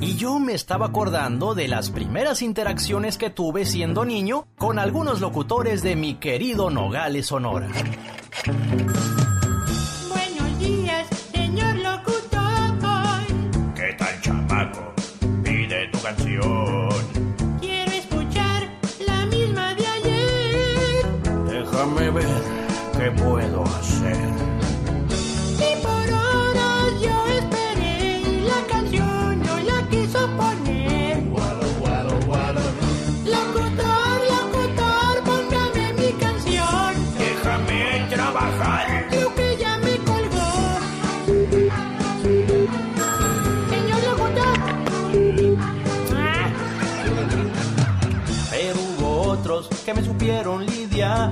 [0.01, 5.21] Y yo me estaba acordando de las primeras interacciones que tuve siendo niño con algunos
[5.21, 7.69] locutores de mi querido Nogales, Sonora.
[16.17, 16.89] Canción.
[17.61, 18.69] Quiero escuchar
[19.07, 21.07] la misma de ayer.
[21.49, 22.43] Déjame ver
[22.97, 24.50] qué puedo hacer.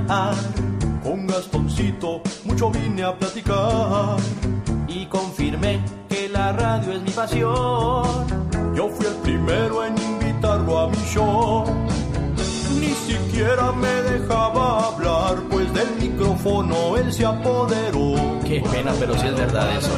[0.08, 4.16] Con Gastoncito mucho vine a platicar.
[4.88, 8.26] Y confirmé que la radio es mi pasión.
[8.74, 11.64] Yo fui el primero en invitarlo a mi show.
[12.80, 18.14] Ni siquiera me dejaba hablar, pues del micrófono él se apoderó.
[18.46, 19.90] Qué pena, pero sí es verdad eso.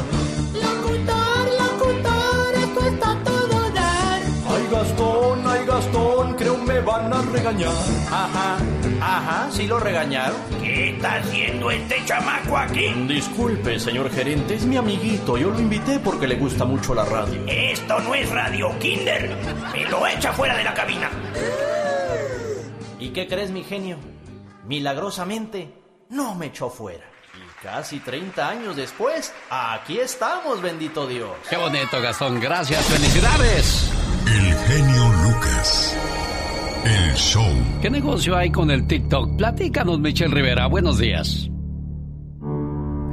[0.55, 4.21] Locutor, locutor, esto está todo dar.
[4.49, 5.10] Ay Gastón,
[5.81, 7.71] ay Gastón, creo me van a regañar.
[8.11, 8.57] Ajá,
[9.01, 10.37] ajá, sí lo regañaron.
[10.61, 12.87] ¿Qué está haciendo este chamaco aquí?
[13.07, 15.37] Disculpe, señor gerente, es mi amiguito.
[15.37, 17.41] Yo lo invité porque le gusta mucho la radio.
[17.47, 19.35] Esto no es Radio Kinder.
[19.73, 21.09] Me lo echa fuera de la cabina.
[22.99, 23.97] ¿Y qué crees, mi genio?
[24.65, 25.73] Milagrosamente,
[26.09, 27.05] no me echó fuera.
[27.33, 31.31] Y casi 30 años después, aquí estamos, bendito Dios.
[31.49, 32.39] Qué bonito, Gastón.
[32.39, 33.91] Gracias, felicidades.
[34.27, 35.10] El genio
[35.61, 37.45] El show.
[37.83, 39.37] ¿Qué negocio hay con el TikTok?
[39.37, 40.65] Platícanos, Michelle Rivera.
[40.65, 41.51] Buenos días.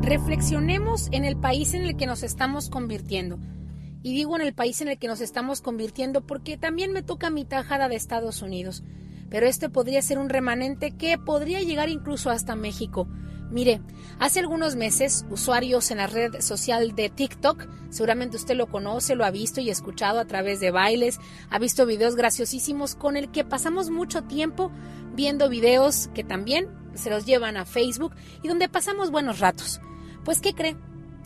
[0.01, 3.39] Reflexionemos en el país en el que nos estamos convirtiendo.
[4.03, 7.29] Y digo en el país en el que nos estamos convirtiendo porque también me toca
[7.29, 8.83] mi tajada de Estados Unidos.
[9.29, 13.09] Pero este podría ser un remanente que podría llegar incluso hasta México.
[13.51, 13.81] Mire,
[14.19, 19.25] hace algunos meses, usuarios en la red social de TikTok, seguramente usted lo conoce, lo
[19.25, 21.19] ha visto y escuchado a través de bailes,
[21.49, 24.71] ha visto videos graciosísimos con el que pasamos mucho tiempo
[25.15, 29.81] viendo videos que también se los llevan a Facebook y donde pasamos buenos ratos.
[30.25, 30.77] Pues, ¿qué cree?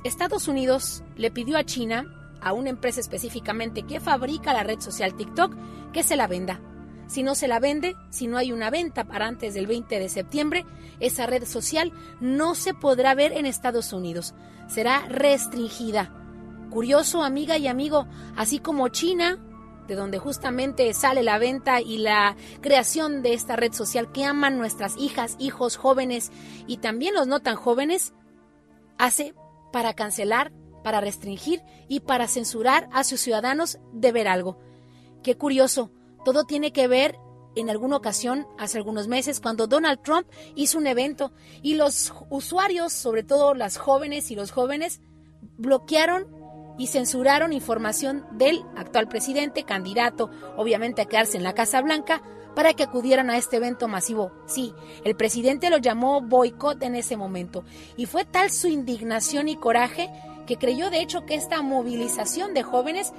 [0.05, 2.07] Estados Unidos le pidió a China,
[2.41, 5.55] a una empresa específicamente que fabrica la red social TikTok,
[5.93, 6.61] que se la venda.
[7.07, 10.09] Si no se la vende, si no hay una venta para antes del 20 de
[10.09, 10.65] septiembre,
[11.01, 14.35] esa red social no se podrá ver en Estados Unidos.
[14.69, 16.15] Será restringida.
[16.71, 18.07] Curioso, amiga y amigo,
[18.37, 19.39] así como China,
[19.87, 24.57] de donde justamente sale la venta y la creación de esta red social que aman
[24.57, 26.31] nuestras hijas, hijos, jóvenes
[26.67, 28.15] y también los no tan jóvenes,
[28.97, 29.35] hace
[29.73, 30.53] para cancelar,
[30.83, 34.59] para restringir y para censurar a sus ciudadanos de ver algo.
[35.23, 35.91] Qué curioso,
[36.25, 37.19] todo tiene que ver
[37.55, 41.33] en alguna ocasión, hace algunos meses, cuando Donald Trump hizo un evento
[41.63, 45.01] y los usuarios, sobre todo las jóvenes y los jóvenes,
[45.59, 46.27] bloquearon
[46.79, 52.23] y censuraron información del actual presidente, candidato obviamente a quedarse en la Casa Blanca,
[52.55, 54.33] para que acudieran a este evento masivo.
[54.47, 54.75] Sí,
[55.05, 57.65] el presidente lo llamó boicot en ese momento
[57.97, 60.11] y fue tal su indignación y coraje
[60.47, 63.13] que creyó de hecho que esta movilización de jóvenes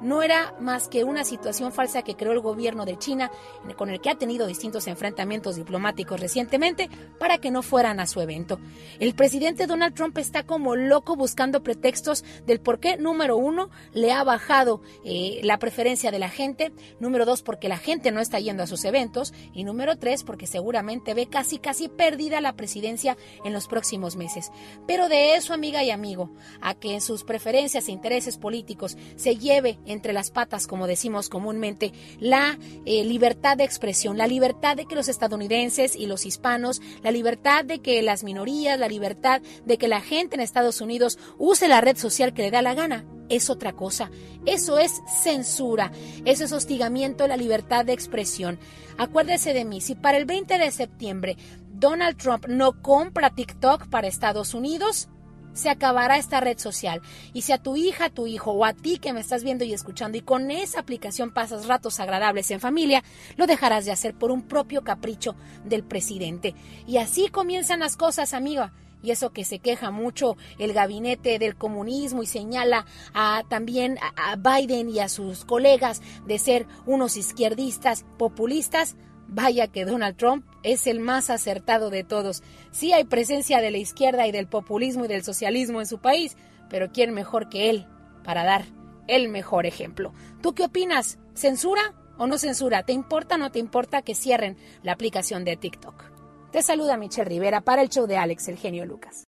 [0.00, 3.30] no era más que una situación falsa que creó el gobierno de China,
[3.76, 8.20] con el que ha tenido distintos enfrentamientos diplomáticos recientemente, para que no fueran a su
[8.20, 8.58] evento.
[8.98, 14.12] El presidente Donald Trump está como loco buscando pretextos del por qué, número uno, le
[14.12, 18.38] ha bajado eh, la preferencia de la gente, número dos, porque la gente no está
[18.40, 23.16] yendo a sus eventos, y número tres, porque seguramente ve casi, casi perdida la presidencia
[23.44, 24.50] en los próximos meses.
[24.86, 29.36] Pero de eso, amiga y amigo, a que en sus preferencias e intereses políticos se
[29.36, 34.86] lleve entre las patas, como decimos comúnmente, la eh, libertad de expresión, la libertad de
[34.86, 39.78] que los estadounidenses y los hispanos, la libertad de que las minorías, la libertad de
[39.78, 43.04] que la gente en Estados Unidos use la red social que le da la gana.
[43.28, 44.10] Es otra cosa.
[44.44, 45.92] Eso es censura.
[46.24, 48.58] Eso es hostigamiento a la libertad de expresión.
[48.98, 51.36] Acuérdese de mí, si para el 20 de septiembre
[51.80, 55.08] Donald Trump no compra TikTok para Estados Unidos,
[55.52, 57.00] se acabará esta red social.
[57.32, 59.64] Y si a tu hija, a tu hijo o a ti que me estás viendo
[59.64, 63.02] y escuchando y con esa aplicación pasas ratos agradables en familia,
[63.36, 66.54] lo dejarás de hacer por un propio capricho del presidente.
[66.86, 68.72] Y así comienzan las cosas, amiga.
[69.02, 74.36] Y eso que se queja mucho el gabinete del comunismo y señala a, también a
[74.36, 78.96] Biden y a sus colegas de ser unos izquierdistas populistas,
[79.32, 82.42] Vaya que Donald Trump es el más acertado de todos.
[82.72, 86.36] Sí hay presencia de la izquierda y del populismo y del socialismo en su país,
[86.68, 87.86] pero ¿quién mejor que él
[88.24, 88.64] para dar
[89.06, 90.12] el mejor ejemplo?
[90.42, 91.18] ¿Tú qué opinas?
[91.34, 92.82] ¿Censura o no censura?
[92.82, 96.10] ¿Te importa o no te importa que cierren la aplicación de TikTok?
[96.50, 99.22] Te saluda Michelle Rivera para el show de Alex, el genio Lucas.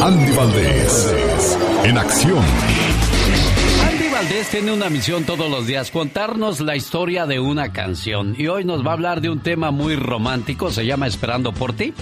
[0.00, 2.44] Andy Valdés, en acción.
[4.14, 8.36] Valdés tiene una misión todos los días, contarnos la historia de una canción.
[8.38, 11.72] Y hoy nos va a hablar de un tema muy romántico, se llama Esperando por
[11.72, 11.92] ti.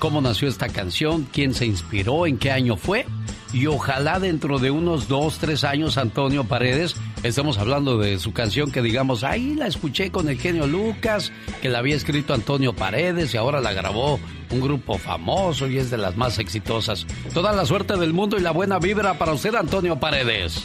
[0.00, 1.28] ¿Cómo nació esta canción?
[1.32, 2.26] ¿Quién se inspiró?
[2.26, 3.06] ¿En qué año fue?
[3.52, 8.72] Y ojalá dentro de unos dos, tres años, Antonio Paredes, estemos hablando de su canción
[8.72, 11.30] que digamos, ahí la escuché con el genio Lucas,
[11.62, 14.18] que la había escrito Antonio Paredes y ahora la grabó
[14.50, 17.06] un grupo famoso y es de las más exitosas.
[17.32, 20.64] Toda la suerte del mundo y la buena vibra para usted, Antonio Paredes.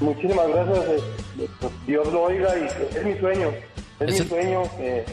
[0.00, 0.78] Muchísimas gracias.
[0.88, 2.64] eh, pues, Dios lo oiga y
[2.96, 3.50] es mi sueño.
[4.00, 4.62] Es, mi sueño.
[4.78, 5.04] eh,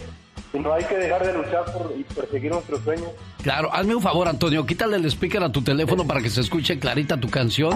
[0.53, 3.09] y no hay que dejar de luchar por, y perseguir nuestros sueños.
[3.43, 6.79] Claro, hazme un favor, Antonio, quítale el speaker a tu teléfono para que se escuche
[6.79, 7.73] clarita tu canción.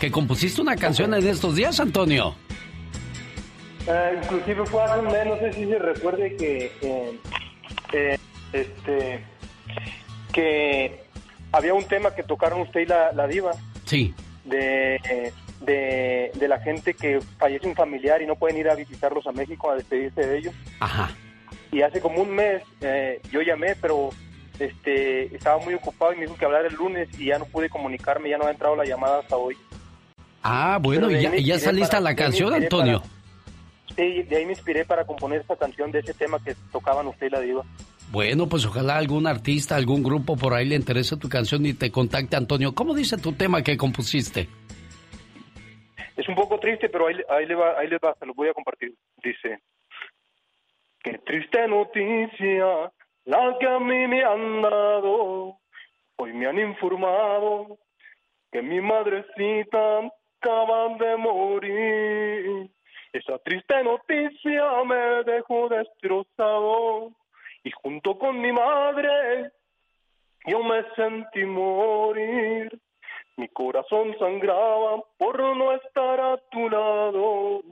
[0.00, 2.34] Que compusiste una canción en estos días, Antonio.
[3.86, 7.18] Eh, inclusive fue hace un mes, no sé si se recuerde que eh,
[7.92, 8.18] eh,
[8.54, 9.24] este
[10.32, 11.00] que
[11.52, 13.52] había un tema que tocaron usted y la, la diva
[13.84, 14.14] Sí.
[14.46, 14.98] de,
[15.64, 19.32] de, de la gente que fallece un familiar y no pueden ir a visitarlos a
[19.32, 20.54] México a despedirse de ellos.
[20.80, 21.10] Ajá.
[21.72, 24.10] Y hace como un mes eh, yo llamé, pero
[24.58, 27.68] este estaba muy ocupado y me dijo que hablar el lunes y ya no pude
[27.68, 29.56] comunicarme, ya no ha entrado la llamada hasta hoy.
[30.42, 33.02] Ah, bueno, ¿y ya, ya está lista la canción, Antonio?
[33.96, 37.28] Sí, de ahí me inspiré para componer esta canción de ese tema que tocaban usted
[37.28, 37.64] y la diva.
[38.10, 41.90] Bueno, pues ojalá algún artista, algún grupo por ahí le interese tu canción y te
[41.90, 42.74] contacte, Antonio.
[42.74, 44.48] ¿Cómo dice tu tema que compusiste?
[46.16, 48.48] Es un poco triste, pero ahí, ahí le va, ahí les va, se los voy
[48.48, 48.94] a compartir.
[49.22, 49.60] Dice,
[51.02, 52.92] qué triste noticia
[53.24, 55.58] la que a mí me han dado.
[56.16, 57.78] Hoy me han informado
[58.52, 60.00] que mi madrecita
[60.40, 62.70] acaba de morir.
[63.12, 67.12] Esa triste noticia me dejó destrozado
[67.64, 69.50] y junto con mi madre
[70.46, 72.78] yo me sentí morir.
[73.36, 77.62] Mi corazón sangraba por no estar a tu lado.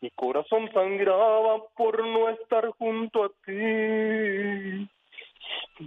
[0.00, 4.88] Mi corazón sangraba por no estar junto a ti.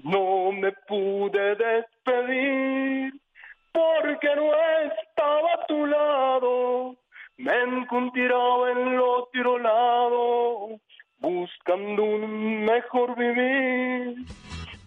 [0.04, 3.14] No me pude despedir
[3.74, 4.52] porque no
[4.94, 6.96] estaba a tu lado.
[7.38, 10.80] Me encontraba en el otro lado
[11.20, 14.16] buscando un mejor vivir.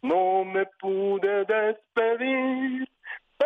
[0.03, 2.89] No me pude despedir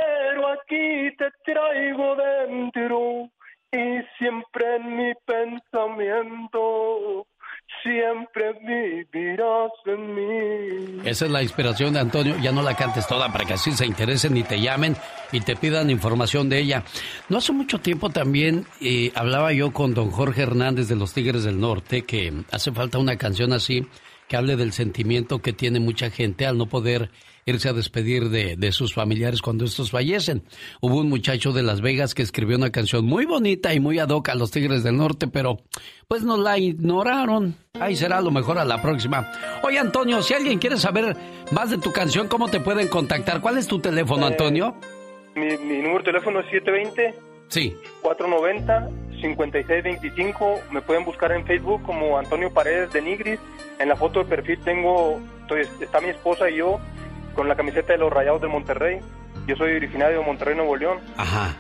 [0.03, 3.31] pero aquí te traigo dentro
[3.71, 7.27] y siempre en mi pensamiento,
[7.83, 11.01] siempre vivirás en mí.
[11.05, 12.37] Esa es la inspiración de Antonio.
[12.43, 14.97] Ya no la cantes toda para que así se interesen y te llamen
[15.33, 16.83] y te pidan información de ella.
[17.29, 21.45] No hace mucho tiempo también eh, hablaba yo con don Jorge Hernández de los Tigres
[21.45, 23.87] del Norte que hace falta una canción así
[24.29, 27.11] que hable del sentimiento que tiene mucha gente al no poder
[27.45, 30.45] irse a despedir de, de, sus familiares cuando estos fallecen.
[30.81, 34.11] Hubo un muchacho de Las Vegas que escribió una canción muy bonita y muy ad
[34.11, 35.59] hoc a los Tigres del Norte, pero
[36.07, 37.57] pues nos la ignoraron.
[37.81, 39.31] Ahí será lo mejor a la próxima.
[39.63, 41.17] Oye, Antonio, si alguien quiere saber
[41.51, 43.41] más de tu canción, ¿cómo te pueden contactar?
[43.41, 44.77] ¿Cuál es tu teléfono, Antonio?
[45.35, 47.77] Mi, mi número de teléfono es 720 Sí.
[49.23, 50.61] 490-5625.
[50.71, 53.41] Me pueden buscar en Facebook como Antonio Paredes de Nigris.
[53.79, 56.79] En la foto de perfil tengo, estoy- está mi esposa y yo
[57.35, 59.01] con la camiseta de los Rayados de Monterrey.
[59.47, 60.99] Yo soy originario de Monterrey, Nuevo León.
[61.17, 61.57] Ajá.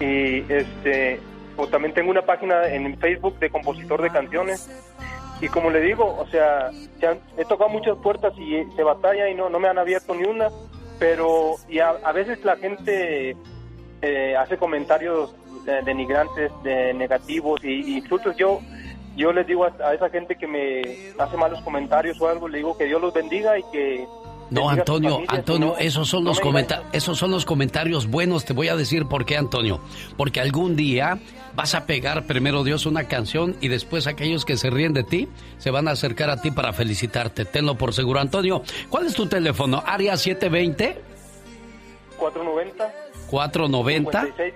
[0.00, 1.20] Y este,
[1.56, 4.68] pues también tengo una página en Facebook de compositor de canciones.
[5.40, 9.34] Y como le digo, o sea, han- he tocado muchas puertas y se batalla y
[9.34, 10.48] no, no me han abierto ni una.
[10.98, 13.36] Pero y a, a veces la gente
[14.02, 15.34] eh, hace comentarios
[15.66, 18.36] eh, denigrantes, de negativos y, y insultos.
[18.36, 18.60] Yo
[19.16, 20.82] yo les digo a, a esa gente que me
[21.18, 24.06] hace malos comentarios o algo, le digo que Dios los bendiga y que
[24.50, 28.44] No, Antonio, Antonio, no- esos son no los me comenta esos son los comentarios buenos.
[28.44, 29.80] Te voy a decir por qué, Antonio.
[30.16, 31.18] Porque algún día
[31.54, 35.28] vas a pegar primero Dios una canción y después aquellos que se ríen de ti
[35.58, 37.44] se van a acercar a ti para felicitarte.
[37.44, 38.62] Tenlo por seguro, Antonio.
[38.88, 39.82] ¿Cuál es tu teléfono?
[39.84, 40.96] Área 720
[42.16, 42.92] 490
[43.28, 44.20] 490.
[44.22, 44.54] 56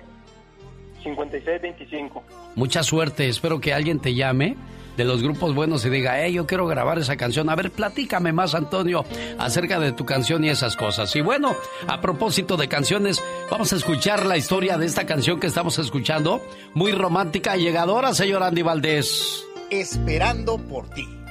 [1.05, 2.23] 5625.
[2.55, 3.29] Mucha suerte.
[3.29, 4.55] Espero que alguien te llame
[4.97, 7.49] de los grupos buenos y diga, hey, yo quiero grabar esa canción.
[7.49, 9.05] A ver, platícame más, Antonio,
[9.37, 11.15] acerca de tu canción y esas cosas.
[11.15, 11.55] Y bueno,
[11.87, 16.41] a propósito de canciones, vamos a escuchar la historia de esta canción que estamos escuchando.
[16.73, 19.45] Muy romántica y llegadora, señor Andy Valdés.
[19.69, 21.24] Esperando por ti.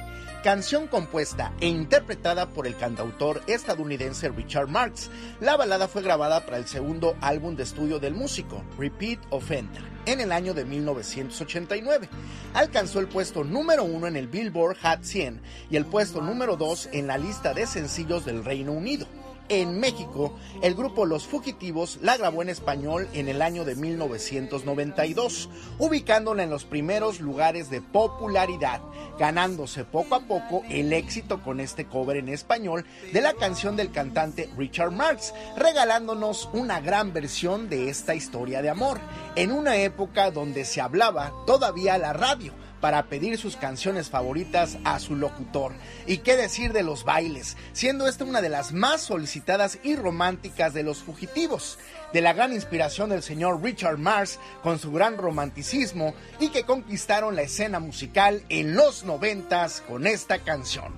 [0.45, 5.09] Canción compuesta e interpretada por el cantautor estadounidense Richard Marx.
[5.41, 10.21] La balada fue grabada para el segundo álbum de estudio del músico, Repeat Offender, en
[10.21, 12.09] el año de 1989.
[12.53, 15.41] Alcanzó el puesto número uno en el Billboard Hot 100
[15.71, 19.07] y el puesto número dos en la lista de sencillos del Reino Unido.
[19.47, 25.49] En México, el grupo Los Fugitivos la grabó en español en el año de 1992,
[25.77, 28.81] ubicándola en los primeros lugares de popularidad,
[29.19, 33.91] ganándose poco a poco el éxito con este cover en español de la canción del
[33.91, 38.99] cantante Richard Marx, regalándonos una gran versión de esta historia de amor,
[39.35, 44.99] en una época donde se hablaba todavía la radio para pedir sus canciones favoritas a
[44.99, 45.73] su locutor.
[46.05, 47.57] ¿Y qué decir de los bailes?
[47.73, 51.77] Siendo esta una de las más solicitadas y románticas de los fugitivos,
[52.13, 57.35] de la gran inspiración del señor Richard Mars con su gran romanticismo y que conquistaron
[57.35, 60.93] la escena musical en los noventas con esta canción.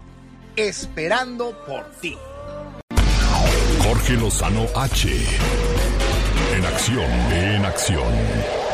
[0.56, 2.18] Esperando por ti.
[3.84, 5.10] Jorge Lozano H.
[6.56, 8.67] En acción, en acción.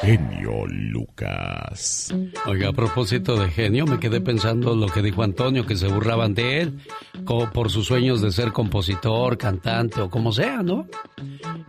[0.00, 2.14] Genio Lucas.
[2.46, 6.34] Oiga, a propósito de genio, me quedé pensando lo que dijo Antonio, que se burlaban
[6.34, 6.78] de él
[7.24, 10.86] como por sus sueños de ser compositor, cantante o como sea, ¿no?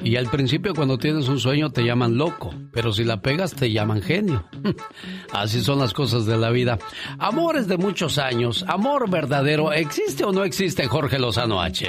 [0.03, 3.71] Y al principio cuando tienes un sueño te llaman loco, pero si la pegas te
[3.71, 4.45] llaman genio.
[5.33, 6.79] Así son las cosas de la vida.
[7.19, 11.87] Amores de muchos años, amor verdadero, ¿existe o no existe Jorge Lozano H?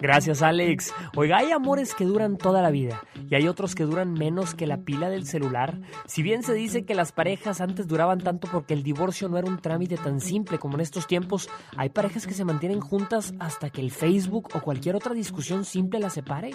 [0.00, 0.92] Gracias, Alex.
[1.14, 4.66] Oiga, hay amores que duran toda la vida y hay otros que duran menos que
[4.66, 5.73] la pila del celular.
[6.06, 9.48] Si bien se dice que las parejas antes duraban tanto porque el divorcio no era
[9.48, 13.70] un trámite tan simple como en estos tiempos, hay parejas que se mantienen juntas hasta
[13.70, 16.52] que el Facebook o cualquier otra discusión simple las separe.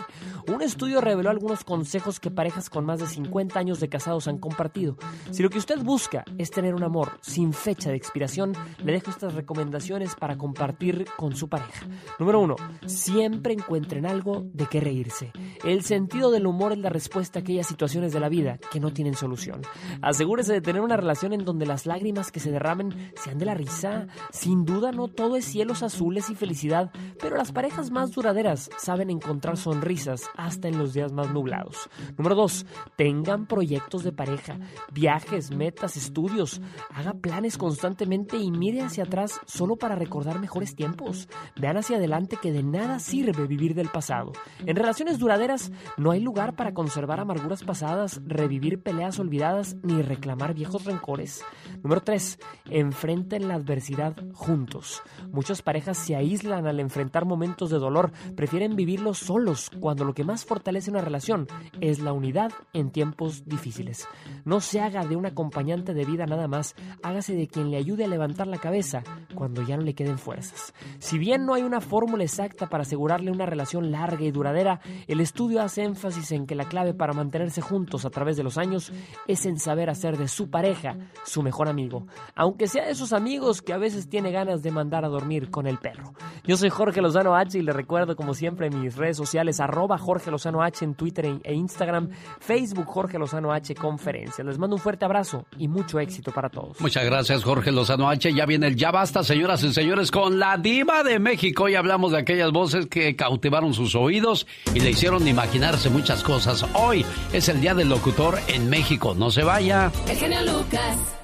[0.48, 4.38] Un estudio reveló algunos consejos que parejas con más de 50 años de casados han
[4.38, 4.98] compartido.
[5.32, 9.12] Si lo que usted busca es tener un amor sin fecha de expiración, le dejo
[9.12, 11.86] estas recomendaciones para compartir con su pareja.
[12.20, 12.56] Número uno,
[12.86, 15.32] siempre encuentren algo de qué reírse.
[15.64, 18.91] El sentido del humor es la respuesta a aquellas situaciones de la vida que no
[18.91, 19.61] tienen solución.
[20.02, 23.53] Asegúrese de tener una relación en donde las lágrimas que se derramen sean de la
[23.53, 24.07] risa.
[24.31, 29.10] Sin duda no todo es cielos azules y felicidad, pero las parejas más duraderas saben
[29.10, 31.90] encontrar sonrisas hasta en los días más nublados.
[32.18, 32.65] Número dos,
[32.95, 34.57] tengan proyectos de pareja,
[34.91, 36.61] viajes, metas, estudios.
[36.94, 41.27] Haga planes constantemente y mire hacia atrás solo para recordar mejores tiempos.
[41.56, 44.31] Vean hacia adelante que de nada sirve vivir del pasado.
[44.65, 50.54] En relaciones duraderas no hay lugar para conservar amarguras pasadas, revivir peleas olvidadas ni reclamar
[50.54, 51.42] viejos rencores.
[51.82, 52.38] Número 3.
[52.70, 55.02] Enfrenten la adversidad juntos.
[55.32, 60.26] Muchas parejas se aíslan al enfrentar momentos de dolor, prefieren vivirlos solos cuando lo que
[60.26, 61.48] más fortalece una relación
[61.80, 64.08] es la unidad en tiempos difíciles.
[64.44, 68.04] No se haga de un acompañante de vida nada más, hágase de quien le ayude
[68.04, 69.04] a levantar la cabeza
[69.34, 70.74] cuando ya no le queden fuerzas.
[71.00, 75.22] Si bien no hay una fórmula exacta para asegurarle una relación larga y duradera, el
[75.22, 78.89] estudio hace énfasis en que la clave para mantenerse juntos a través de los años
[79.28, 83.61] es en saber hacer de su pareja su mejor amigo, aunque sea de esos amigos
[83.61, 86.14] que a veces tiene ganas de mandar a dormir con el perro.
[86.45, 89.98] Yo soy Jorge Lozano H y le recuerdo como siempre en mis redes sociales arroba
[89.98, 92.10] Jorge Lozano H en Twitter e, e Instagram,
[92.40, 94.44] Facebook Jorge Lozano H Conferencia.
[94.44, 96.80] Les mando un fuerte abrazo y mucho éxito para todos.
[96.82, 98.34] Muchas gracias Jorge Lozano H.
[98.34, 102.11] Ya viene el Ya Basta, señoras y señores, con la diva de México y hablamos
[102.11, 106.66] de aquellas voces que cautivaron sus oídos y le hicieron imaginarse muchas cosas.
[106.74, 109.16] Hoy es el Día del Locutor en México.
[109.16, 109.91] No se vaya.
[110.08, 111.20] El genio Lucas.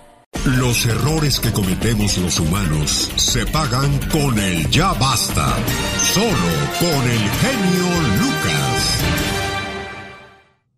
[0.60, 5.56] Los errores que cometemos los humanos se pagan con el ya basta.
[5.98, 7.88] Solo con el genio
[8.20, 9.06] Lucas.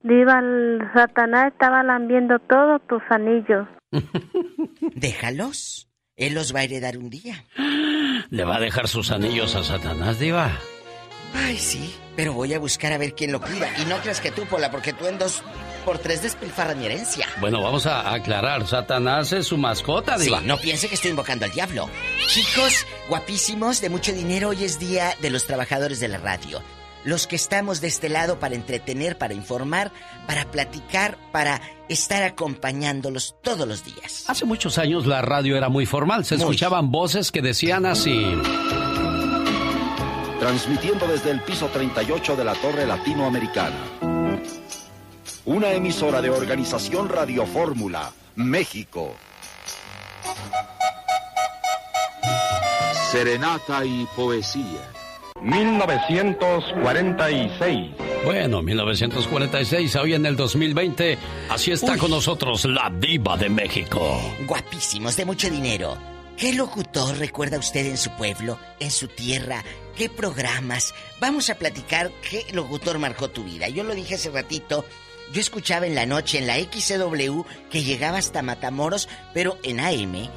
[0.04, 3.68] Diva, el Satanás estaba lambiendo todos tus anillos.
[4.96, 5.90] Déjalos.
[6.16, 7.44] Él los va a heredar un día.
[8.30, 10.52] ¿Le va a dejar sus anillos a Satanás, Diva?
[11.36, 11.94] Ay, sí.
[12.16, 13.70] Pero voy a buscar a ver quién lo cuida.
[13.82, 15.44] Y no creas que tú, Pola, porque tú en dos
[15.88, 17.26] por tres despilfarras mi herencia.
[17.40, 18.68] Bueno, vamos a aclarar.
[18.68, 20.42] Satanás es su mascota, Diva.
[20.42, 21.90] Sí, no piense que estoy invocando al diablo.
[22.28, 26.62] Chicos, guapísimos, de mucho dinero, hoy es día de los trabajadores de la radio.
[27.06, 29.94] Los que estamos de este lado para entretener, para informar,
[30.28, 34.26] para platicar, para estar acompañándolos todos los días.
[34.28, 36.26] Hace muchos años la radio era muy formal.
[36.26, 38.26] Se escuchaban voces que decían así.
[40.42, 44.17] Transmitiendo desde el piso 38 de la Torre Latinoamericana.
[45.48, 49.16] Una emisora de Organización Radio Fórmula, México.
[53.10, 54.92] Serenata y poesía.
[55.42, 57.92] 1946.
[58.26, 61.18] Bueno, 1946, hoy en el 2020,
[61.50, 64.20] así está con nosotros la diva de México.
[64.46, 65.98] Guapísimos, de mucho dinero.
[66.36, 69.64] ¿Qué locutor recuerda usted en su pueblo, en su tierra?
[69.96, 70.94] ¿Qué programas?
[71.22, 73.70] Vamos a platicar qué locutor marcó tu vida.
[73.70, 74.84] Yo lo dije hace ratito.
[75.34, 80.30] Yo escuchaba en la noche en la XCW que llegaba hasta Matamoros, pero en AM,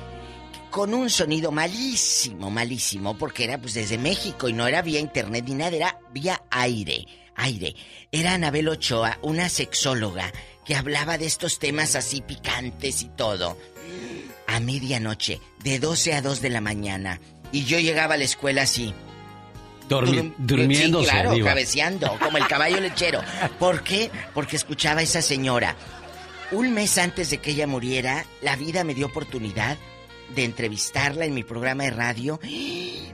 [0.71, 5.45] con un sonido malísimo, malísimo, porque era pues desde México y no era vía internet
[5.47, 7.07] ni nada, era vía aire,
[7.37, 7.77] aire.
[8.11, 10.33] Era Anabel Ochoa, una sexóloga,
[10.65, 13.57] que hablaba de estos temas así picantes y todo.
[14.49, 17.21] A medianoche, de 12 a 2 de la mañana.
[17.53, 18.95] Y yo llegaba a la escuela así.
[19.91, 21.49] Dormi- durmiéndose, Sí, claro, diva.
[21.49, 23.21] cabeceando, como el caballo lechero.
[23.59, 24.11] ¿Por qué?
[24.33, 25.77] Porque escuchaba a esa señora.
[26.53, 29.77] Un mes antes de que ella muriera, la vida me dio oportunidad
[30.35, 32.41] de entrevistarla en mi programa de radio.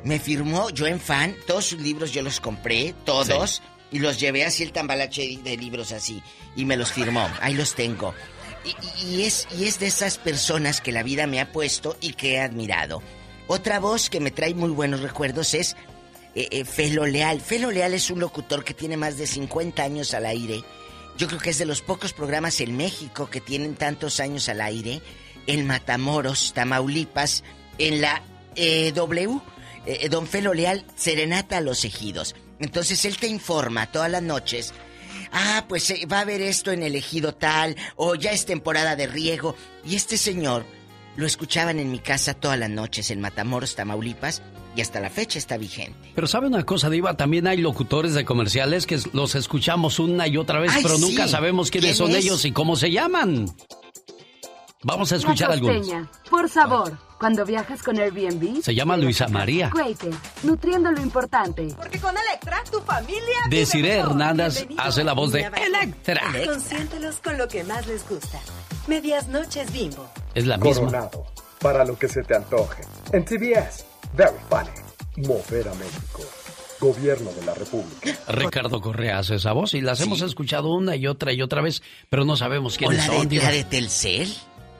[0.05, 4.44] Me firmó, yo en fan, todos sus libros yo los compré, todos, y los llevé
[4.44, 6.23] así el tambalache de libros así,
[6.57, 8.15] y me los firmó, ahí los tengo.
[8.65, 12.12] Y, y es, y es de esas personas que la vida me ha puesto y
[12.15, 13.03] que he admirado.
[13.47, 15.77] Otra voz que me trae muy buenos recuerdos es
[16.36, 17.40] eh, eh, Felo Leal.
[17.40, 20.62] Felo Leal es un locutor que tiene más de 50 años al aire.
[21.16, 24.60] Yo creo que es de los pocos programas en México que tienen tantos años al
[24.60, 25.00] aire.
[25.46, 27.42] En Matamoros, Tamaulipas,
[27.78, 28.22] en la
[28.54, 29.40] eh, W.
[29.86, 32.34] eh, don Felo Leal, Serenata a los Ejidos.
[32.60, 34.74] Entonces él te informa todas las noches.
[35.32, 39.06] Ah, pues va a haber esto en el ejido tal, o ya es temporada de
[39.06, 39.56] riego.
[39.84, 40.66] Y este señor
[41.16, 44.42] lo escuchaban en mi casa todas las noches en Matamoros, Tamaulipas,
[44.77, 46.12] y hasta la fecha está vigente.
[46.15, 50.36] Pero sabe una cosa, Diva, también hay locutores de comerciales que los escuchamos una y
[50.36, 51.31] otra vez, Ay, pero nunca sí.
[51.31, 52.24] sabemos quiénes ¿Quién son es?
[52.24, 53.47] ellos y cómo se llaman.
[54.82, 55.89] Vamos a escuchar algunos.
[56.31, 56.97] por sabor.
[57.19, 58.62] Cuando viajas con Airbnb.
[58.62, 59.70] Se llama Luisa María.
[59.70, 60.12] Quaker,
[60.43, 61.66] nutriendo lo importante.
[61.74, 63.39] Porque con Electra, tu familia.
[63.48, 63.97] Desiree.
[64.01, 65.62] Hernández Bienvenido hace la voz de Bacán.
[65.65, 66.23] Electra.
[66.44, 68.39] Consiéntelos con lo que más les gusta.
[68.86, 70.07] Medias noches bimbo.
[70.35, 70.74] Es la misma.
[70.86, 71.24] Coronado,
[71.61, 72.82] para lo que se te antoje.
[73.12, 73.85] En TBS,
[74.16, 75.26] Very Funny.
[75.28, 76.22] Mover a México.
[76.78, 78.18] Gobierno de la República.
[78.28, 81.82] Ricardo Correa hace esa voz y las hemos escuchado una y otra y otra vez,
[82.10, 83.28] pero no sabemos O quiénes la son.
[83.28, 84.34] de, la de Telcel.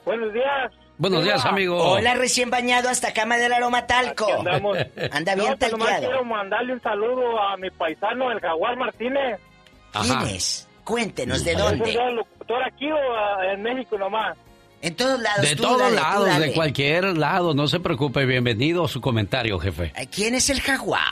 [0.04, 0.70] Buenos días.
[0.98, 1.76] Buenos días, amigo.
[1.76, 4.24] Hola, recién bañado hasta cama del aroma talco.
[4.24, 4.78] Aquí andamos.
[5.12, 6.06] Anda bien no, pues talqueado.
[6.06, 9.40] quiero mandarle un saludo a mi paisano, el Jaguar Martínez.
[9.92, 10.68] ¿Quién es?
[10.84, 11.98] Cuéntenos, ¿de ¿Es dónde?
[12.46, 14.36] Locutor aquí o ah, en México nomás?
[14.82, 15.42] En todos lados.
[15.48, 19.58] De tú todos dale, lados, de cualquier lado, no se preocupe, bienvenido a su comentario,
[19.58, 19.92] jefe.
[20.14, 21.02] ¿Quién es el jaguar?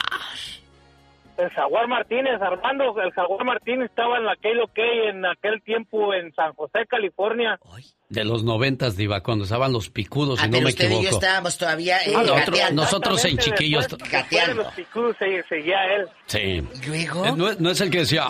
[1.37, 4.77] El Jaguar Martínez, Armando, el Jaguar Martínez estaba en la KLOK
[5.09, 7.59] en aquel tiempo en San José, California.
[8.07, 11.09] De los noventas, Diva, cuando estaban los picudos, Ah, si no me usted y yo
[11.09, 13.85] estábamos todavía eh, Ah, nosotros- en chiquillos.
[13.89, 16.07] Después, después de los picudos se- seguía él.
[16.27, 16.63] Sí.
[16.87, 17.25] ¿Luego?
[17.25, 18.27] Eh, no es el que decía,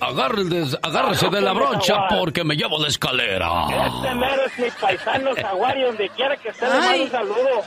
[0.00, 3.64] "Agárrese- agárrese de la brocha porque me llevo la escalera.
[3.68, 7.00] Este mero es mi paisano Jaguar y donde quiera que esté le mando Ay.
[7.02, 7.62] un saludo.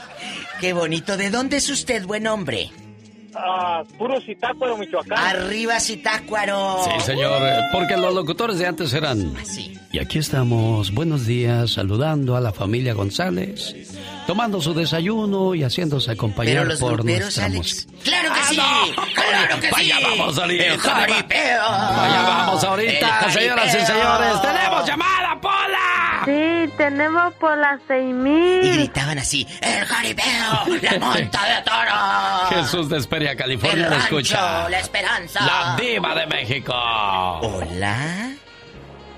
[0.60, 1.16] Qué bonito.
[1.16, 2.70] ¿De dónde es usted, buen hombre?
[3.36, 5.18] a puro Zitácuaro, Michoacán.
[5.18, 6.84] Arriba Zitácuaro.
[6.84, 9.34] Sí, señor, eh, porque los locutores de antes eran...
[9.90, 13.74] Y aquí estamos, buenos días, saludando a la familia González,
[14.26, 17.58] tomando su desayuno y haciéndose acompañar Pero los por nuestra Alex.
[17.86, 17.92] música.
[18.04, 18.56] ¡Claro que ¡Ah, sí!
[18.56, 19.04] no!
[19.14, 20.04] ¡Claro que Vaya, sí!
[20.04, 20.64] vamos ahorita.
[20.66, 21.62] ¡El jaripeo!
[21.70, 24.42] Vaya, vamos ahorita, ¡El señoras y señores.
[24.42, 26.22] ¡Tenemos llamada, Pola!
[26.24, 28.72] Sí, tenemos por las seis Y mil.
[28.74, 30.80] gritaban así, ¡El jaripeo!
[30.80, 32.62] ¡La monta de toro!
[32.62, 34.18] Jesús de Esperia, California, ¡El le rancho!
[34.18, 34.68] escucha.
[34.70, 35.40] ¡La esperanza!
[35.44, 36.72] La diva de México.
[36.74, 38.32] Hola.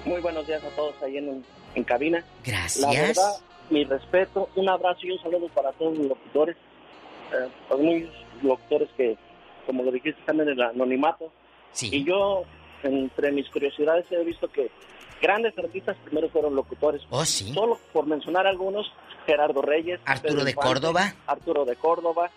[0.04, 1.44] Muy buenos días a todos ahí en,
[1.76, 2.24] en cabina.
[2.44, 2.78] Gracias.
[2.78, 3.32] La verdad,
[3.70, 6.56] mi respeto, un abrazo y un saludo para todos los locutores.
[7.32, 8.10] Eh, los muchos
[8.43, 9.16] locutores que,
[9.66, 11.30] como lo dijiste, están en el anonimato.
[11.80, 12.44] Y yo,
[12.82, 14.70] entre mis curiosidades, he visto que
[15.20, 17.02] grandes artistas primero fueron locutores.
[17.10, 17.52] Oh, sí.
[17.52, 18.90] Solo por mencionar algunos,
[19.26, 20.01] Gerardo Reyes.
[20.05, 21.14] Arturo Pedro de Infante, Córdoba.
[21.26, 22.30] Arturo de Córdoba.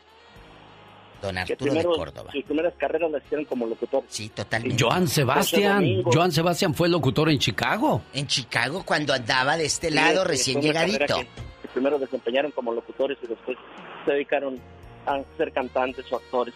[1.22, 2.32] Don Arturo de primero Córdoba.
[2.32, 4.10] sus primeras carreras las hicieron como locutores.
[4.10, 4.82] Sí, totalmente.
[4.84, 6.04] Joan Sebastián.
[6.04, 8.02] Joan Sebastián fue locutor en Chicago.
[8.14, 11.18] En Chicago, cuando andaba de este Sí, lado, sí, recién llegadito.
[11.18, 11.28] Que,
[11.62, 13.58] que primero desempeñaron como locutores y después
[14.06, 14.60] se dedicaron
[15.06, 16.54] a ser cantantes o actores.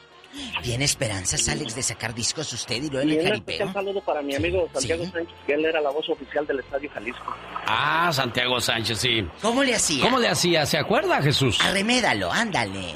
[0.64, 3.54] ¿Tiene esperanzas, Alex, de sacar discos usted y luego en el un jaripeo?
[3.54, 6.90] especial saludo para mi amigo Santiago Sánchez, que él era la voz oficial del Estadio
[6.92, 7.36] Jalisco.
[7.68, 9.28] Ah, Santiago Sánchez, sí.
[9.44, 10.04] ¿Cómo le hacía?
[10.04, 10.66] ¿Cómo le hacía?
[10.66, 11.60] ¿Se acuerda, Jesús?
[11.64, 12.96] Arremédalo, ándale.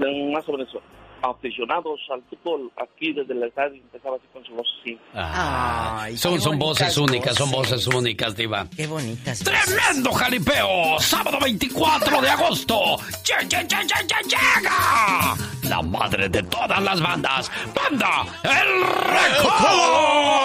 [0.00, 0.80] De- más sobre eso.
[1.22, 4.98] Aficionados al fútbol, aquí desde el estadio empezaba así con su voz así.
[5.14, 7.84] Ay, son son voces únicas, son voces.
[7.84, 8.66] voces únicas, Diva.
[8.74, 9.40] Qué bonitas.
[9.40, 10.98] ¡Tremendo jaripeo!
[10.98, 12.96] ¡Sábado 24 de agosto!
[13.22, 15.36] ¡Lle- lle- lle- lle- lle- ¡Llega!
[15.68, 18.82] La madre de todas las bandas, ¡Banda El
[20.00, 20.40] Recodo!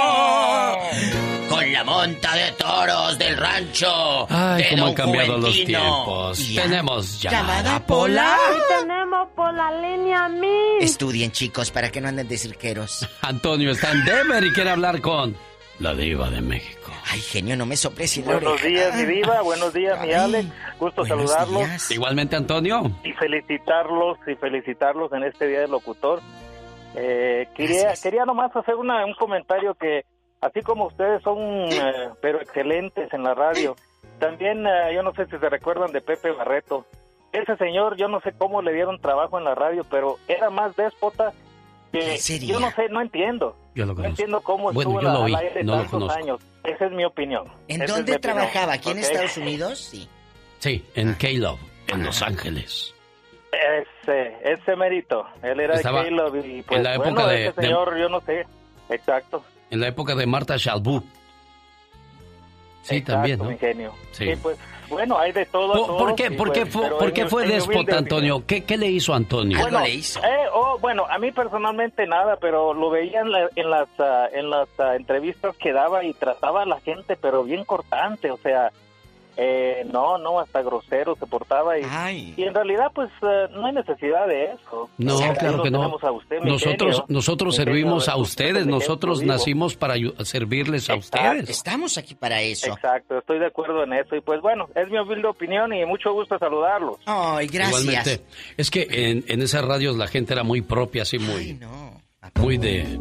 [1.50, 4.28] Con la monta de toros del rancho.
[4.30, 6.50] Ay, de cómo han cambiado los tiempos.
[6.54, 6.64] Ya.
[6.64, 8.38] Tenemos Llamada llamada Pola.
[8.80, 10.82] Tenemos por la línea mil.
[10.82, 13.08] Estudien, chicos, para que no anden de cirqueros.
[13.22, 15.36] Antonio está en Denver y quiere hablar con
[15.80, 16.92] la diva de México.
[17.12, 18.68] Ay, genio, no me soples la Buenos oreja.
[18.68, 19.42] días, mi diva.
[19.42, 20.48] Buenos días, mi Alex.
[20.80, 21.92] Gusto saludarlos.
[21.92, 22.92] Igualmente, Antonio.
[23.04, 26.22] Y felicitarlos y felicitarlos en este Día del Locutor.
[26.96, 30.06] Eh, quería, quería nomás hacer una, un comentario que,
[30.46, 31.38] así como ustedes son,
[31.72, 33.76] eh, pero excelentes en la radio,
[34.20, 36.86] también eh, yo no sé si se recuerdan de Pepe Barreto.
[37.34, 40.76] Ese señor, yo no sé cómo le dieron trabajo en la radio, pero era más
[40.76, 41.34] déspota
[41.92, 42.54] que sería?
[42.54, 43.56] yo no sé, no entiendo.
[43.76, 44.10] Yo lo No conozco.
[44.10, 46.18] entiendo cómo Bueno, estuvo yo lo al vi, aire no lo tantos conozco.
[46.20, 46.40] años.
[46.64, 47.46] Esa es mi opinión.
[47.68, 48.74] ¿En Esa dónde trabajaba?
[48.74, 49.00] ¿Aquí en.
[49.00, 49.80] Estados Unidos?
[49.80, 50.10] Sí.
[50.60, 51.60] Sí, en K-Love,
[51.90, 52.94] en Los Ángeles.
[53.52, 55.26] Ese, ese mérito.
[55.44, 57.98] Él era Estaba de Caleb y pues en la época bueno, de- ese de- señor,
[57.98, 58.46] yo no sé.
[58.90, 59.44] Exacto.
[59.72, 61.04] En la época de Marta Chalbú.
[62.84, 63.46] Sí, Exacto, también, ¿no?
[63.46, 63.94] mi genio.
[64.12, 64.26] Sí.
[64.26, 64.58] Sí, pues,
[64.90, 65.74] bueno, hay de todo.
[65.74, 68.44] ¿Por, todo, por qué, por qué pues, fue, por qué fue déspota, Antonio?
[68.46, 69.58] ¿Qué, ¿Qué le hizo Antonio?
[69.60, 70.08] Bueno, eh,
[70.54, 74.52] oh, bueno, a mí personalmente nada, pero lo veía en, la- en las ah, en
[74.52, 78.72] las ah, entrevistas que daba y trataba a la gente, pero bien cortante, o sea,
[79.38, 83.74] eh, no, no, hasta grosero se portaba y, y en realidad pues eh, no hay
[83.74, 84.90] necesidad de eso.
[84.98, 85.84] No, O sea, ahí claro que no.
[85.84, 87.06] a usted, Nosotros, genio.
[87.10, 91.50] nosotros servimos a usted ustedes, nosotros nacimos para servirles a ustedes.
[91.50, 92.74] Estamos aquí para eso.
[92.74, 96.12] Exacto, estoy de acuerdo en eso y pues bueno, es mi humilde opinión y mucho
[96.12, 96.98] gusto saludarlos.
[97.06, 98.22] Ay, Igualmente.
[98.58, 101.60] Es que en, en esas radios la gente era muy propia, así muy,
[102.36, 103.00] muy de...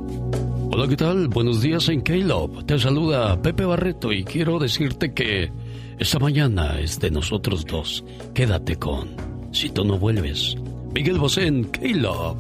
[0.73, 1.29] Hola, ¿qué tal?
[1.29, 2.65] Buenos días en K-Love.
[2.67, 5.51] Te saluda Pepe Barreto y quiero decirte que
[5.99, 8.05] esta mañana es de nosotros dos.
[8.35, 9.17] Quédate con
[9.53, 10.57] Si tú no vuelves.
[10.93, 12.37] Miguel Bosé en K-Love.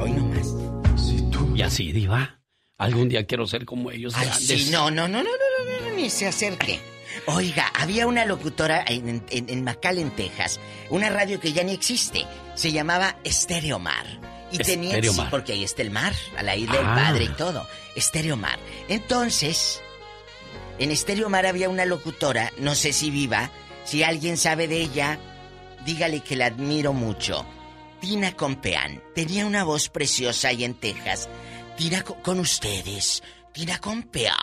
[0.00, 0.54] Hoy nomás.
[1.56, 2.38] Y así, Diva.
[2.78, 4.14] Algún día quiero ser como ellos.
[4.16, 4.46] Ay, grandes.
[4.64, 6.80] sí, no, no, no, no, no, no, no, ni se acerque.
[7.26, 10.58] Oiga, había una locutora en, en, en McAllen, Texas,
[10.90, 12.24] una radio que ya ni existe.
[12.54, 14.06] Se llamaba Estéreo Mar.
[14.52, 16.94] Y tenía, sí, porque ahí está el mar, a la isla del Ah.
[17.06, 17.66] padre y todo.
[17.94, 18.58] Estéreo Mar.
[18.88, 19.80] Entonces,
[20.80, 23.50] En Estéreo Mar había una locutora, no sé si viva,
[23.84, 25.18] si alguien sabe de ella,
[25.84, 27.46] dígale que la admiro mucho.
[28.00, 31.28] Tina Compeán tenía una voz preciosa ahí en Texas.
[31.76, 34.34] Tina co- con ustedes, Tina Compeán,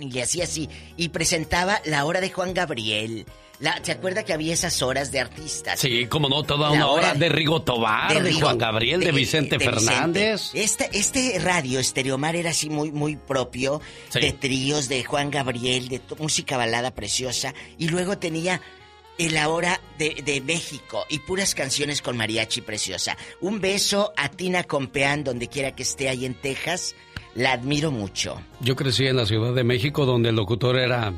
[0.00, 3.26] y le hacía así, y presentaba la hora de Juan Gabriel.
[3.60, 5.78] La, ¿Se acuerda que había esas horas de artistas?
[5.78, 9.58] Sí, como no, toda una hora hora de Rigo Tobar, de, Juan Gabriel, de, Vicente
[9.58, 9.86] de Vicente.
[9.92, 10.50] Fernández.
[10.54, 14.20] Este, este radio Estereomar era así muy, muy propio Sí.
[14.20, 17.52] de tríos de Juan Gabriel, de música balada preciosa.
[17.76, 18.62] Y luego tenía
[19.18, 23.18] el ahora de, de México y puras canciones con mariachi preciosa.
[23.42, 26.94] Un beso a Tina Compeán, donde quiera que esté ahí en Texas.
[27.34, 28.40] La admiro mucho.
[28.60, 31.12] Yo crecí en la Ciudad de México donde el locutor era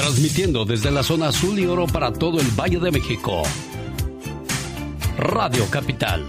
[0.00, 3.42] transmitiendo desde la zona azul y oro para todo el Valle de México.
[5.18, 6.24] Radio Capital,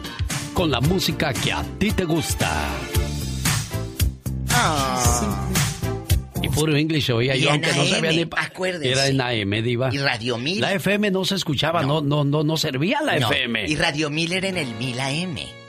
[0.53, 2.52] con la música que a ti te gusta.
[6.41, 8.27] Y puro English oía yo, aunque no sabía ni...
[8.35, 8.91] acuérdese.
[8.91, 9.89] Era en AM, Diva.
[9.93, 10.60] Y Radio Mil.
[10.60, 13.68] La FM no se escuchaba, no, no, no, no servía la FM.
[13.69, 15.60] Y Radio Miller en el 1000 AM.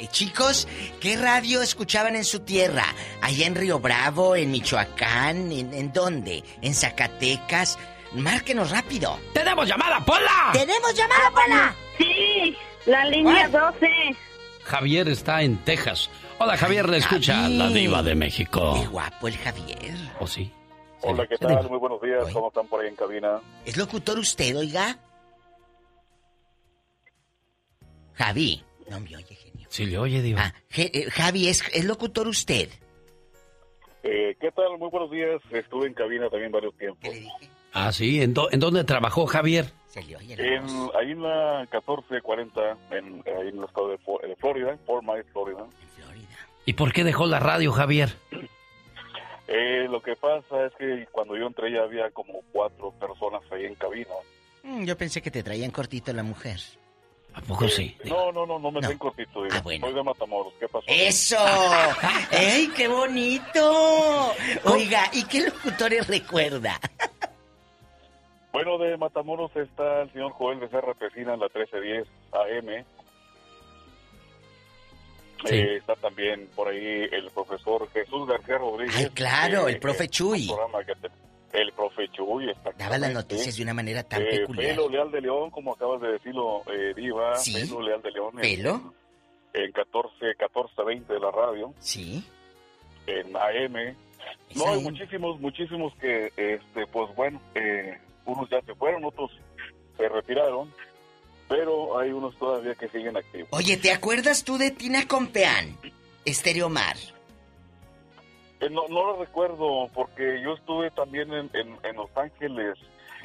[0.00, 0.66] Eh, chicos,
[0.98, 2.86] ¿qué radio escuchaban en su tierra?
[3.20, 6.42] Allá en Río Bravo, en Michoacán, ¿en, en dónde?
[6.62, 7.78] ¿En Zacatecas?
[8.14, 9.18] Márquenos rápido.
[9.34, 10.50] ¡Tenemos llamada, Pola!
[10.54, 11.74] ¡Tenemos llamada, Pola!
[11.98, 12.56] Sí,
[12.86, 13.88] la línea 12.
[14.64, 16.08] Javier está en Texas.
[16.38, 18.78] Hola, Javier, le escucha la diva de México.
[18.80, 19.94] Qué guapo el Javier.
[20.18, 20.50] ¿O sí?
[21.02, 21.68] Hola, ¿qué tal?
[21.68, 22.24] Muy buenos días.
[22.32, 23.40] ¿Cómo están por ahí en cabina?
[23.66, 24.96] ¿Es locutor usted, oiga?
[28.14, 28.64] Javi.
[28.88, 29.49] No me oye.
[29.70, 30.42] Sí le oye, diva.
[30.42, 32.68] Ah, eh, Javi, ¿es, ¿es locutor usted?
[34.02, 34.76] Eh, ¿Qué tal?
[34.78, 35.40] Muy buenos días.
[35.52, 37.08] Estuve en cabina también varios tiempos.
[37.72, 38.20] Ah, sí.
[38.20, 39.66] ¿En, dó- en dónde trabajó Javier?
[39.94, 40.64] En,
[40.98, 42.60] ahí en la 1440,
[42.90, 45.64] en, ahí en el estado de, Fo- de Florida, Fort Myers, Florida.
[46.66, 48.10] ¿Y por qué dejó la radio, Javier?
[49.48, 53.64] Eh, lo que pasa es que cuando yo entré ya había como cuatro personas ahí
[53.66, 54.10] en cabina.
[54.64, 56.58] Mm, yo pensé que te traían cortito la mujer.
[57.34, 57.96] ¿A poco sí?
[58.04, 59.44] No, no, no, no me ven cortito.
[59.44, 59.56] digo.
[59.62, 60.52] Soy de Matamoros.
[60.58, 60.84] ¿Qué pasó?
[60.88, 61.36] ¡Eso!
[62.32, 64.32] ¡Ey, qué bonito!
[64.64, 66.78] Oiga, ¿y qué locutores recuerda?
[68.52, 72.84] Bueno, de Matamoros está el señor Joel Becerra Pesina en la 1310 AM.
[75.46, 75.54] Sí.
[75.54, 78.96] Eh, está también por ahí el profesor Jesús García Rodríguez.
[78.96, 80.48] Ay, claro, eh, el profe Chuy.
[80.50, 81.08] un programa que te-
[81.52, 82.46] El profe Chuy,
[82.78, 84.76] Daba las noticias de una manera tan Eh, peculiar.
[84.76, 87.36] Pelo Leal de León, como acabas de decirlo, eh, Diva.
[87.36, 87.54] Sí.
[87.54, 88.34] Pelo Leal de León.
[88.36, 88.94] en- ¿Pelo?
[89.52, 91.74] En 14, 14, 20 de la radio.
[91.80, 92.24] Sí.
[93.06, 93.96] En AM.
[94.54, 99.32] No, hay muchísimos, muchísimos que, este, pues bueno, eh, unos ya se fueron, otros
[99.96, 100.72] se retiraron,
[101.48, 103.48] pero hay unos todavía que siguen activos.
[103.52, 105.76] Oye, ¿te acuerdas tú de Tina Compeán?
[106.24, 106.96] Estereomar.
[108.60, 112.78] Eh, no, no lo recuerdo porque yo estuve también en, en, en Los Ángeles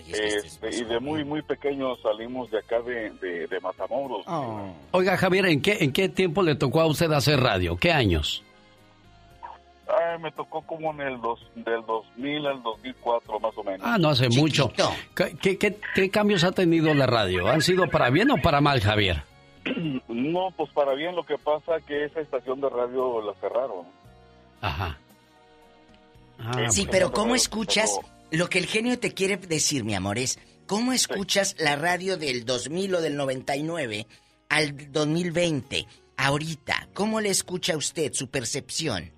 [0.07, 4.26] este, y de muy, muy pequeño salimos de acá de, de, de Matamoros.
[4.28, 4.74] Oh.
[4.91, 7.76] Oiga, Javier, ¿en qué, ¿en qué tiempo le tocó a usted hacer radio?
[7.78, 8.44] ¿Qué años?
[9.88, 13.82] Ah, me tocó como en el dos, del 2000 al 2004 más o menos.
[13.84, 14.72] Ah, no hace mucho.
[15.16, 17.48] ¿Qué, qué, qué- qué cambios ha tenido la radio?
[17.48, 19.24] ¿Han sido para bien o para mal, Javier?
[20.07, 23.86] No, pues para bien lo que pasa que esa estación de radio la cerraron.
[24.62, 24.98] Ajá.
[26.70, 27.99] Sí, pues, pero ¿cómo escuchas?
[28.32, 32.45] Lo que el genio te quiere decir, mi amor, es ¿cómo escuchas la radio del
[32.45, 34.07] 2000 o del 99
[34.49, 35.88] al 2020?
[36.18, 39.14] Ahorita, ¿cómo le escucha usted su percepción?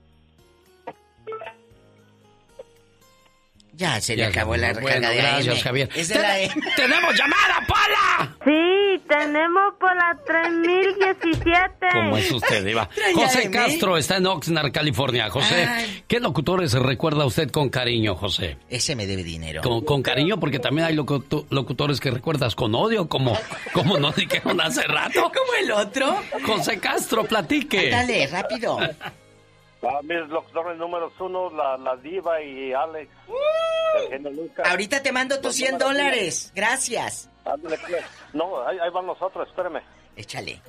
[3.77, 5.61] Ya se le Ya, acabó la bueno, recarga gracias, AM.
[5.63, 5.89] Javier.
[5.95, 6.53] Es de la M.
[6.75, 8.35] ¡Tenemos llamada, Pola!
[8.43, 11.87] Sí, tenemos por la 3017.
[11.93, 12.89] ¿Cómo es usted, Diva?
[13.13, 13.51] José AM.
[13.51, 15.29] Castro está en Oxnard, California.
[15.29, 16.03] José, Ay.
[16.07, 18.57] ¿qué locutores recuerda usted con cariño, José?
[18.67, 19.61] Ese me debe dinero.
[19.61, 23.37] Con, con cariño, porque también hay locuto- locutores que recuerdas con odio, como,
[23.73, 25.21] como nos dijeron hace rato.
[25.31, 26.15] ¿Como el otro?
[26.47, 27.91] José Castro, platique.
[27.91, 28.79] Dale, rápido.
[29.83, 33.11] A mis locutores números uno, la, la Diva y Alex.
[34.65, 36.51] Ahorita te mando tus 100 dólares.
[36.55, 37.29] Gracias.
[37.45, 38.03] Ándale, pues.
[38.33, 39.81] No, ahí, ahí van los otros, espérame.
[40.15, 40.59] Échale.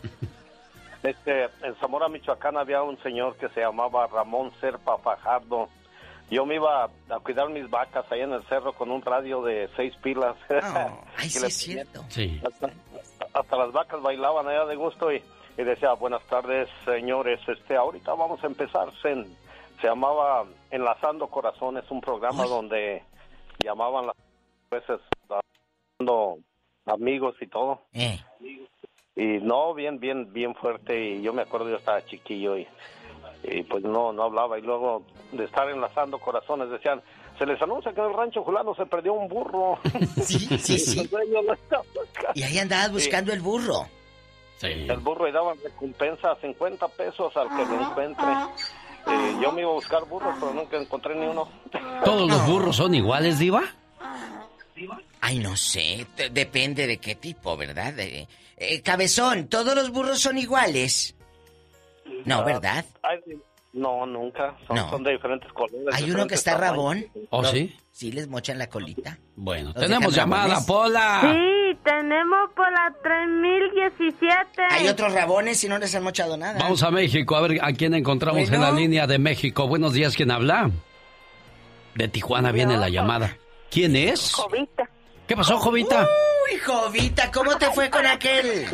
[1.03, 5.69] Este, en Zamora, Michoacán, había un señor que se llamaba Ramón Serpa Fajardo.
[6.31, 9.71] Yo me iba a cuidar mis vacas ahí en el cerro con un radio de
[9.77, 10.37] seis pilas.
[11.17, 12.05] ay, Y sí es cierto.
[12.09, 12.41] Sí.
[12.47, 12.71] Hasta,
[13.33, 15.23] hasta las vacas bailaban allá de gusto y,
[15.59, 17.41] y decía, buenas tardes, señores.
[17.49, 18.93] Este, ahorita vamos a empezar.
[19.03, 19.13] Se,
[19.81, 23.03] se llamaba Enlazando Corazones, un programa donde
[23.63, 24.17] llamaban las
[24.71, 25.01] veces
[26.87, 27.83] amigos y todo.
[27.93, 28.19] Eh.
[29.17, 30.97] Y no, bien, bien, bien fuerte.
[30.97, 32.67] Y yo me acuerdo, yo estaba chiquillo y,
[33.43, 34.61] y pues no, no hablaba.
[34.61, 35.03] Y luego
[35.33, 37.03] de estar enlazando corazones, decían,
[37.37, 39.81] se les anuncia que en el rancho fulano se perdió un burro.
[40.23, 41.11] Sí, sí, sí.
[42.35, 43.87] y ahí andabas buscando el burro.
[44.63, 48.27] El burro y daban recompensa 50 pesos al que lo encuentre.
[49.07, 51.49] Eh, yo me iba a buscar burros, pero nunca encontré ni uno.
[52.05, 53.63] ¿Todos los burros son iguales, Diva?
[55.21, 57.99] Ay, no sé, depende de qué tipo, ¿verdad?
[57.99, 58.27] Eh,
[58.57, 61.15] eh, cabezón, ¿todos los burros son iguales?
[62.25, 62.85] No, ¿verdad?
[63.03, 63.19] Ay,
[63.73, 64.57] no, nunca.
[64.67, 64.91] Son, No.
[64.91, 65.89] son de diferentes colores.
[65.93, 66.77] Hay uno que está tamaños.
[66.77, 67.07] rabón.
[67.31, 67.77] ¿Oh, sí?
[67.91, 69.19] Sí, les mochan la colita.
[69.37, 70.61] Bueno, tenemos llamada.
[70.67, 71.21] Pola.
[71.23, 71.29] Sí,
[71.77, 74.63] tenemos por la 3017.
[74.71, 76.59] Hay otros rabones y no les han mochado nada.
[76.61, 79.67] Vamos a México, a ver a quién encontramos en la línea de México.
[79.67, 80.71] Buenos días, ¿quién habla?
[81.95, 83.37] De Tijuana viene la llamada.
[83.71, 84.33] ¿Quién es?
[84.35, 84.89] Jovita.
[85.27, 86.07] ¿Qué pasó, Jovita?
[86.51, 88.67] Uy, Jovita, ¿cómo te fue con aquel?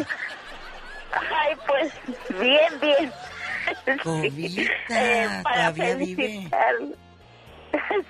[1.12, 1.93] Ay, pues,
[2.41, 3.12] bien, bien.
[4.03, 6.49] Jovita, Eh, para todavía vive.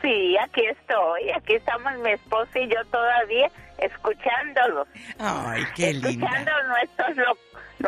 [0.02, 1.30] Sí, aquí estoy.
[1.30, 4.86] Aquí estamos mi esposo y yo todavía escuchándolos.
[5.18, 6.10] Ay, qué linda.
[6.10, 7.38] Escuchando nuestros, lo-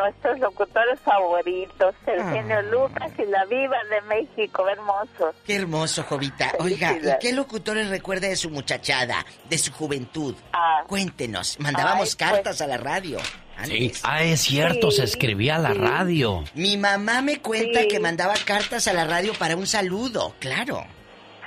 [0.03, 2.31] nuestros locutores favoritos, el Ah.
[2.33, 5.35] genio Lucas y la Viva de México, hermosos.
[5.45, 6.51] Qué hermoso, Jovita.
[6.59, 10.35] Oiga, ¿y qué locutores recuerda de su muchachada, de su juventud?
[10.53, 10.83] Ah.
[10.87, 11.59] Cuéntenos.
[11.59, 13.19] Mandábamos Ay, pues- cartas a la radio.
[13.63, 13.91] Sí.
[14.03, 16.43] Ah, es cierto, se escribía a la radio.
[16.53, 17.87] Mi mamá me cuenta Sí.
[17.87, 20.85] que mandaba cartas a la radio para un saludo, claro.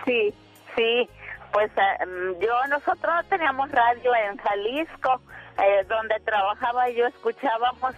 [0.04, 0.34] Sí,
[0.76, 1.08] sí.
[1.52, 5.20] Pues eh, mm, yo, nosotros no teníamos radio en Jalisco,
[5.58, 7.94] eh, donde trabajaba yo, escuchábamos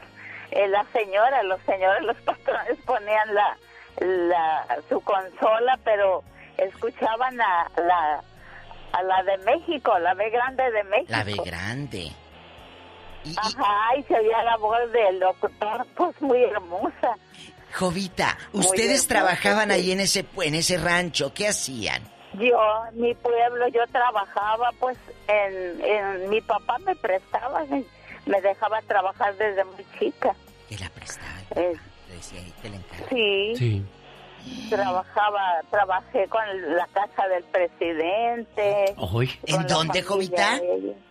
[0.50, 3.56] eh, la señora, los señores, los patrones ponían la,
[4.00, 6.22] la su consola, pero
[6.56, 8.22] escuchaban a la,
[8.92, 11.12] a la de México, la B grande de México.
[11.12, 12.12] La B grande.
[13.36, 17.16] Ajá, y se oía la voz del locutor, pues muy hermosa.
[17.72, 19.74] Jovita, ustedes trabajaban sí.
[19.74, 22.11] ahí en ese en ese rancho, ¿qué hacían?
[22.38, 22.58] Yo,
[22.94, 24.96] mi pueblo, yo trabajaba, pues,
[25.28, 27.64] en, en mi papá me prestaba,
[28.26, 30.34] me, dejaba trabajar desde muy chica.
[30.68, 31.28] Que la prestaba.
[31.56, 31.74] Eh,
[32.08, 33.06] Le decía ahí, te la encargo.
[33.10, 33.84] sí, Sí.
[34.70, 36.40] trabajaba, trabajé con
[36.76, 38.94] la casa del presidente.
[38.96, 40.58] Hoy, ¿En dónde, Jovita?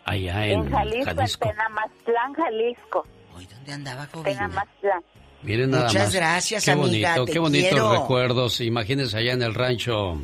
[0.05, 1.45] allá En, en Jalisco, Jalisco.
[1.45, 3.05] en Penamaztlán, Jalisco.
[3.53, 4.29] ¿Dónde andaba, Jovita?
[4.31, 5.03] Penamaztlán.
[5.43, 6.13] Miren nada Muchas más.
[6.15, 8.61] gracias, qué amiga, bonito, te qué bonitos recuerdos.
[8.61, 10.17] Imagínense allá en el rancho.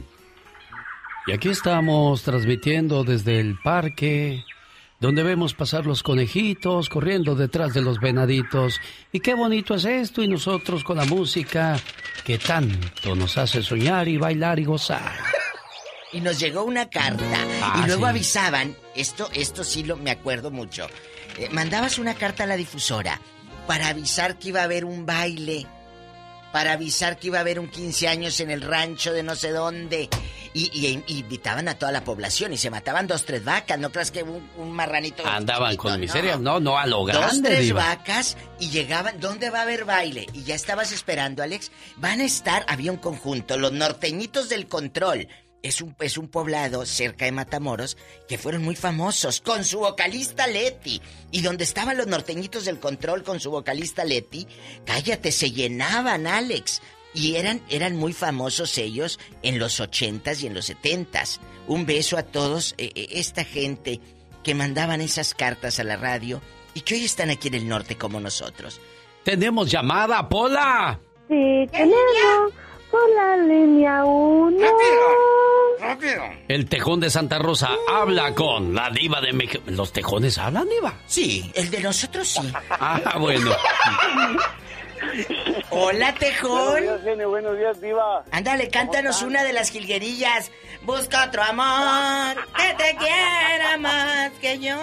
[1.28, 4.46] Y aquí estamos transmitiendo desde el parque,
[5.02, 8.80] donde vemos pasar los conejitos corriendo detrás de los venaditos.
[9.12, 11.78] Y qué bonito es esto, y nosotros con la música
[12.24, 15.12] que tanto nos hace soñar y bailar y gozar.
[16.14, 17.46] Y nos llegó una carta.
[17.62, 18.10] Ah, y luego sí.
[18.10, 20.88] avisaban, esto, esto sí lo me acuerdo mucho.
[21.38, 23.20] Eh, mandabas una carta a la difusora
[23.68, 25.68] para avisar que iba a haber un baile,
[26.52, 29.52] para avisar que iba a haber un 15 años en el rancho de no sé
[29.52, 30.10] dónde.
[30.54, 33.78] Y, y- y invitaban a toda la población y se mataban dos, tres vacas.
[33.78, 35.24] ¿No creas que un, un marranito...
[35.26, 35.98] Andaban chiquito, con no.
[36.00, 36.38] miseria.
[36.38, 37.84] No, no, a lo Dos, tres diva.
[37.86, 39.20] vacas y llegaban.
[39.20, 40.26] ¿Dónde va a haber baile?
[40.34, 41.72] Y ya estabas esperando, Alex.
[41.98, 45.28] Van a estar, había un conjunto, los norteñitos del control.
[45.64, 47.98] Es un, es un poblado cerca de Matamoros
[48.28, 51.02] que fueron muy famosos con su vocalista Leti.
[51.32, 54.48] Y donde estaban los norteñitos del control con su vocalista Leti,
[54.86, 56.82] cállate, se llenaban, Alex.
[57.14, 61.40] Y eran, eran muy famosos ellos en los ochentas y en los setentas.
[61.68, 64.00] Un beso a todos, eh, eh, esta gente
[64.44, 66.42] que mandaban esas cartas a la radio
[66.74, 68.80] y que hoy están aquí en el norte como nosotros.
[69.24, 71.00] Tenemos llamada, Pola.
[71.28, 72.54] Sí, tenemos
[72.92, 74.68] por la línea 1.
[75.80, 76.24] ¡Rápido!
[76.48, 79.64] El tejón de Santa Rosa habla con la diva de México.
[79.68, 80.94] ¿Los tejones hablan, diva?
[81.06, 82.52] Sí, el de nosotros sí.
[82.70, 83.52] Ah, bueno.
[85.70, 86.72] Hola, Tejón.
[86.72, 87.30] Buenos días, genio.
[87.30, 88.24] Buenos días, diva.
[88.32, 90.52] Ándale, cántanos una de las jilguerillas.
[90.84, 94.76] Busca otro amor que te quiera más que yo.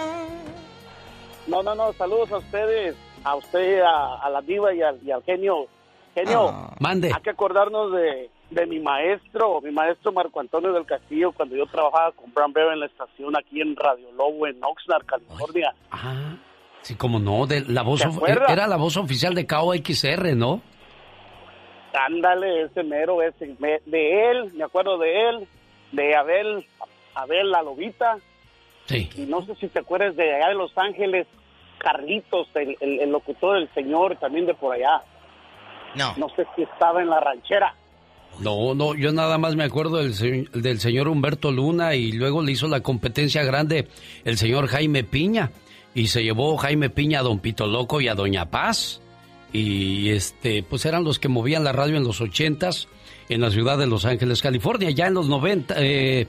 [1.47, 1.93] No, no, no.
[1.95, 2.95] Saludos a ustedes.
[3.25, 5.67] A usted, a, a la diva y al, y al genio.
[6.15, 6.75] Genio, Ah.
[6.81, 7.11] Mande.
[7.15, 11.67] hay que acordarnos de, de mi maestro, mi maestro Marco Antonio del Castillo, cuando yo
[11.67, 15.75] trabajaba con Bram Bear en la estación aquí en Radio Lobo, en Oxnard, California.
[15.91, 16.37] Ah,
[16.83, 18.03] sí, como no, de la voz
[18.49, 20.63] era la voz oficial de KOXR, ¿no?
[21.93, 25.49] Ándale, ese mero, ese, me- de él, me acuerdo de él,
[25.93, 26.67] de Abel,
[27.15, 28.19] Abel la Lobita,
[28.87, 29.09] Sí.
[29.17, 31.27] y no sé si te acuerdas de allá de Los Ángeles,
[31.79, 35.03] Carlitos, el, el- el locutor, el señor, también de por allá.
[35.95, 36.15] No.
[36.17, 37.75] No sé si estaba en la ranchera.
[38.41, 42.53] No, no, yo nada más me acuerdo del, del señor Humberto Luna y luego le
[42.53, 43.87] hizo la competencia grande
[44.25, 45.53] el señor Jaime Piña
[45.95, 49.01] y se llevó Jaime Piña a Don Pito Loco y a Doña Paz
[49.53, 52.89] y este, pues eran los que movían la radio en los ochentas
[53.29, 54.91] en la ciudad de Los Ángeles, California.
[54.91, 56.27] Ya en los noventa, eh,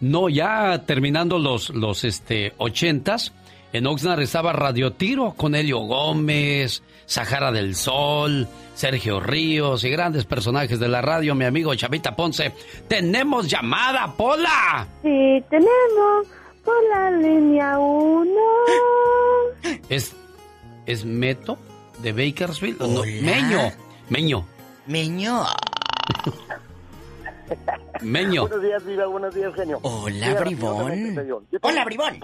[0.00, 3.32] No, ya terminando los, los este, ochentas,
[3.72, 6.82] en Oxnard estaba Radio Tiro con Helio Gómez,
[7.12, 12.54] Sahara del Sol, Sergio Ríos y grandes personajes de la radio, mi amigo Chavita Ponce.
[12.88, 14.86] ¡Tenemos llamada, Pola!
[15.02, 16.26] Sí, tenemos
[16.64, 18.32] por la línea 1.
[19.90, 20.16] ¿Es,
[20.86, 21.58] ¿Es Meto
[21.98, 22.80] de Bakersfield?
[22.80, 23.72] No, Meño.
[24.08, 24.46] Meño.
[24.86, 25.44] Meño.
[28.00, 28.40] Meño.
[28.48, 29.06] Buenos días, Viva.
[29.06, 29.80] Buenos días, genio.
[29.82, 31.36] Hola, Bribón.
[31.60, 32.20] Hola, Bribón.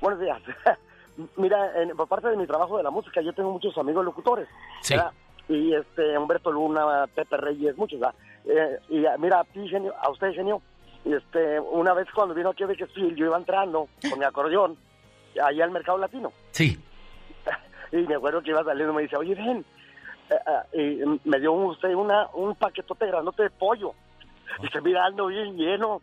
[0.00, 0.42] buenos días.
[1.36, 4.48] Mira, en- por parte de mi trabajo de la música, yo tengo muchos amigos locutores.
[4.80, 4.94] Sí.
[4.94, 5.12] ¿verdad?
[5.48, 8.00] Y este, Humberto Luna, Pepe Reyes, muchos.
[8.46, 10.62] Eh, y ah, mira, a ti, genio, a usted, genio,
[11.04, 14.76] este, una vez cuando vino aquí a Bakersfield, yo iba entrando con mi acordeón
[15.42, 16.32] allá al Mercado Latino.
[16.52, 16.78] Sí.
[17.92, 19.62] Y me acuerdo que iba saliendo y me dice, oye, ven.
[20.30, 20.34] Eh,
[20.72, 23.92] eh, y me dio usted una, un paquetote grandote de pollo.
[24.62, 26.00] Y se mira, ando bien lleno.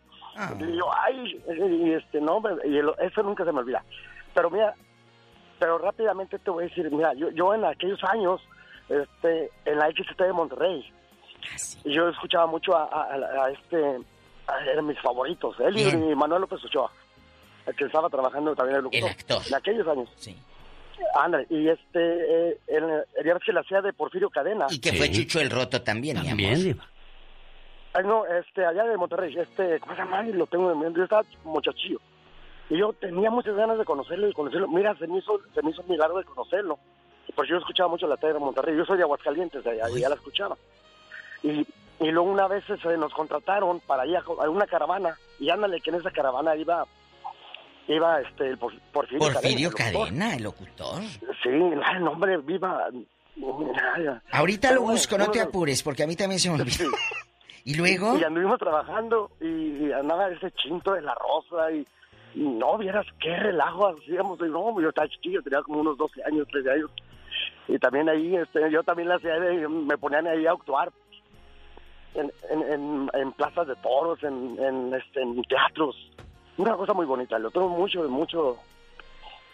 [0.60, 3.82] Y yo, ay, y este, no, y el- eso nunca se me olvida.
[4.32, 4.72] Pero mira,
[5.60, 8.40] pero rápidamente te voy a decir, mira, yo, yo en aquellos años,
[8.88, 10.92] este, en la XT de Monterrey,
[11.84, 13.78] y yo escuchaba mucho a, a- a- a este,
[14.48, 16.10] a- eran mis favoritos, él y, Bien.
[16.10, 16.90] y Manuel López Ochoa,
[17.66, 19.04] el que estaba trabajando también el locutor.
[19.04, 19.42] El actor.
[19.46, 20.08] En aquellos años.
[20.16, 20.36] Sí.
[21.14, 23.04] Ándale, y este, eh, el,
[23.44, 24.66] que la hacía de Porfirio Cadena.
[24.70, 26.36] Y que fue Chucho el Roto también, mi amor.
[26.36, 26.84] Bien, Diva.
[27.94, 30.20] Ay, no, este, allá de Monterrey, este, ¿cómo se llama?
[30.20, 31.98] Ay, Lo tengo en mente, yo estaba muchachillo.
[32.70, 34.68] Y yo tenía muchas ganas de conocerlo y conocerlo.
[34.68, 36.78] Mira, se me hizo, se me hizo un milagro de conocerlo.
[37.34, 38.76] Pues yo escuchaba mucho la tele de Monterrey.
[38.76, 40.56] Yo soy de Aguascalientes, de allá, y ya la escuchaba.
[41.42, 41.66] Y,
[42.00, 45.16] y luego una vez se nos contrataron para ir a, a una caravana.
[45.38, 46.84] Y ándale, que en esa caravana iba,
[47.88, 49.56] iba este, el Por- Porfirio, Porfirio Cadena.
[49.56, 50.06] el locutor.
[50.06, 51.02] Cadena, el locutor.
[51.42, 52.88] Sí, el nombre, viva.
[54.32, 56.90] Ahorita lo Pero busco, no te apures, porque a mí también se me olvidó.
[57.64, 58.16] ¿Y luego?
[58.18, 61.86] Y anduvimos trabajando y, andaba ese chinto de la rosa y
[62.34, 64.38] no vieras qué relajo hacíamos.
[64.40, 66.90] Y no, yo estaba chiquillo, tenía como unos 12 años, 13 años.
[67.68, 70.90] Y también ahí, este, yo también la hacía, de- me ponían ahí a actuar
[72.14, 75.96] en, en, en, en plazas de toros, en, en, este, en teatros.
[76.56, 78.56] Una cosa muy bonita, lo tengo mucho, mucho,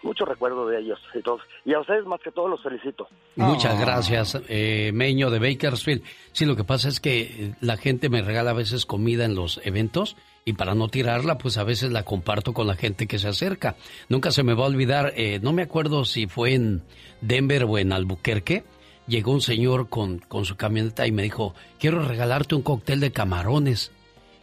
[0.03, 1.43] mucho recuerdo de ellos y todos.
[1.65, 3.07] Y a ustedes más que todo los felicito.
[3.36, 6.03] Muchas gracias, eh, Meño de Bakersfield.
[6.32, 9.61] Sí, lo que pasa es que la gente me regala a veces comida en los
[9.66, 10.16] eventos
[10.48, 13.74] y para no tirarla, pues a veces la comparto con la gente que se acerca.
[14.09, 16.82] Nunca se me va a olvidar, eh, no me acuerdo si fue en
[17.20, 18.62] Denver o en Albuquerque.
[19.09, 23.10] Llegó un señor con, con su camioneta y me dijo, quiero regalarte un cóctel de
[23.10, 23.90] camarones.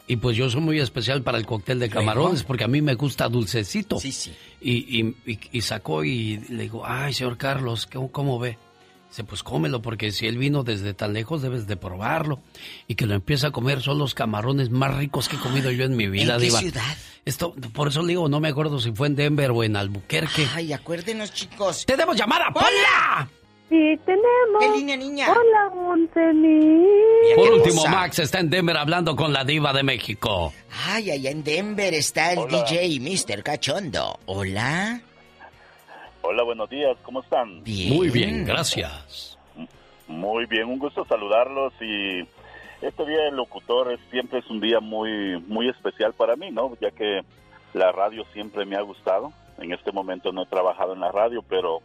[0.05, 2.95] Y pues yo soy muy especial para el cóctel de camarones porque a mí me
[2.95, 3.97] gusta dulcecito.
[3.97, 4.33] Sí, sí.
[4.59, 8.57] Y, y- y- y sacó y le digo, ay, señor Carlos, ¿cómo, cómo ve?
[9.13, 12.41] Dice, pues cómelo, porque si él vino desde tan lejos debes de probarlo.
[12.87, 15.85] Y que lo empieza a comer son los camarones más ricos que he comido yo
[15.85, 16.59] en mi vida, ¿En qué Diva.
[16.59, 16.97] ciudad?
[17.23, 20.47] Esto, por eso le digo, no me acuerdo si fue en Denver o en Albuquerque.
[20.55, 21.85] Ay, acuérdenos, chicos.
[21.85, 23.29] ¡Tenemos llamada, Pola!
[23.69, 24.59] Sí, tenemos.
[24.59, 25.27] ¿Qué línea, niña?
[25.29, 26.83] Hola, Montemí.
[27.35, 27.85] Por último.
[27.85, 30.51] Max está en Denver hablando con la diva de México.
[30.87, 33.43] Ay, allá en Denver está el DJ Mr.
[33.43, 34.19] Cachondo.
[34.25, 35.03] Hola.
[36.43, 37.63] Hola, buenos días, ¿cómo están?
[37.63, 37.93] Bien.
[37.93, 39.39] Muy bien, gracias.
[40.07, 42.19] Muy bien, un gusto saludarlos y
[42.85, 46.75] este día del locutor es, siempre es un día muy muy especial para mí, ¿no?
[46.81, 47.21] Ya que
[47.73, 49.31] la radio siempre me ha gustado.
[49.57, 51.79] En este momento no he trabajado en la radio, pero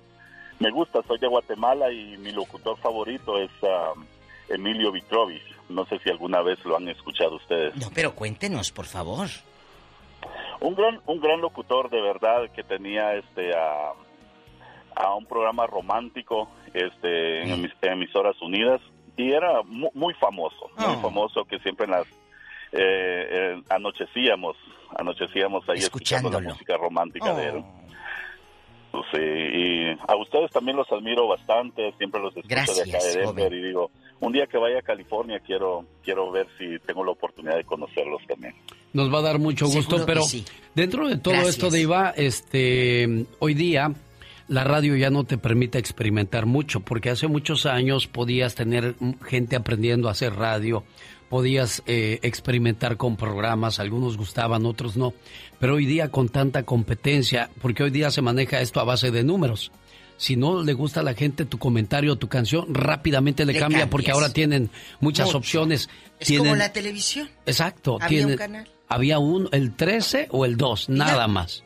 [0.58, 1.02] me gusta.
[1.06, 3.92] Soy de Guatemala y mi locutor favorito es ah,
[4.48, 5.54] Emilio Vitrovich.
[5.68, 7.76] No sé si alguna vez lo han escuchado ustedes.
[7.76, 9.28] No, pero cuéntenos, por favor.
[10.58, 13.92] Un gran un gran locutor de verdad que tenía este a,
[14.98, 18.80] a un programa romántico este en emis- emisoras unidas
[19.16, 21.00] y era mu- muy, famoso muy Oh.
[21.00, 22.06] famoso que siempre en las
[22.72, 24.56] eh, eh, anochecíamos
[24.98, 26.54] anochecíamos ahí escuchando la Escuchándolo.
[26.54, 27.56] música romántica de Oh.
[27.56, 27.64] él
[28.90, 33.16] Pues, sí, y a ustedes también los admiro bastante siempre los escucho de acá de
[33.20, 33.52] Denver joven.
[33.54, 37.56] y digo un día que vaya a California quiero quiero ver si tengo la oportunidad
[37.56, 38.54] de conocerlos también
[38.94, 40.44] Nos va a dar mucho gusto, Seguro pero sí.
[40.74, 41.54] dentro de todo Gracias.
[41.56, 43.92] esto de Iva, este, hoy día
[44.48, 49.56] la radio ya no te permite experimentar mucho, porque hace muchos años podías tener gente
[49.56, 50.84] aprendiendo a hacer radio,
[51.28, 55.12] podías eh, experimentar con programas, algunos gustaban, otros no,
[55.60, 59.22] pero hoy día con tanta competencia, porque hoy día se maneja esto a base de
[59.22, 59.70] números.
[60.16, 63.88] Si no le gusta a la gente tu comentario, tu canción, rápidamente le, Le cambia
[63.88, 64.68] porque ahora tienen
[64.98, 65.38] muchas Mucho.
[65.38, 65.88] opciones.
[66.18, 67.28] Es tienen, como la televisión.
[67.46, 67.98] Exacto.
[68.00, 68.68] Había un canal.
[68.88, 71.62] Había un, el 13 o el 2, nada más.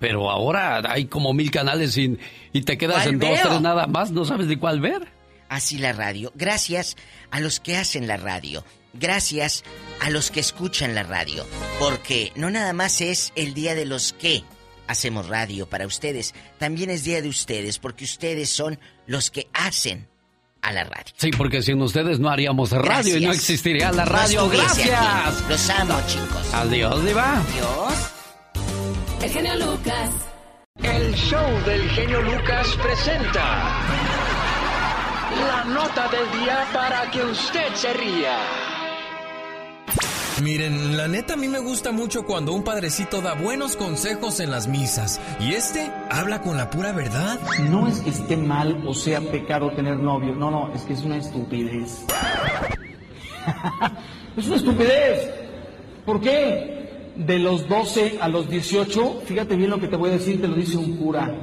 [0.00, 2.18] Pero ahora hay como mil canales y,
[2.52, 5.08] y te quedas ¿Cuál en dos, tres nada más, no sabes de cuál ver.
[5.48, 6.30] Así la radio.
[6.34, 6.96] Gracias
[7.30, 8.64] a los que hacen la radio.
[8.94, 9.64] gracias
[10.00, 11.44] a los que escuchan la radio,
[11.78, 14.44] porque no nada más es el día de los que
[14.86, 20.08] hacemos radio para ustedes, también es día de ustedes, porque ustedes son los que hacen
[20.62, 21.12] a la radio.
[21.16, 24.48] Sí, porque sin ustedes no haríamos radio y no existiría la radio.
[24.48, 25.48] Gracias.
[25.48, 26.54] Los amo, chicos.
[26.54, 27.40] Adiós, Diva.
[27.40, 28.17] Adiós.
[29.20, 30.10] El genio Lucas.
[30.80, 33.80] El show del genio Lucas presenta
[35.48, 38.38] la nota del día para que usted se ría.
[40.40, 44.52] Miren, la neta a mí me gusta mucho cuando un padrecito da buenos consejos en
[44.52, 45.20] las misas.
[45.40, 47.40] Y este habla con la pura verdad.
[47.68, 50.36] No es que esté mal o sea pecado tener novio.
[50.36, 52.04] No, no, es que es una estupidez.
[54.36, 55.28] es una estupidez.
[56.06, 56.77] ¿Por qué?
[57.18, 60.46] De los 12 a los 18, fíjate bien lo que te voy a decir, te
[60.46, 61.34] lo dice un cura.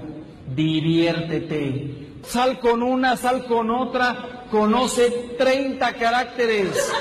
[0.55, 2.19] Diviértete.
[2.25, 6.91] Sal con una, sal con otra, conoce 30 caracteres.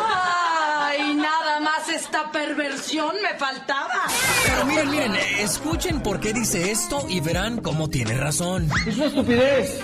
[0.99, 4.07] Y nada más esta perversión me faltaba.
[4.47, 8.69] Pero miren, miren, escuchen por qué dice esto y verán cómo tiene razón.
[8.87, 9.81] Es una estupidez.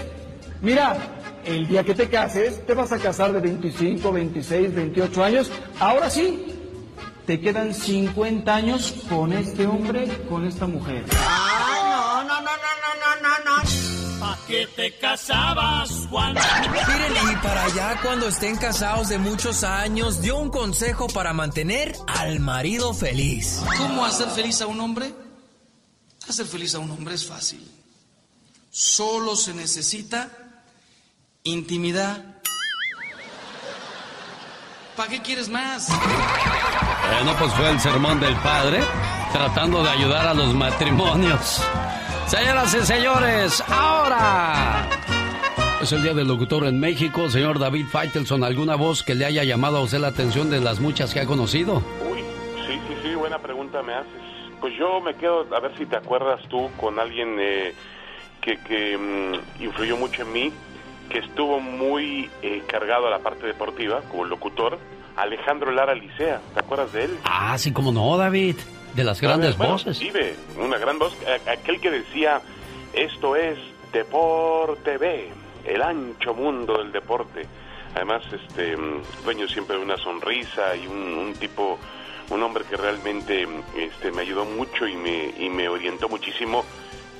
[0.62, 0.96] Mira,
[1.44, 5.50] el día que te cases, te vas a casar de 25, 26, 28 años.
[5.78, 6.59] Ahora sí,
[7.30, 11.04] te quedan 50 años con este hombre, con esta mujer.
[11.14, 14.18] Ah, no, no, no, no, no, no, no.
[14.18, 16.34] ¿Para qué te casabas, Juan?
[16.34, 21.94] Miren, y para allá cuando estén casados de muchos años, dio un consejo para mantener
[22.08, 23.62] al marido feliz.
[23.78, 25.14] ¿Cómo hacer feliz a un hombre?
[26.28, 27.64] Hacer feliz a un hombre es fácil.
[28.72, 30.32] Solo se necesita
[31.44, 32.42] intimidad.
[34.96, 35.86] ¿Para qué quieres más?
[37.12, 38.80] Bueno, pues fue el sermón del padre
[39.32, 41.62] tratando de ayudar a los matrimonios.
[42.26, 44.88] Señoras y señores, ahora
[45.82, 47.28] es el día del locutor en México.
[47.28, 50.80] Señor David Faitelson, ¿alguna voz que le haya llamado a usted la atención de las
[50.80, 51.82] muchas que ha conocido?
[52.10, 52.20] Uy,
[52.66, 54.12] sí, sí, sí, buena pregunta me haces.
[54.60, 57.74] Pues yo me quedo, a ver si te acuerdas tú con alguien eh,
[58.40, 60.52] que, que mm, influyó mucho en mí,
[61.08, 64.78] que estuvo muy eh, cargado a la parte deportiva como locutor,
[65.16, 66.40] Alejandro Lara Licea.
[66.54, 67.18] ¿Te acuerdas de él?
[67.24, 68.56] Ah, sí, como no, David.
[68.94, 70.00] De las grandes bueno, voces.
[70.00, 71.16] Vive, una gran voz.
[71.46, 72.40] Aquel que decía,
[72.92, 73.56] esto es
[73.92, 75.28] Deporte B,
[75.64, 77.46] el ancho mundo del deporte.
[77.94, 78.76] Además, este
[79.24, 81.78] dueño siempre de una sonrisa y un, un tipo,
[82.30, 83.46] un hombre que realmente
[83.76, 86.64] este, me ayudó mucho y me, y me orientó muchísimo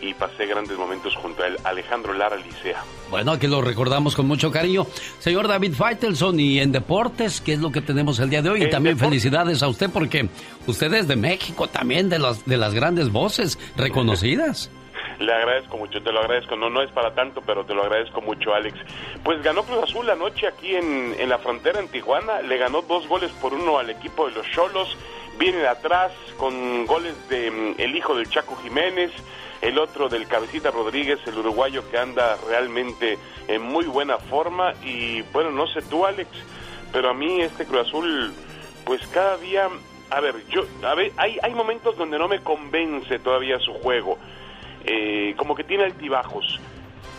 [0.00, 2.82] y pasé grandes momentos junto a él, Alejandro Lara Licea.
[3.10, 4.86] Bueno, aquí lo recordamos con mucho cariño.
[5.18, 8.64] Señor David Faitelson, y en deportes, ¿qué es lo que tenemos el día de hoy?
[8.64, 10.28] Y también felicidades a usted porque
[10.66, 14.70] usted es de México también, de, las de las grandes voces reconocidas.
[15.20, 16.56] Le agradezco mucho, te lo agradezco.
[16.56, 18.78] No, no es para tanto, pero te lo agradezco mucho, Alex.
[19.22, 22.40] Pues ganó Cruz Azul la noche aquí en, en la frontera, en Tijuana.
[22.40, 24.96] Le ganó dos goles por uno al equipo de los Cholos.
[25.38, 29.10] Viene de atrás con goles de mm, el hijo del Chaco Jiménez,
[29.60, 33.18] el otro del Cabecita Rodríguez, el uruguayo que anda realmente
[33.48, 34.74] en muy buena forma.
[34.82, 36.30] Y bueno, no sé tú, Alex,
[36.92, 38.32] pero a mí este Cruz Azul,
[38.84, 39.68] pues cada día,
[40.10, 44.18] a ver, yo, a ver, hay, hay momentos donde no me convence todavía su juego.
[44.84, 46.58] Eh, como que tiene altibajos,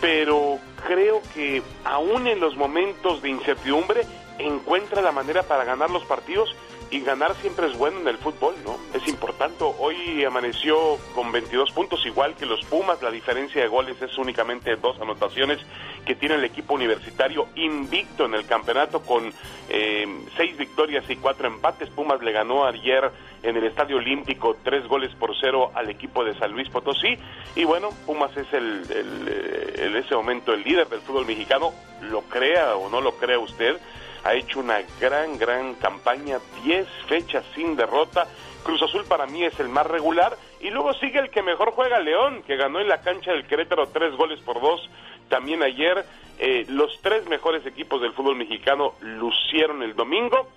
[0.00, 4.02] pero creo que aún en los momentos de incertidumbre
[4.38, 6.54] encuentra la manera para ganar los partidos
[6.92, 8.76] y ganar siempre es bueno en el fútbol, ¿no?
[8.92, 9.64] Es importante.
[9.78, 13.00] Hoy amaneció con 22 puntos, igual que los Pumas.
[13.02, 15.58] La diferencia de goles es únicamente dos anotaciones
[16.04, 19.32] que tiene el equipo universitario invicto en el campeonato con
[19.70, 20.06] eh,
[20.36, 21.88] seis victorias y cuatro empates.
[21.88, 23.10] Pumas le ganó ayer
[23.42, 27.16] en el Estadio Olímpico tres goles por cero al equipo de San Luis Potosí.
[27.56, 32.20] Y bueno, Pumas es el, el, en ese momento el líder del fútbol mexicano, lo
[32.22, 33.80] crea o no lo crea usted
[34.24, 38.26] ha hecho una gran, gran campaña, 10 fechas sin derrota.
[38.62, 40.36] Cruz Azul para mí es el más regular.
[40.60, 43.88] Y luego sigue el que mejor juega León, que ganó en la cancha del Querétaro
[43.88, 44.88] tres goles por dos.
[45.28, 46.04] También ayer
[46.38, 50.48] eh, los tres mejores equipos del fútbol mexicano lucieron el domingo.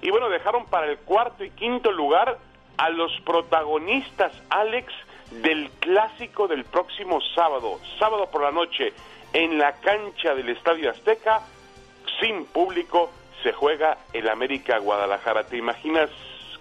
[0.00, 2.38] Y bueno, dejaron para el cuarto y quinto lugar
[2.76, 4.92] a los protagonistas, Alex,
[5.30, 8.92] del clásico del próximo sábado, sábado por la noche,
[9.32, 11.42] en la cancha del Estadio Azteca
[12.24, 13.10] sin público
[13.42, 15.44] se juega el América Guadalajara.
[15.44, 16.08] ¿Te imaginas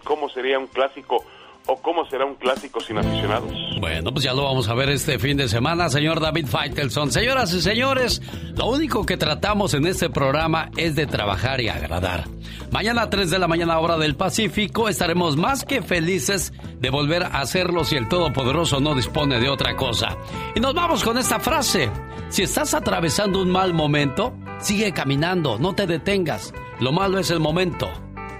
[0.04, 1.24] cómo sería un clásico
[1.68, 3.52] o cómo será un clásico sin aficionados?
[3.80, 7.12] Bueno, pues ya lo vamos a ver este fin de semana, señor David Feitelson.
[7.12, 8.22] Señoras y señores,
[8.56, 12.26] lo único que tratamos en este programa es de trabajar y agradar.
[12.72, 17.24] Mañana a 3 de la mañana hora del Pacífico estaremos más que felices de volver
[17.24, 20.18] a hacerlo si el Todopoderoso no dispone de otra cosa.
[20.56, 21.92] Y nos vamos con esta frase.
[22.30, 26.54] Si estás atravesando un mal momento, sigue caminando, no te detengas.
[26.80, 27.90] Lo malo es el momento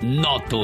[0.04, 0.62] no tú.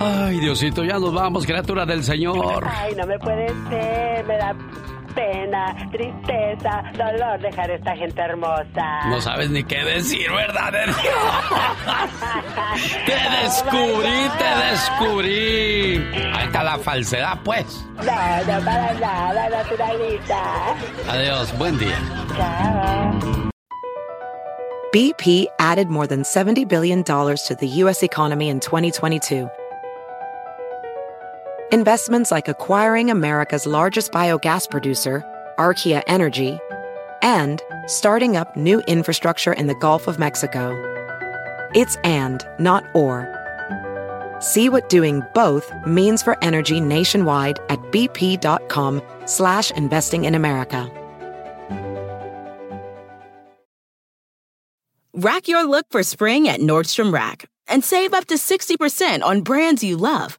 [0.00, 2.66] Ay, Diosito, ya nos vamos, criatura del Señor.
[2.68, 4.54] Ay, no me puede ser, me da
[5.14, 9.08] pena, tristeza, dolor dejar esta gente hermosa.
[9.08, 10.72] No sabes ni qué decir, ¿verdad?
[13.06, 16.04] te descubrí, te descubrí.
[16.34, 17.86] Ahí está la falsedad, pues.
[17.96, 20.76] No, no para nada, naturalista.
[21.08, 21.98] Adiós, buen día.
[22.36, 23.14] Chao.
[24.92, 28.02] BP added more than $70 billion to the U.S.
[28.02, 29.48] economy in 2022.
[31.72, 35.24] Investments like acquiring America's largest biogas producer,
[35.58, 36.60] Archaea Energy,
[37.22, 40.70] and starting up new infrastructure in the Gulf of Mexico.
[41.74, 43.26] It's and, not or.
[44.38, 50.88] See what doing both means for energy nationwide at bp.com slash investing in America.
[55.14, 59.82] Rack your look for spring at Nordstrom Rack and save up to 60% on brands
[59.82, 60.38] you love.